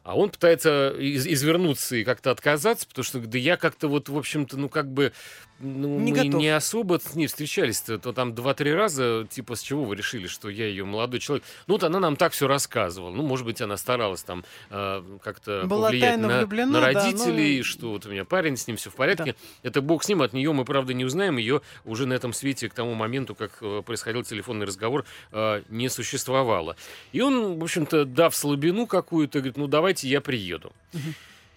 А 0.03 0.17
он 0.17 0.29
пытается 0.29 0.89
из 0.97 1.27
извернуться 1.27 1.95
и 1.95 2.03
как-то 2.03 2.31
отказаться, 2.31 2.87
потому 2.87 3.03
что 3.03 3.19
да 3.19 3.37
я 3.37 3.57
как-то 3.57 3.87
вот, 3.87 4.09
в 4.09 4.17
общем-то, 4.17 4.57
ну 4.57 4.69
как 4.69 4.91
бы 4.91 5.13
ну, 5.59 5.99
не 5.99 6.11
мы 6.11 6.17
готов. 6.17 6.41
не 6.41 6.49
особо 6.49 6.99
с 6.99 7.15
ней 7.15 7.27
встречались, 7.27 7.81
то, 7.81 7.97
там 8.13 8.33
два-три 8.33 8.73
раза, 8.73 9.27
типа, 9.29 9.55
с 9.55 9.61
чего 9.61 9.83
вы 9.83 9.95
решили, 9.95 10.27
что 10.27 10.49
я 10.49 10.65
ее 10.65 10.85
молодой 10.85 11.19
человек? 11.19 11.43
Ну, 11.67 11.75
вот 11.75 11.83
она 11.83 11.99
нам 11.99 12.15
так 12.15 12.31
все 12.31 12.47
рассказывала. 12.47 13.11
Ну, 13.11 13.23
может 13.23 13.45
быть, 13.45 13.61
она 13.61 13.75
старалась 13.77 14.23
там 14.23 14.45
э, 14.69 15.03
как-то 15.21 15.67
повлиять 15.67 16.19
на, 16.19 16.45
на 16.45 16.79
родителей, 16.79 17.55
да, 17.55 17.57
ну... 17.57 17.63
что 17.63 17.91
вот 17.91 18.05
у 18.05 18.09
меня 18.09 18.25
парень, 18.25 18.55
с 18.55 18.67
ним 18.67 18.77
все 18.77 18.89
в 18.89 18.95
порядке. 18.95 19.35
Да. 19.63 19.69
Это 19.69 19.81
бог 19.81 20.03
с 20.03 20.07
ним, 20.07 20.21
от 20.21 20.33
нее 20.33 20.53
мы, 20.53 20.63
правда, 20.65 20.93
не 20.93 21.03
узнаем. 21.03 21.37
Ее 21.37 21.61
уже 21.83 22.05
на 22.05 22.13
этом 22.13 22.31
свете 22.31 22.69
к 22.69 22.73
тому 22.73 22.93
моменту, 22.93 23.35
как 23.35 23.57
э, 23.61 23.81
происходил 23.85 24.23
телефонный 24.23 24.65
разговор, 24.65 25.05
э, 25.31 25.63
не 25.69 25.89
существовало. 25.89 26.77
И 27.11 27.21
он, 27.21 27.59
в 27.59 27.63
общем-то, 27.63 28.05
дав 28.05 28.35
слабину 28.35 28.87
какую-то, 28.87 29.39
говорит, 29.39 29.57
ну, 29.57 29.67
давайте 29.67 30.07
я 30.07 30.21
приеду. 30.21 30.71
Угу. 30.93 31.13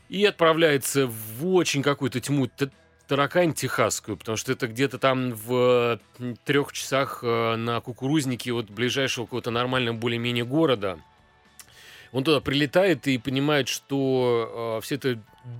И 0.09 0.25
отправляется 0.25 1.07
в 1.07 1.47
очень 1.55 1.83
какую-то 1.83 2.21
тьму 2.21 2.47
таракань 3.13 3.53
техасскую, 3.53 4.17
потому 4.17 4.39
что 4.39 4.53
это 4.53 4.67
где-то 4.67 4.99
там 4.99 5.35
в 5.35 6.01
трех 6.47 6.73
часах 6.73 7.19
э, 7.23 7.57
на 7.57 7.79
кукурузнике 7.83 8.55
от 8.55 8.71
ближайшего 8.71 9.27
какого-то 9.27 9.51
нормального 9.51 9.95
более-менее 9.95 10.47
города. 10.47 10.99
Он 12.13 12.25
туда 12.25 12.41
прилетает 12.41 13.07
и 13.07 13.19
понимает, 13.19 13.69
что 13.69 14.79
э, 14.79 14.83
вся 14.83 14.97
эта 14.97 15.19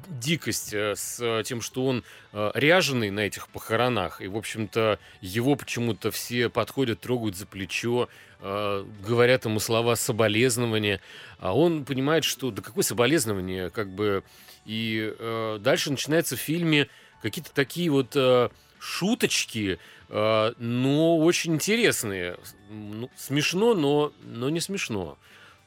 дикость 0.09 0.73
э, 0.73 0.95
с 0.97 1.43
тем, 1.45 1.61
что 1.61 1.85
он 1.85 2.05
э, 2.33 2.53
ряженый 2.55 3.11
на 3.11 3.21
этих 3.21 3.49
похоронах, 3.49 4.23
и, 4.23 4.29
в 4.29 4.37
общем-то, 4.39 4.99
его 5.21 5.55
почему-то 5.55 6.11
все 6.11 6.49
подходят, 6.49 7.01
трогают 7.01 7.37
за 7.37 7.45
плечо, 7.45 8.09
э, 8.41 8.87
говорят 9.07 9.45
ему 9.45 9.61
слова 9.61 9.95
соболезнования, 9.97 11.03
а 11.39 11.55
он 11.55 11.85
понимает, 11.85 12.25
что 12.25 12.51
да 12.51 12.63
какое 12.63 12.83
соболезнование, 12.83 13.69
как 13.69 13.91
бы... 13.91 14.25
И 14.65 15.13
э, 15.19 15.59
дальше 15.61 15.91
начинается 15.91 16.37
в 16.37 16.41
фильме 16.41 16.89
какие-то 17.23 17.55
такие 17.55 17.91
вот 17.91 18.15
э, 18.17 18.51
шуточки, 18.79 19.79
э, 20.09 20.53
но 20.59 21.19
очень 21.19 21.55
интересные. 21.55 22.37
Ну, 22.69 23.09
смешно, 23.17 23.75
но, 23.75 24.13
но 24.25 24.51
не 24.51 24.61
смешно. 24.61 25.19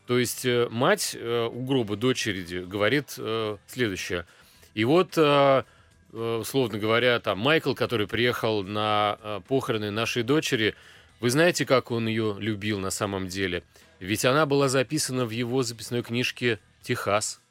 То 0.06 0.20
есть 0.20 0.46
э, 0.46 0.68
мать 0.70 1.16
э, 1.18 1.50
у 1.52 1.64
гроба 1.64 1.96
дочери 1.96 2.64
говорит 2.64 3.16
э, 3.18 3.58
следующее. 3.68 4.26
И 4.74 4.84
вот, 4.84 5.18
э, 5.18 5.64
э, 6.12 6.38
условно 6.42 6.78
говоря, 6.78 7.20
там 7.20 7.40
Майкл, 7.40 7.74
который 7.74 8.08
приехал 8.08 8.62
на 8.64 9.18
э, 9.22 9.42
похороны 9.48 9.90
нашей 9.92 10.24
дочери, 10.24 10.76
вы 11.22 11.30
знаете, 11.30 11.66
как 11.66 11.92
он 11.92 12.08
ее 12.08 12.36
любил 12.38 12.80
на 12.80 12.92
самом 12.92 13.30
деле? 13.30 13.64
Ведь 14.00 14.26
она 14.26 14.46
была 14.46 14.68
записана 14.68 15.26
в 15.26 15.30
его 15.30 15.64
записной 15.64 16.04
книжке 16.04 16.60
«Техас». 16.84 17.42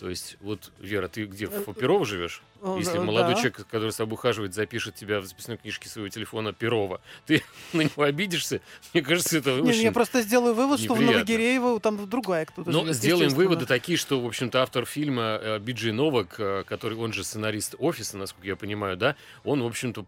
То 0.00 0.08
есть, 0.08 0.36
вот, 0.40 0.72
Вера, 0.78 1.08
ты 1.08 1.24
где, 1.24 1.46
в 1.46 1.68
э, 1.68 1.74
Перово 1.74 2.04
живешь? 2.04 2.42
Если 2.78 2.98
молодой 2.98 3.34
да. 3.34 3.40
человек, 3.40 3.66
который 3.68 3.90
с 3.92 3.96
тобой 3.96 4.14
ухаживает, 4.14 4.54
запишет 4.54 4.94
тебя 4.94 5.20
в 5.20 5.26
записной 5.26 5.56
книжке 5.56 5.88
своего 5.88 6.08
телефона 6.08 6.52
Перова, 6.52 7.00
ты 7.26 7.42
на 7.72 7.82
него 7.82 8.02
обидишься? 8.02 8.60
Мне 8.92 9.02
кажется, 9.02 9.38
это 9.38 9.50
не, 9.60 9.70
очень 9.70 9.82
Я 9.82 9.92
просто 9.92 10.22
сделаю 10.22 10.54
вывод, 10.54 10.80
неприятно. 10.80 11.02
что 11.02 11.12
в 11.12 11.14
Новогиреево 11.14 11.80
там 11.80 12.08
другая 12.08 12.46
кто-то 12.46 12.70
Ну, 12.70 12.92
сделаем 12.92 13.30
выводы 13.30 13.66
такие, 13.66 13.98
что, 13.98 14.20
в 14.20 14.26
общем-то, 14.26 14.62
автор 14.62 14.86
фильма 14.86 15.38
э, 15.42 15.58
Биджи 15.58 15.92
Новак, 15.92 16.36
э, 16.38 16.64
который, 16.66 16.96
он 16.96 17.12
же 17.12 17.24
сценарист 17.24 17.74
«Офиса», 17.78 18.16
насколько 18.16 18.46
я 18.46 18.56
понимаю, 18.56 18.96
да, 18.96 19.16
он, 19.44 19.62
в 19.62 19.66
общем-то, 19.66 20.06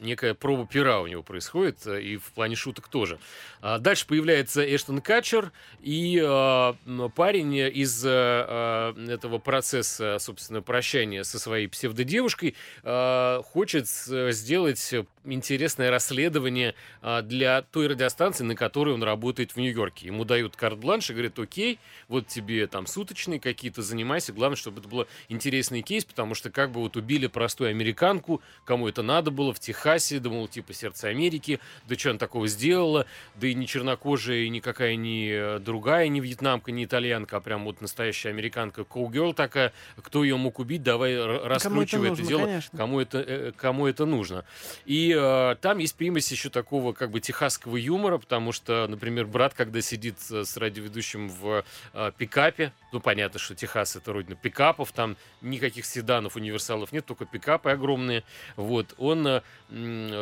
некая 0.00 0.34
проба 0.34 0.66
пера 0.66 1.00
у 1.00 1.06
него 1.06 1.22
происходит, 1.22 1.86
э, 1.86 2.02
и 2.02 2.16
в 2.16 2.32
плане 2.32 2.56
шуток 2.56 2.88
тоже. 2.88 3.18
А 3.60 3.78
дальше 3.78 4.06
появляется 4.06 4.62
Эштон 4.64 5.00
Катчер, 5.00 5.52
и 5.80 6.20
э, 6.22 7.08
парень 7.14 7.54
из 7.56 8.04
э, 8.04 8.94
этого 9.08 9.38
процесса, 9.38 10.18
собственно, 10.18 10.62
прощания 10.62 11.22
со 11.22 11.38
своей 11.38 11.68
псевдодевушкой 11.68 12.54
хочет 12.82 13.86
сделать 13.88 14.94
интересное 15.24 15.90
расследование 15.90 16.74
для 17.22 17.62
той 17.62 17.88
радиостанции, 17.88 18.44
на 18.44 18.54
которой 18.54 18.94
он 18.94 19.02
работает 19.02 19.52
в 19.52 19.56
Нью-Йорке. 19.56 20.06
Ему 20.06 20.24
дают 20.24 20.56
карт-бланш 20.56 21.10
и 21.10 21.12
говорят, 21.12 21.38
окей, 21.38 21.78
вот 22.08 22.26
тебе 22.28 22.66
там 22.66 22.86
суточные 22.86 23.40
какие-то, 23.40 23.82
занимайся, 23.82 24.32
главное, 24.32 24.56
чтобы 24.56 24.80
это 24.80 24.88
был 24.88 25.06
интересный 25.28 25.82
кейс, 25.82 26.04
потому 26.04 26.34
что 26.34 26.50
как 26.50 26.70
бы 26.70 26.80
вот 26.80 26.96
убили 26.96 27.26
простую 27.26 27.70
американку, 27.70 28.40
кому 28.64 28.88
это 28.88 29.02
надо 29.02 29.30
было, 29.30 29.52
в 29.52 29.60
Техасе, 29.60 29.87
Техасе, 29.88 30.18
думал, 30.18 30.48
типа, 30.48 30.74
сердце 30.74 31.08
Америки, 31.08 31.60
да 31.88 31.96
что 31.96 32.10
она 32.10 32.18
такого 32.18 32.46
сделала, 32.46 33.06
да 33.36 33.46
и 33.46 33.54
не 33.54 33.66
чернокожая, 33.66 34.38
и 34.38 34.48
никакая 34.50 34.96
не 34.96 35.30
э, 35.30 35.58
другая, 35.60 36.08
не 36.08 36.20
вьетнамка, 36.20 36.72
не 36.72 36.84
итальянка, 36.84 37.38
а 37.38 37.40
прям 37.40 37.64
вот 37.64 37.80
настоящая 37.80 38.28
американка, 38.30 38.84
коугерл 38.84 39.32
такая, 39.32 39.72
кто 39.96 40.24
ее 40.24 40.36
мог 40.36 40.58
убить, 40.58 40.82
давай 40.82 41.16
раскручивай 41.16 42.12
это, 42.12 42.20
это 42.20 42.28
дело, 42.28 42.44
конечно. 42.44 42.78
кому 42.78 43.00
это, 43.00 43.18
э, 43.18 43.52
кому 43.56 43.86
это 43.86 44.04
нужно. 44.04 44.44
И 44.84 45.14
э, 45.18 45.56
там 45.60 45.78
есть 45.78 45.96
примесь 45.96 46.30
еще 46.30 46.50
такого 46.50 46.92
как 46.92 47.10
бы 47.10 47.20
техасского 47.20 47.76
юмора, 47.76 48.18
потому 48.18 48.52
что, 48.52 48.86
например, 48.88 49.26
брат, 49.26 49.54
когда 49.54 49.80
сидит 49.80 50.20
с 50.20 50.56
радиоведущим 50.56 51.28
в 51.28 51.64
э, 51.94 52.12
пикапе, 52.18 52.72
ну, 52.92 53.00
понятно, 53.00 53.38
что 53.38 53.54
Техас 53.54 53.96
это 53.96 54.12
родина 54.12 54.36
пикапов, 54.36 54.92
там 54.92 55.16
никаких 55.40 55.84
седанов, 55.84 56.36
универсалов 56.36 56.92
нет, 56.92 57.04
только 57.06 57.26
пикапы 57.26 57.70
огромные. 57.70 58.24
Вот, 58.56 58.94
он 58.98 59.26
э, 59.26 59.42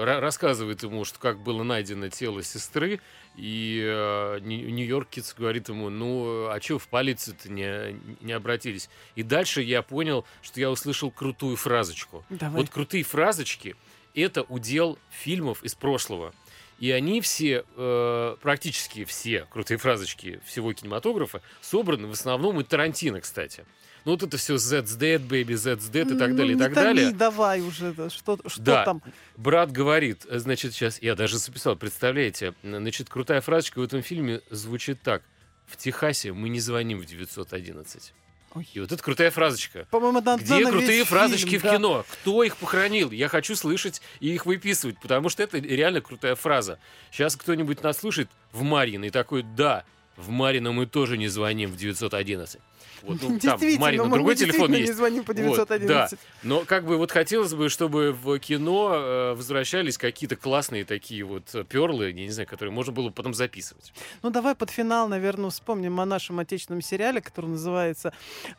рассказывает 0.05 0.83
ему, 0.83 1.05
что 1.05 1.19
как 1.19 1.39
было 1.39 1.63
найдено 1.63 2.09
тело 2.09 2.43
сестры, 2.43 3.01
и 3.37 3.83
э, 3.85 4.39
Нью-Йоркец 4.41 5.35
говорит 5.35 5.69
ему, 5.69 5.91
ну, 5.91 6.49
а 6.49 6.59
что 6.61 6.79
в 6.79 6.89
полицию-то 6.89 7.51
не, 7.51 8.01
не 8.21 8.33
обратились? 8.33 8.89
И 9.15 9.23
дальше 9.23 9.63
я 9.63 9.83
понял, 9.83 10.25
что 10.43 10.61
я 10.61 10.71
услышал 10.71 11.11
крутую 11.11 11.57
фразочку. 11.57 12.25
Давай. 12.31 12.63
Вот 12.63 12.71
крутые 12.71 13.05
фразочки— 13.05 13.77
это 14.15 14.43
удел 14.43 14.99
фильмов 15.11 15.63
из 15.63 15.75
прошлого. 15.75 16.33
И 16.79 16.91
они 16.91 17.21
все, 17.21 17.65
э, 17.77 18.37
практически 18.41 19.05
все 19.05 19.47
крутые 19.51 19.79
фразочки 19.79 20.41
всего 20.45 20.73
кинематографа 20.73 21.41
собраны 21.63 22.07
в 22.07 22.13
основном 22.13 22.61
и 22.61 22.65
Тарантино, 22.65 23.21
кстати. 23.21 23.65
Ну 24.05 24.13
вот 24.13 24.23
это 24.23 24.37
все 24.37 24.55
Z's 24.55 24.99
dead, 24.99 25.27
baby, 25.27 25.55
Z's 25.55 25.91
dead 25.91 26.15
и 26.15 26.19
так 26.19 26.31
ну, 26.31 26.37
далее, 26.37 26.55
и 26.55 26.59
так 26.59 26.75
томи, 26.75 26.87
далее. 26.87 27.11
давай 27.13 27.61
уже, 27.61 27.93
что, 28.11 28.39
что 28.47 28.63
да. 28.63 28.85
там? 28.85 29.03
Брат 29.37 29.73
говорит, 29.73 30.27
э, 30.29 30.39
значит, 30.39 30.75
сейчас, 30.75 31.01
я 31.01 31.15
даже 31.15 31.39
записал, 31.39 31.77
представляете, 31.77 32.55
значит, 32.63 33.09
крутая 33.09 33.41
фразочка 33.41 33.81
в 33.81 33.83
этом 33.83 34.03
фильме 34.03 34.43
звучит 34.51 35.01
так. 35.03 35.23
в 35.67 35.77
Техасе 35.77 36.33
мы 36.33 36.51
не 36.51 36.61
звоним 36.61 37.01
в 37.01 37.07
911. 37.07 38.13
Ой. 38.57 38.67
И 38.73 38.81
вот 38.81 38.91
это 38.91 39.03
крутая 39.03 39.31
фразочка. 39.31 39.87
По-моему, 39.91 40.23
надо 40.23 40.43
Где 40.43 40.65
крутые 40.65 41.05
фразочки 41.05 41.51
фильм, 41.51 41.61
в 41.61 41.65
да. 41.65 41.77
кино? 41.77 42.07
Кто 42.11 42.43
их 42.43 42.57
похоронил? 42.57 43.11
Я 43.11 43.29
хочу 43.29 43.55
слышать 43.55 44.01
и 44.21 44.33
их 44.33 44.47
выписывать, 44.47 44.99
потому 44.99 45.29
что 45.29 45.43
это 45.43 45.59
реально 45.59 46.01
крутая 46.01 46.37
фраза. 46.37 46.79
Сейчас 47.11 47.37
кто-нибудь 47.37 47.83
нас 47.83 47.99
слушает 47.99 48.31
в 48.53 48.63
Марьино 48.63 49.05
и 49.05 49.11
такой, 49.11 49.43
да, 49.43 49.85
в 50.17 50.31
Марьино 50.31 50.73
мы 50.73 50.87
тоже 50.87 51.19
не 51.19 51.29
звоним 51.29 51.71
в 51.71 51.77
911. 51.77 52.61
Вот, 53.03 53.19
ну, 53.23 53.39
там 53.39 53.61
мы 53.61 54.09
другой 54.09 54.35
телефон 54.35 54.73
не 54.73 54.81
есть. 54.81 54.95
звоним 54.95 55.25
по 55.25 55.33
Вот, 55.33 55.37
911. 55.37 56.19
Но 56.43 56.65
как 56.65 56.87
бы 56.87 56.97
вот 56.97 57.13
хотелось 57.13 57.55
бы, 57.55 57.69
чтобы 57.69 58.13
в 58.13 58.39
кино 58.39 58.93
э, 58.95 59.35
возвращались 59.35 59.99
какие-то 59.99 60.37
классные 60.37 60.85
такие 60.85 61.23
вот 61.25 61.55
э, 61.55 61.65
перлы, 61.65 62.07
я 62.07 62.13
не 62.13 62.31
знаю, 62.31 62.49
которые 62.49 62.73
можно 62.73 62.93
было 62.93 63.11
потом 63.11 63.35
записывать. 63.35 63.93
Ну, 64.23 64.31
давай 64.31 64.55
под 64.55 64.71
финал, 64.71 65.09
наверное, 65.09 65.51
вспомним 65.51 66.01
о 66.01 66.07
нашем 66.07 66.39
отечественном 66.39 66.83
сериале, 66.83 67.21
который 67.21 67.51
называется 67.51 68.13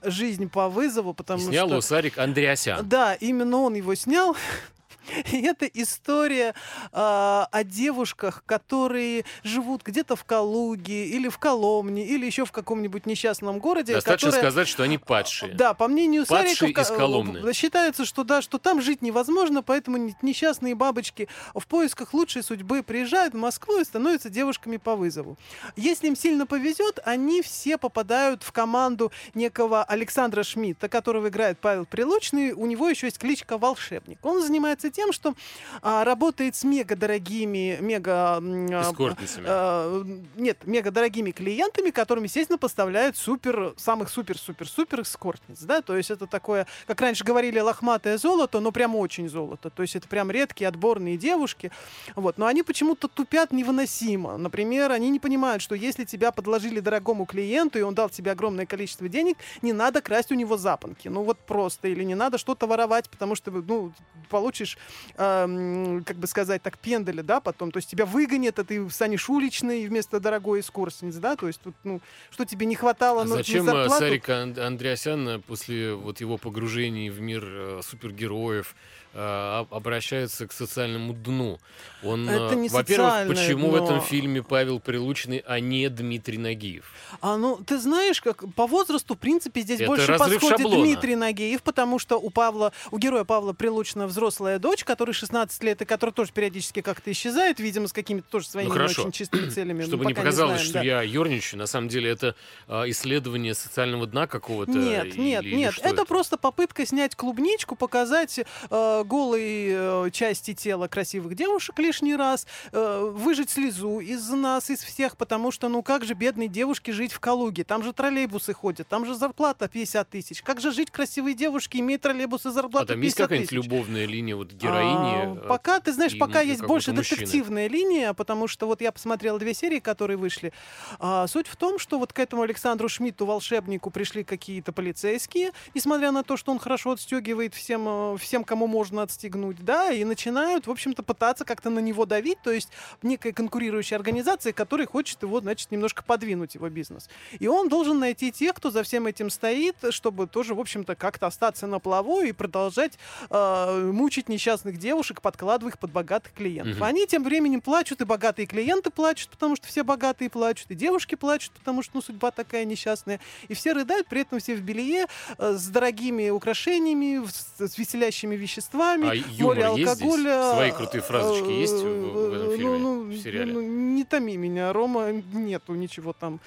«Жизнь 0.04 0.50
по 0.50 0.70
вызову», 0.70 1.12
И 1.12 1.16
потому 1.16 1.42
снял 1.42 1.68
что... 1.68 1.74
его 1.76 1.82
Сарик 1.82 2.18
Андреасян. 2.18 2.88
Да, 2.88 3.16
именно 3.16 3.58
он 3.58 3.74
его 3.74 3.96
снял. 3.96 4.36
И 5.32 5.42
это 5.42 5.66
история 5.66 6.54
а, 6.92 7.48
о 7.52 7.64
девушках, 7.64 8.44
которые 8.46 9.26
живут 9.44 9.84
где-то 9.84 10.16
в 10.16 10.24
Калуге 10.26 11.06
или 11.08 11.28
в 11.30 11.38
Коломне 11.38 12.06
или 12.06 12.26
еще 12.26 12.46
в 12.46 12.52
каком-нибудь 12.52 13.06
несчастном 13.06 13.60
городе. 13.60 13.94
Достаточно 13.94 14.30
которые- 14.32 14.52
сказать, 14.52 14.68
что 14.68 14.84
они 14.84 14.98
падшие. 14.98 15.54
Да, 15.54 15.74
по 15.74 15.88
мнению 15.88 16.26
Падшие 16.26 16.56
Сарика, 16.56 16.82
в 16.82 16.84
из 16.84 16.88
Ка- 16.90 16.96
Коломны. 16.98 17.38
э, 17.50 17.54
считается, 17.54 18.06
что 18.06 18.24
да, 18.24 18.42
что 18.42 18.58
там 18.58 18.82
жить 18.82 19.02
невозможно, 19.02 19.64
поэтому 19.64 19.98
не- 19.98 20.16
несчастные 20.22 20.76
бабочки 20.76 21.28
в 21.56 21.66
поисках 21.68 22.14
лучшей 22.14 22.44
судьбы 22.44 22.84
приезжают 22.84 23.34
в 23.34 23.38
Москву 23.38 23.80
и 23.80 23.84
становятся 23.84 24.30
девушками 24.30 24.78
по 24.78 24.96
вызову. 24.96 25.38
Если 25.76 26.08
им 26.08 26.16
сильно 26.16 26.46
повезет, 26.46 27.00
они 27.06 27.42
все 27.42 27.78
попадают 27.78 28.44
в 28.44 28.52
команду 28.52 29.12
некого 29.34 29.84
Александра 29.84 30.44
Шмидта, 30.44 30.90
которого 30.90 31.28
играет 31.30 31.60
Павел 31.60 31.86
Прилучный. 31.86 32.52
У 32.54 32.66
него 32.66 32.90
еще 32.90 33.08
есть 33.08 33.20
кличка 33.20 33.58
Волшебник. 33.58 34.20
Он 34.24 34.42
занимается 34.42 34.90
тем, 34.98 35.14
что 35.14 35.36
а, 35.84 36.04
работает 36.04 36.56
с 36.56 36.64
мега 36.64 36.96
дорогими, 36.96 37.78
мега 37.80 38.38
а, 38.38 38.82
Эскортницами. 38.82 39.46
Э, 39.48 40.04
нет, 40.36 40.66
мега 40.66 40.90
дорогими 40.90 41.30
клиентами, 41.30 41.92
которым, 41.92 42.24
естественно, 42.24 42.58
поставляют 42.58 43.16
супер, 43.16 43.76
самых 43.78 44.10
супер-супер-супер 44.10 45.02
эскортниц, 45.02 45.60
да, 45.62 45.82
то 45.84 45.96
есть 45.96 46.10
это 46.10 46.26
такое, 46.26 46.66
как 46.88 47.00
раньше 47.00 47.24
говорили, 47.24 47.60
лохматое 47.60 48.18
золото, 48.18 48.60
но 48.60 48.72
прям 48.72 48.96
очень 48.96 49.30
золото, 49.30 49.70
то 49.70 49.84
есть 49.84 49.96
это 49.96 50.08
прям 50.08 50.32
редкие 50.32 50.68
отборные 50.68 51.16
девушки, 51.16 51.72
вот, 52.16 52.40
но 52.40 52.48
они 52.48 52.64
почему-то 52.64 53.08
тупят 53.08 53.52
невыносимо, 53.52 54.38
например, 54.38 54.92
они 54.92 55.12
не 55.12 55.20
понимают, 55.20 55.62
что 55.62 55.76
если 55.76 56.06
тебя 56.06 56.32
подложили 56.32 56.80
дорогому 56.80 57.28
клиенту, 57.28 57.78
и 57.78 57.84
он 57.84 57.94
дал 57.94 58.10
тебе 58.10 58.32
огромное 58.32 58.66
количество 58.66 59.08
денег, 59.08 59.38
не 59.62 59.74
надо 59.74 60.02
красть 60.02 60.32
у 60.32 60.36
него 60.36 60.58
запонки, 60.58 61.08
ну 61.08 61.22
вот 61.22 61.38
просто, 61.38 61.88
или 61.88 62.04
не 62.04 62.16
надо 62.16 62.40
что-то 62.40 62.66
воровать, 62.66 63.12
потому 63.12 63.36
что, 63.36 63.52
ну, 63.52 63.94
получишь, 64.30 64.78
эм, 65.18 66.04
как 66.04 66.18
бы 66.18 66.28
сказать 66.28 66.62
так, 66.62 66.78
пенделя, 66.78 67.24
да, 67.24 67.40
потом, 67.40 67.72
то 67.72 67.78
есть 67.78 67.90
тебя 67.90 68.06
выгонят, 68.06 68.60
а 68.60 68.64
ты 68.64 68.90
станешь 68.90 69.30
уличной 69.30 69.88
вместо 69.88 70.20
дорогой 70.20 70.60
эскортницы, 70.62 71.20
да, 71.20 71.36
то 71.36 71.48
есть 71.48 71.62
тут, 71.62 71.76
ну, 71.84 72.02
что 72.32 72.46
тебе 72.46 72.66
не 72.66 72.76
хватало 72.76 73.22
А 73.22 73.26
на, 73.26 73.36
зачем 73.38 73.64
э, 73.64 73.66
зарплату? 73.66 74.00
Сарик 74.00 74.30
Ан- 74.30 74.60
Андреасян 74.60 75.28
э, 75.30 75.40
после 75.40 75.94
вот 75.94 76.20
его 76.22 76.38
погружений 76.38 77.10
в 77.10 77.20
мир 77.22 77.44
э, 77.46 77.82
супергероев 77.84 78.76
э, 79.07 79.07
обращается 79.18 80.48
к 80.48 80.54
социальному 80.54 81.14
дну? 81.14 81.60
Он, 82.04 82.30
Это 82.30 82.54
э, 82.54 82.56
не 82.56 82.70
во-первых, 82.70 83.28
почему 83.28 83.70
в 83.70 83.76
этом 83.76 84.02
фильме 84.02 84.44
Павел 84.44 84.80
Прилучный, 84.80 85.44
а 85.46 85.60
не 85.60 85.90
Дмитрий 85.90 86.38
Нагиев? 86.38 86.92
А, 87.22 87.38
ну, 87.38 87.58
ты 87.58 87.80
знаешь, 87.80 88.22
как 88.22 88.44
по 88.54 88.68
возрасту, 88.68 89.16
в 89.16 89.18
принципе, 89.18 89.62
здесь 89.62 89.80
Это 89.80 89.88
больше 89.88 90.18
подходит 90.18 90.42
шаблона. 90.42 90.84
Дмитрий 90.84 91.16
Нагиев, 91.16 91.64
потому 91.64 91.98
что 91.98 92.18
у 92.18 92.30
Павла, 92.30 92.74
у 92.92 93.00
героя 93.00 93.24
Павла 93.24 93.54
Прилучина 93.54 94.08
взрослая 94.08 94.60
дочь, 94.60 94.84
которой 94.84 95.14
16 95.14 95.64
лет, 95.64 95.82
и 95.82 95.86
которая 95.86 96.14
тоже 96.14 96.32
периодически 96.32 96.82
как-то 96.82 97.12
исчезает, 97.12 97.60
видимо, 97.60 97.88
с 97.88 97.94
какими-то 97.94 98.30
тоже 98.30 98.48
своими 98.48 98.70
Ну, 98.70 98.76
не 98.76 98.82
очень 98.82 99.12
чистыми 99.12 99.50
целями. 99.50 99.84
Чтобы 99.84 100.04
ну, 100.04 100.10
не 100.10 100.14
пока 100.14 100.26
показалось, 100.26 100.62
знаем, 100.62 100.70
что 100.70 100.74
да. 100.80 100.84
я 100.84 101.02
ерничаю, 101.02 101.60
на 101.60 101.68
самом 101.68 101.90
деле 101.90 102.12
это 102.12 102.36
э, 102.68 102.84
исследование 102.90 103.56
социального 103.56 104.06
дна 104.06 104.28
какого-то? 104.28 104.72
Нет, 104.72 105.08
или- 105.08 105.20
нет, 105.20 105.44
или 105.44 105.56
нет. 105.56 105.74
что 105.74 105.88
Это, 105.88 106.06
просто 106.06 106.38
попытка 106.38 106.86
снять 106.86 107.16
клубничку, 107.16 107.76
показать 107.76 108.40
э, 108.70 109.04
голые 109.08 110.06
э, 110.08 110.10
части 110.12 110.54
тела 110.54 110.88
красивых 110.88 111.36
девушек 111.36 111.80
лишний 111.80 112.16
раз, 112.16 112.46
э, 112.72 113.12
выжать 113.14 113.50
слезу 113.50 114.00
из 114.00 114.30
нас, 114.30 114.70
из 114.70 114.82
всех, 114.84 115.18
потому 115.18 115.52
что, 115.52 115.70
ну 115.70 115.82
как 115.82 116.06
же 116.06 116.14
бедной 116.14 116.48
девушке 116.48 116.92
жить 116.92 117.14
в 117.14 117.20
Калуге? 117.20 117.64
Там 117.64 117.84
же 117.84 117.94
троллейбусы 117.94 118.54
ходят, 118.54 118.88
там 118.88 119.06
же 119.06 119.16
зарплата 119.16 119.68
50 119.68 120.10
тысяч. 120.10 120.42
Как 120.44 120.60
же 120.60 120.72
жить 120.72 120.92
красивой 120.92 121.34
девушке, 121.34 121.80
имея 121.80 121.98
троллейбус 121.98 122.46
и 122.46 122.50
А 122.50 122.52
зарплату 122.52 122.88
там 122.88 123.02
есть 123.02 123.16
50 123.16 123.28
какая-нибудь 123.28 123.52
любовная 123.52 124.06
линия 124.06 124.36
вот 124.36 124.52
героини? 124.52 125.40
А, 125.40 125.48
пока, 125.48 125.80
ты 125.80 125.94
знаешь, 125.94 126.18
пока 126.18 126.42
есть 126.42 126.62
больше 126.62 126.94
мужчины? 126.94 127.22
детективная 127.22 127.68
линия, 127.68 128.14
потому 128.14 128.48
что 128.48 128.68
вот 128.68 128.82
я 128.82 128.92
посмотрела 128.92 129.40
две 129.40 129.54
серии, 129.54 129.80
которые 129.80 130.18
вышли. 130.18 130.52
А, 131.00 131.28
суть 131.28 131.48
в 131.48 131.56
том, 131.56 131.80
что 131.80 132.00
вот 132.00 132.14
к 132.14 132.20
этому 132.20 132.42
Александру 132.42 132.90
Шмидту, 132.90 133.26
волшебнику, 133.26 133.90
пришли 133.90 134.24
какие-то 134.24 134.72
полицейские, 134.74 135.52
несмотря 135.74 136.12
на 136.12 136.24
то, 136.24 136.38
что 136.38 136.52
он 136.52 136.60
хорошо 136.60 136.92
отстегивает 136.92 137.54
всем, 137.54 138.18
всем, 138.18 138.44
кому 138.44 138.68
можно 138.68 138.87
отстегнуть, 139.04 139.64
да, 139.64 139.92
и 139.92 140.04
начинают, 140.04 140.68
в 140.68 140.72
общем-то, 140.72 141.04
пытаться 141.04 141.46
как-то 141.46 141.70
на 141.70 141.80
него 141.80 142.06
давить, 142.06 142.42
то 142.42 142.52
есть 142.52 142.70
некая 143.02 143.34
конкурирующая 143.34 143.98
организация, 143.98 144.54
которая 144.54 144.88
хочет 144.88 145.22
его, 145.24 145.40
значит, 145.42 145.72
немножко 145.72 146.04
подвинуть 146.04 146.56
его 146.56 146.70
бизнес. 146.70 147.10
И 147.40 147.48
он 147.48 147.70
должен 147.70 148.00
найти 148.00 148.32
тех, 148.32 148.54
кто 148.54 148.72
за 148.72 148.84
всем 148.84 149.08
этим 149.08 149.30
стоит, 149.30 149.76
чтобы 149.92 150.28
тоже, 150.28 150.56
в 150.56 150.60
общем-то, 150.60 150.96
как-то 150.96 151.28
остаться 151.28 151.68
на 151.68 151.80
плаву 151.80 152.22
и 152.22 152.32
продолжать 152.32 152.98
э, 153.30 153.92
мучить 153.92 154.30
несчастных 154.30 154.78
девушек, 154.78 155.22
подкладывая 155.22 155.72
их 155.72 155.80
под 155.80 155.92
богатых 155.92 156.34
клиентов. 156.34 156.76
Мгм. 156.76 156.84
Они 156.84 157.08
тем 157.08 157.24
временем 157.24 157.62
плачут, 157.62 158.02
и 158.02 158.06
богатые 158.06 158.46
клиенты 158.46 158.90
плачут, 158.90 159.30
потому 159.32 159.56
что 159.56 159.68
все 159.68 159.84
богатые 159.84 160.30
плачут, 160.30 160.72
и 160.72 160.76
девушки 160.76 161.16
плачут, 161.16 161.52
потому 161.54 161.84
что 161.84 161.92
ну, 161.96 162.02
судьба 162.02 162.32
такая 162.32 162.66
несчастная. 162.66 163.20
И 163.48 163.54
все 163.54 163.74
рыдают, 163.74 164.08
при 164.08 164.22
этом 164.22 164.40
все 164.40 164.56
в 164.56 164.62
белье, 164.62 165.08
э, 165.38 165.54
с 165.54 165.68
дорогими 165.68 166.30
украшениями, 166.30 167.26
с, 167.28 167.72
с 167.72 167.78
веселящими 167.78 168.36
веществами, 168.36 168.77
А 168.82 169.14
юмор 169.16 169.56
море 169.58 169.82
есть 169.82 169.94
здесь? 169.96 170.02
алкоголя. 170.10 170.52
Свои 170.54 170.72
крутые 170.72 171.02
фразочки 171.02 171.50
есть 171.52 171.74
в- 171.74 172.30
в 172.30 172.34
этом 172.34 172.50
Э, 172.50 172.58
фильме, 172.58 172.78
ну, 172.78 173.04
в 173.04 173.18
сериале? 173.18 173.54
ну, 173.54 173.62
не 173.62 174.04
томи 174.04 174.38
меня, 174.38 174.72
Рома, 174.74 175.12
нету 175.12 175.74
ничего 175.74 176.14
там 176.14 176.40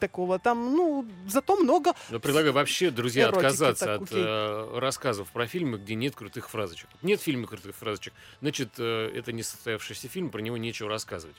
такого. 0.00 0.38
Там, 0.38 0.74
ну, 0.76 1.06
зато 1.26 1.56
много 1.56 1.94
Но 2.10 2.20
предлагаю 2.20 2.52
вообще, 2.52 2.90
друзья, 2.90 3.24
Эротики, 3.24 3.38
отказаться 3.46 3.84
так, 3.86 4.02
от 4.02 4.08
э, 4.12 4.78
рассказов 4.78 5.28
про 5.32 5.46
фильмы, 5.46 5.78
где 5.78 5.94
нет 5.94 6.14
крутых 6.14 6.50
фразочек. 6.50 6.88
Нет 7.02 7.20
в 7.20 7.22
фильме 7.24 7.46
крутых 7.46 7.74
фразочек, 7.74 8.12
значит, 8.40 8.70
э, 8.78 9.10
это 9.14 9.32
не 9.32 9.42
состоявшийся 9.42 10.08
фильм, 10.08 10.30
про 10.30 10.40
него 10.40 10.56
нечего 10.56 10.88
рассказывать. 10.88 11.36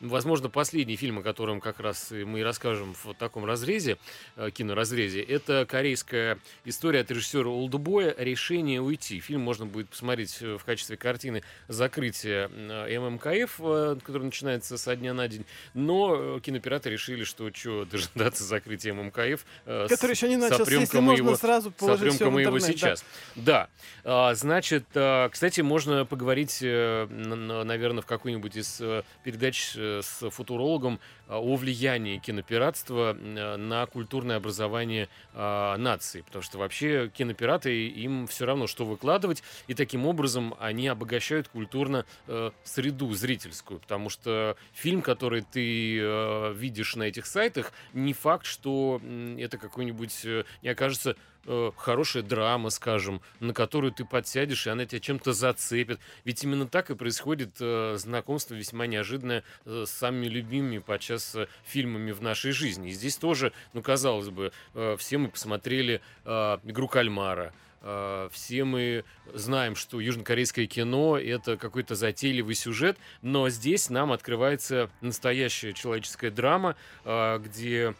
Возможно, 0.00 0.48
последний 0.48 0.96
фильм, 0.96 1.18
о 1.18 1.22
котором 1.22 1.60
как 1.60 1.80
раз 1.80 2.10
мы 2.10 2.40
и 2.40 2.42
расскажем 2.42 2.94
в 3.04 3.12
таком 3.14 3.44
разрезе, 3.44 3.98
э, 4.36 4.50
киноразрезе, 4.50 5.20
это 5.22 5.66
корейская 5.68 6.38
история 6.64 7.00
от 7.00 7.10
режиссера 7.10 7.48
Олдбоя 7.50 8.14
«Решение 8.16 8.80
уйти». 8.80 9.20
Фильм 9.20 9.42
можно 9.42 9.66
будет 9.66 9.89
посмотреть 9.90 10.38
э, 10.40 10.56
в 10.56 10.64
качестве 10.64 10.96
картины 10.96 11.42
закрытия 11.68 12.48
э, 12.52 12.98
ММКФ, 12.98 13.60
э, 13.60 13.96
который 14.02 14.24
начинается 14.24 14.78
со 14.78 14.96
дня 14.96 15.12
на 15.14 15.28
день, 15.28 15.44
но 15.74 16.40
кинопираты 16.40 16.90
решили, 16.90 17.24
что 17.24 17.52
что 17.52 17.84
дожидаться 17.84 18.44
закрытия 18.44 18.94
ММКФ, 18.94 19.44
э, 19.66 19.86
с- 19.86 19.90
который 19.90 20.12
еще 20.12 20.28
не 20.28 20.36
начался, 20.36 20.70
если 20.72 20.96
мы 20.98 21.02
можно 21.02 21.22
его- 21.28 21.36
сразу 21.36 21.70
положить 21.70 22.14
всё 22.14 22.30
в 22.30 22.38
его 22.38 22.40
интернет, 22.58 22.62
да. 22.62 22.72
сейчас. 22.72 23.04
Да. 23.36 23.68
А, 24.04 24.34
значит, 24.34 24.84
кстати, 25.30 25.60
можно 25.60 26.04
поговорить, 26.06 26.58
наверное, 26.62 28.02
в 28.02 28.06
какой-нибудь 28.06 28.56
из 28.56 28.80
передач 29.24 29.74
с 29.76 30.30
футурологом 30.30 31.00
о 31.38 31.56
влиянии 31.56 32.18
кинопиратства 32.18 33.16
э, 33.16 33.56
на 33.56 33.86
культурное 33.86 34.36
образование 34.36 35.08
а, 35.32 35.76
нации. 35.76 36.22
Потому 36.22 36.42
что 36.42 36.58
вообще 36.58 37.10
кинопираты, 37.14 37.88
им 37.88 38.26
все 38.26 38.46
равно, 38.46 38.66
что 38.66 38.84
выкладывать, 38.84 39.42
и 39.66 39.74
таким 39.74 40.06
образом 40.06 40.54
они 40.58 40.88
обогащают 40.88 41.48
культурно 41.48 42.04
э, 42.26 42.50
среду 42.64 43.12
зрительскую. 43.14 43.80
Потому 43.80 44.08
что 44.08 44.56
фильм, 44.72 45.02
который 45.02 45.42
ты 45.42 45.98
э, 46.00 46.52
видишь 46.54 46.96
на 46.96 47.04
этих 47.04 47.26
сайтах, 47.26 47.72
не 47.92 48.12
факт, 48.12 48.46
что 48.46 49.00
это 49.38 49.58
какой-нибудь 49.58 50.26
не 50.62 50.68
окажется 50.68 51.16
э, 51.46 51.70
хорошая 51.76 52.22
драма, 52.22 52.70
скажем, 52.70 53.20
на 53.40 53.52
которую 53.52 53.92
ты 53.92 54.04
подсядешь, 54.04 54.66
и 54.66 54.70
она 54.70 54.86
тебя 54.86 55.00
чем-то 55.00 55.32
зацепит. 55.32 56.00
Ведь 56.24 56.42
именно 56.44 56.66
так 56.66 56.90
и 56.90 56.94
происходит 56.94 57.56
э, 57.60 57.96
знакомство 57.96 58.54
весьма 58.54 58.86
неожиданное 58.86 59.44
э, 59.64 59.84
с 59.86 59.90
самыми 59.90 60.26
любимыми 60.26 60.78
подчас 60.78 61.34
э, 61.34 61.46
фильмами 61.64 62.12
в 62.12 62.22
нашей 62.22 62.52
жизни. 62.52 62.90
И 62.90 62.92
здесь 62.92 63.16
тоже, 63.16 63.52
ну, 63.72 63.82
казалось 63.82 64.28
бы, 64.28 64.52
э, 64.74 64.96
все 64.98 65.18
мы 65.18 65.28
посмотрели 65.28 66.00
э, 66.24 66.58
«Игру 66.64 66.88
кальмара», 66.88 67.52
э, 67.82 68.28
все 68.32 68.64
мы 68.64 69.04
знаем, 69.32 69.76
что 69.76 70.00
южнокорейское 70.00 70.66
кино— 70.66 71.18
это 71.18 71.56
какой-то 71.56 71.94
затейливый 71.94 72.54
сюжет, 72.54 72.98
но 73.22 73.48
здесь 73.48 73.90
нам 73.90 74.12
открывается 74.12 74.90
настоящая 75.00 75.72
человеческая 75.72 76.30
драма, 76.30 76.76
где 77.04 77.94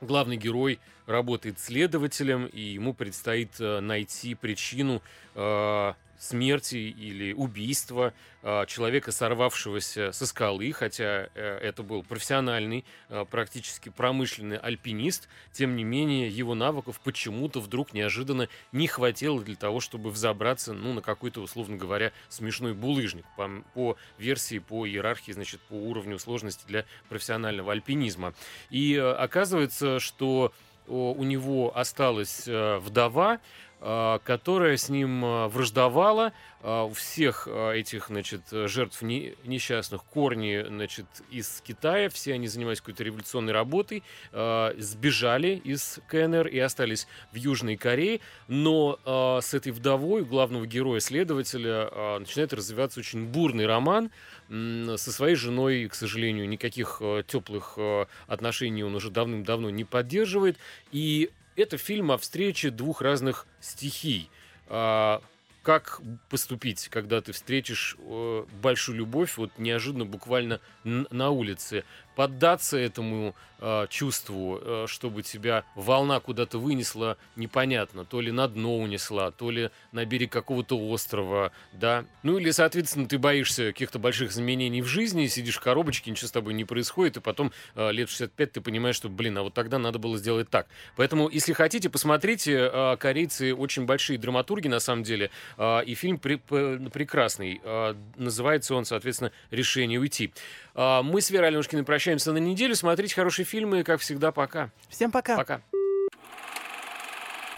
главный 0.00 0.36
герой 0.36 0.78
работает 1.06 1.58
следователем, 1.58 2.46
и 2.46 2.60
ему 2.60 2.94
предстоит 2.94 3.60
э, 3.60 3.80
найти 3.80 4.34
причину 4.34 5.02
э, 5.34 5.92
смерти 6.18 6.76
или 6.76 7.34
убийства 7.34 8.14
э, 8.42 8.64
человека, 8.66 9.12
сорвавшегося 9.12 10.12
со 10.12 10.26
скалы, 10.26 10.72
хотя 10.72 11.28
это 11.34 11.82
был 11.82 12.02
профессиональный, 12.02 12.84
практически 13.30 13.90
промышленный 13.90 14.56
альпинист, 14.56 15.28
тем 15.52 15.76
не 15.76 15.84
менее 15.84 16.28
его 16.28 16.54
навыков 16.54 17.00
почему-то 17.04 17.60
вдруг 17.60 17.92
неожиданно 17.92 18.48
не 18.72 18.86
хватило 18.86 19.42
для 19.42 19.56
того, 19.56 19.80
чтобы 19.80 20.10
взобраться, 20.10 20.72
ну, 20.72 20.94
на 20.94 21.02
какой-то, 21.02 21.42
условно 21.42 21.76
говоря, 21.76 22.12
смешной 22.28 22.72
булыжник 22.72 23.26
по, 23.36 23.50
по 23.74 23.96
версии, 24.16 24.60
по 24.60 24.86
иерархии, 24.86 25.32
значит, 25.32 25.60
по 25.62 25.74
уровню 25.74 26.18
сложности 26.18 26.64
для 26.66 26.86
профессионального 27.08 27.72
альпинизма. 27.72 28.34
И 28.70 28.96
оказывается, 28.96 29.98
что 30.00 30.52
у 30.86 31.22
него 31.22 31.72
осталась 31.76 32.44
э, 32.46 32.78
вдова, 32.78 33.40
которая 33.84 34.78
с 34.78 34.88
ним 34.88 35.22
а, 35.22 35.48
враждовала. 35.48 36.32
А, 36.62 36.84
у 36.84 36.94
всех 36.94 37.46
этих, 37.46 38.06
значит, 38.06 38.40
жертв 38.50 39.02
несчастных 39.02 40.04
корни, 40.04 40.64
значит, 40.66 41.04
из 41.30 41.60
Китая. 41.62 42.08
Все 42.08 42.32
они 42.32 42.48
занимались 42.48 42.80
какой-то 42.80 43.04
революционной 43.04 43.52
работой, 43.52 44.02
сбежали 44.32 45.60
из 45.62 46.00
КНР 46.08 46.46
и 46.46 46.58
остались 46.58 47.06
в 47.32 47.36
Южной 47.36 47.76
Корее. 47.76 48.20
Но 48.48 48.98
с 49.42 49.52
этой 49.52 49.72
вдовой, 49.72 50.24
главного 50.24 50.66
героя, 50.66 51.00
следователя, 51.00 52.18
начинает 52.18 52.54
развиваться 52.54 53.00
очень 53.00 53.26
бурный 53.26 53.66
роман. 53.66 54.10
Со 54.48 55.12
своей 55.12 55.34
женой, 55.34 55.88
к 55.88 55.94
сожалению, 55.94 56.48
никаких 56.48 57.02
теплых 57.26 57.78
отношений 58.26 58.84
он 58.84 58.94
уже 58.94 59.10
давным-давно 59.10 59.68
не 59.70 59.84
поддерживает. 59.84 60.56
И 60.92 61.30
это 61.56 61.78
фильм 61.78 62.10
о 62.10 62.18
встрече 62.18 62.70
двух 62.70 63.02
разных 63.02 63.46
стихий. 63.60 64.30
А, 64.68 65.22
как 65.62 66.00
поступить, 66.28 66.88
когда 66.88 67.20
ты 67.22 67.32
встретишь 67.32 67.96
э, 67.98 68.44
большую 68.62 68.98
любовь, 68.98 69.38
вот 69.38 69.50
неожиданно 69.56 70.04
буквально 70.04 70.60
на 70.84 71.30
улице? 71.30 71.84
Поддаться 72.14 72.76
этому 72.76 73.34
э, 73.58 73.86
чувству, 73.88 74.60
э, 74.60 74.84
чтобы 74.88 75.22
тебя 75.22 75.64
волна 75.74 76.20
куда-то 76.20 76.58
вынесла, 76.58 77.16
непонятно, 77.36 78.04
то 78.04 78.20
ли 78.20 78.30
на 78.30 78.48
дно 78.48 78.78
унесла, 78.78 79.30
то 79.30 79.50
ли 79.50 79.70
на 79.92 80.04
берег 80.04 80.32
какого-то 80.32 80.78
острова, 80.88 81.52
да. 81.72 82.04
Ну 82.22 82.38
или, 82.38 82.50
соответственно, 82.50 83.06
ты 83.06 83.18
боишься 83.18 83.72
каких-то 83.72 83.98
больших 83.98 84.32
изменений 84.32 84.82
в 84.82 84.86
жизни, 84.86 85.26
сидишь 85.26 85.56
в 85.56 85.60
коробочке, 85.60 86.10
ничего 86.10 86.28
с 86.28 86.32
тобой 86.32 86.54
не 86.54 86.64
происходит, 86.64 87.16
и 87.16 87.20
потом 87.20 87.52
э, 87.74 87.92
лет 87.92 88.08
65 88.08 88.52
ты 88.52 88.60
понимаешь, 88.60 88.96
что, 88.96 89.08
блин, 89.08 89.38
а 89.38 89.42
вот 89.42 89.54
тогда 89.54 89.78
надо 89.78 89.98
было 89.98 90.18
сделать 90.18 90.48
так. 90.50 90.66
Поэтому, 90.96 91.28
если 91.28 91.52
хотите, 91.52 91.90
посмотрите, 91.90 92.70
э, 92.72 92.96
корейцы 92.98 93.54
очень 93.54 93.86
большие 93.86 94.18
драматурги, 94.18 94.68
на 94.68 94.80
самом 94.80 95.02
деле, 95.02 95.30
э, 95.56 95.84
и 95.84 95.94
фильм 95.94 96.18
при, 96.18 96.36
прекрасный. 96.36 97.60
Э, 97.62 97.94
называется 98.16 98.74
он, 98.74 98.84
соответственно, 98.84 99.32
«Решение 99.50 99.98
уйти». 99.98 100.32
Э, 100.74 101.02
мы 101.02 101.20
с 101.20 101.30
Верой 101.30 101.48
Аленушкиной 101.48 101.84
прощаемся 101.84 102.04
прощаемся 102.04 102.32
на 102.32 102.38
неделю. 102.38 102.74
Смотрите 102.74 103.14
хорошие 103.14 103.44
фильмы. 103.44 103.82
Как 103.84 104.00
всегда, 104.00 104.32
пока. 104.32 104.70
Всем 104.88 105.10
пока. 105.10 105.36
Пока. 105.36 105.60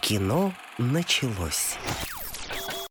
Кино 0.01 0.53
началось. 0.77 1.77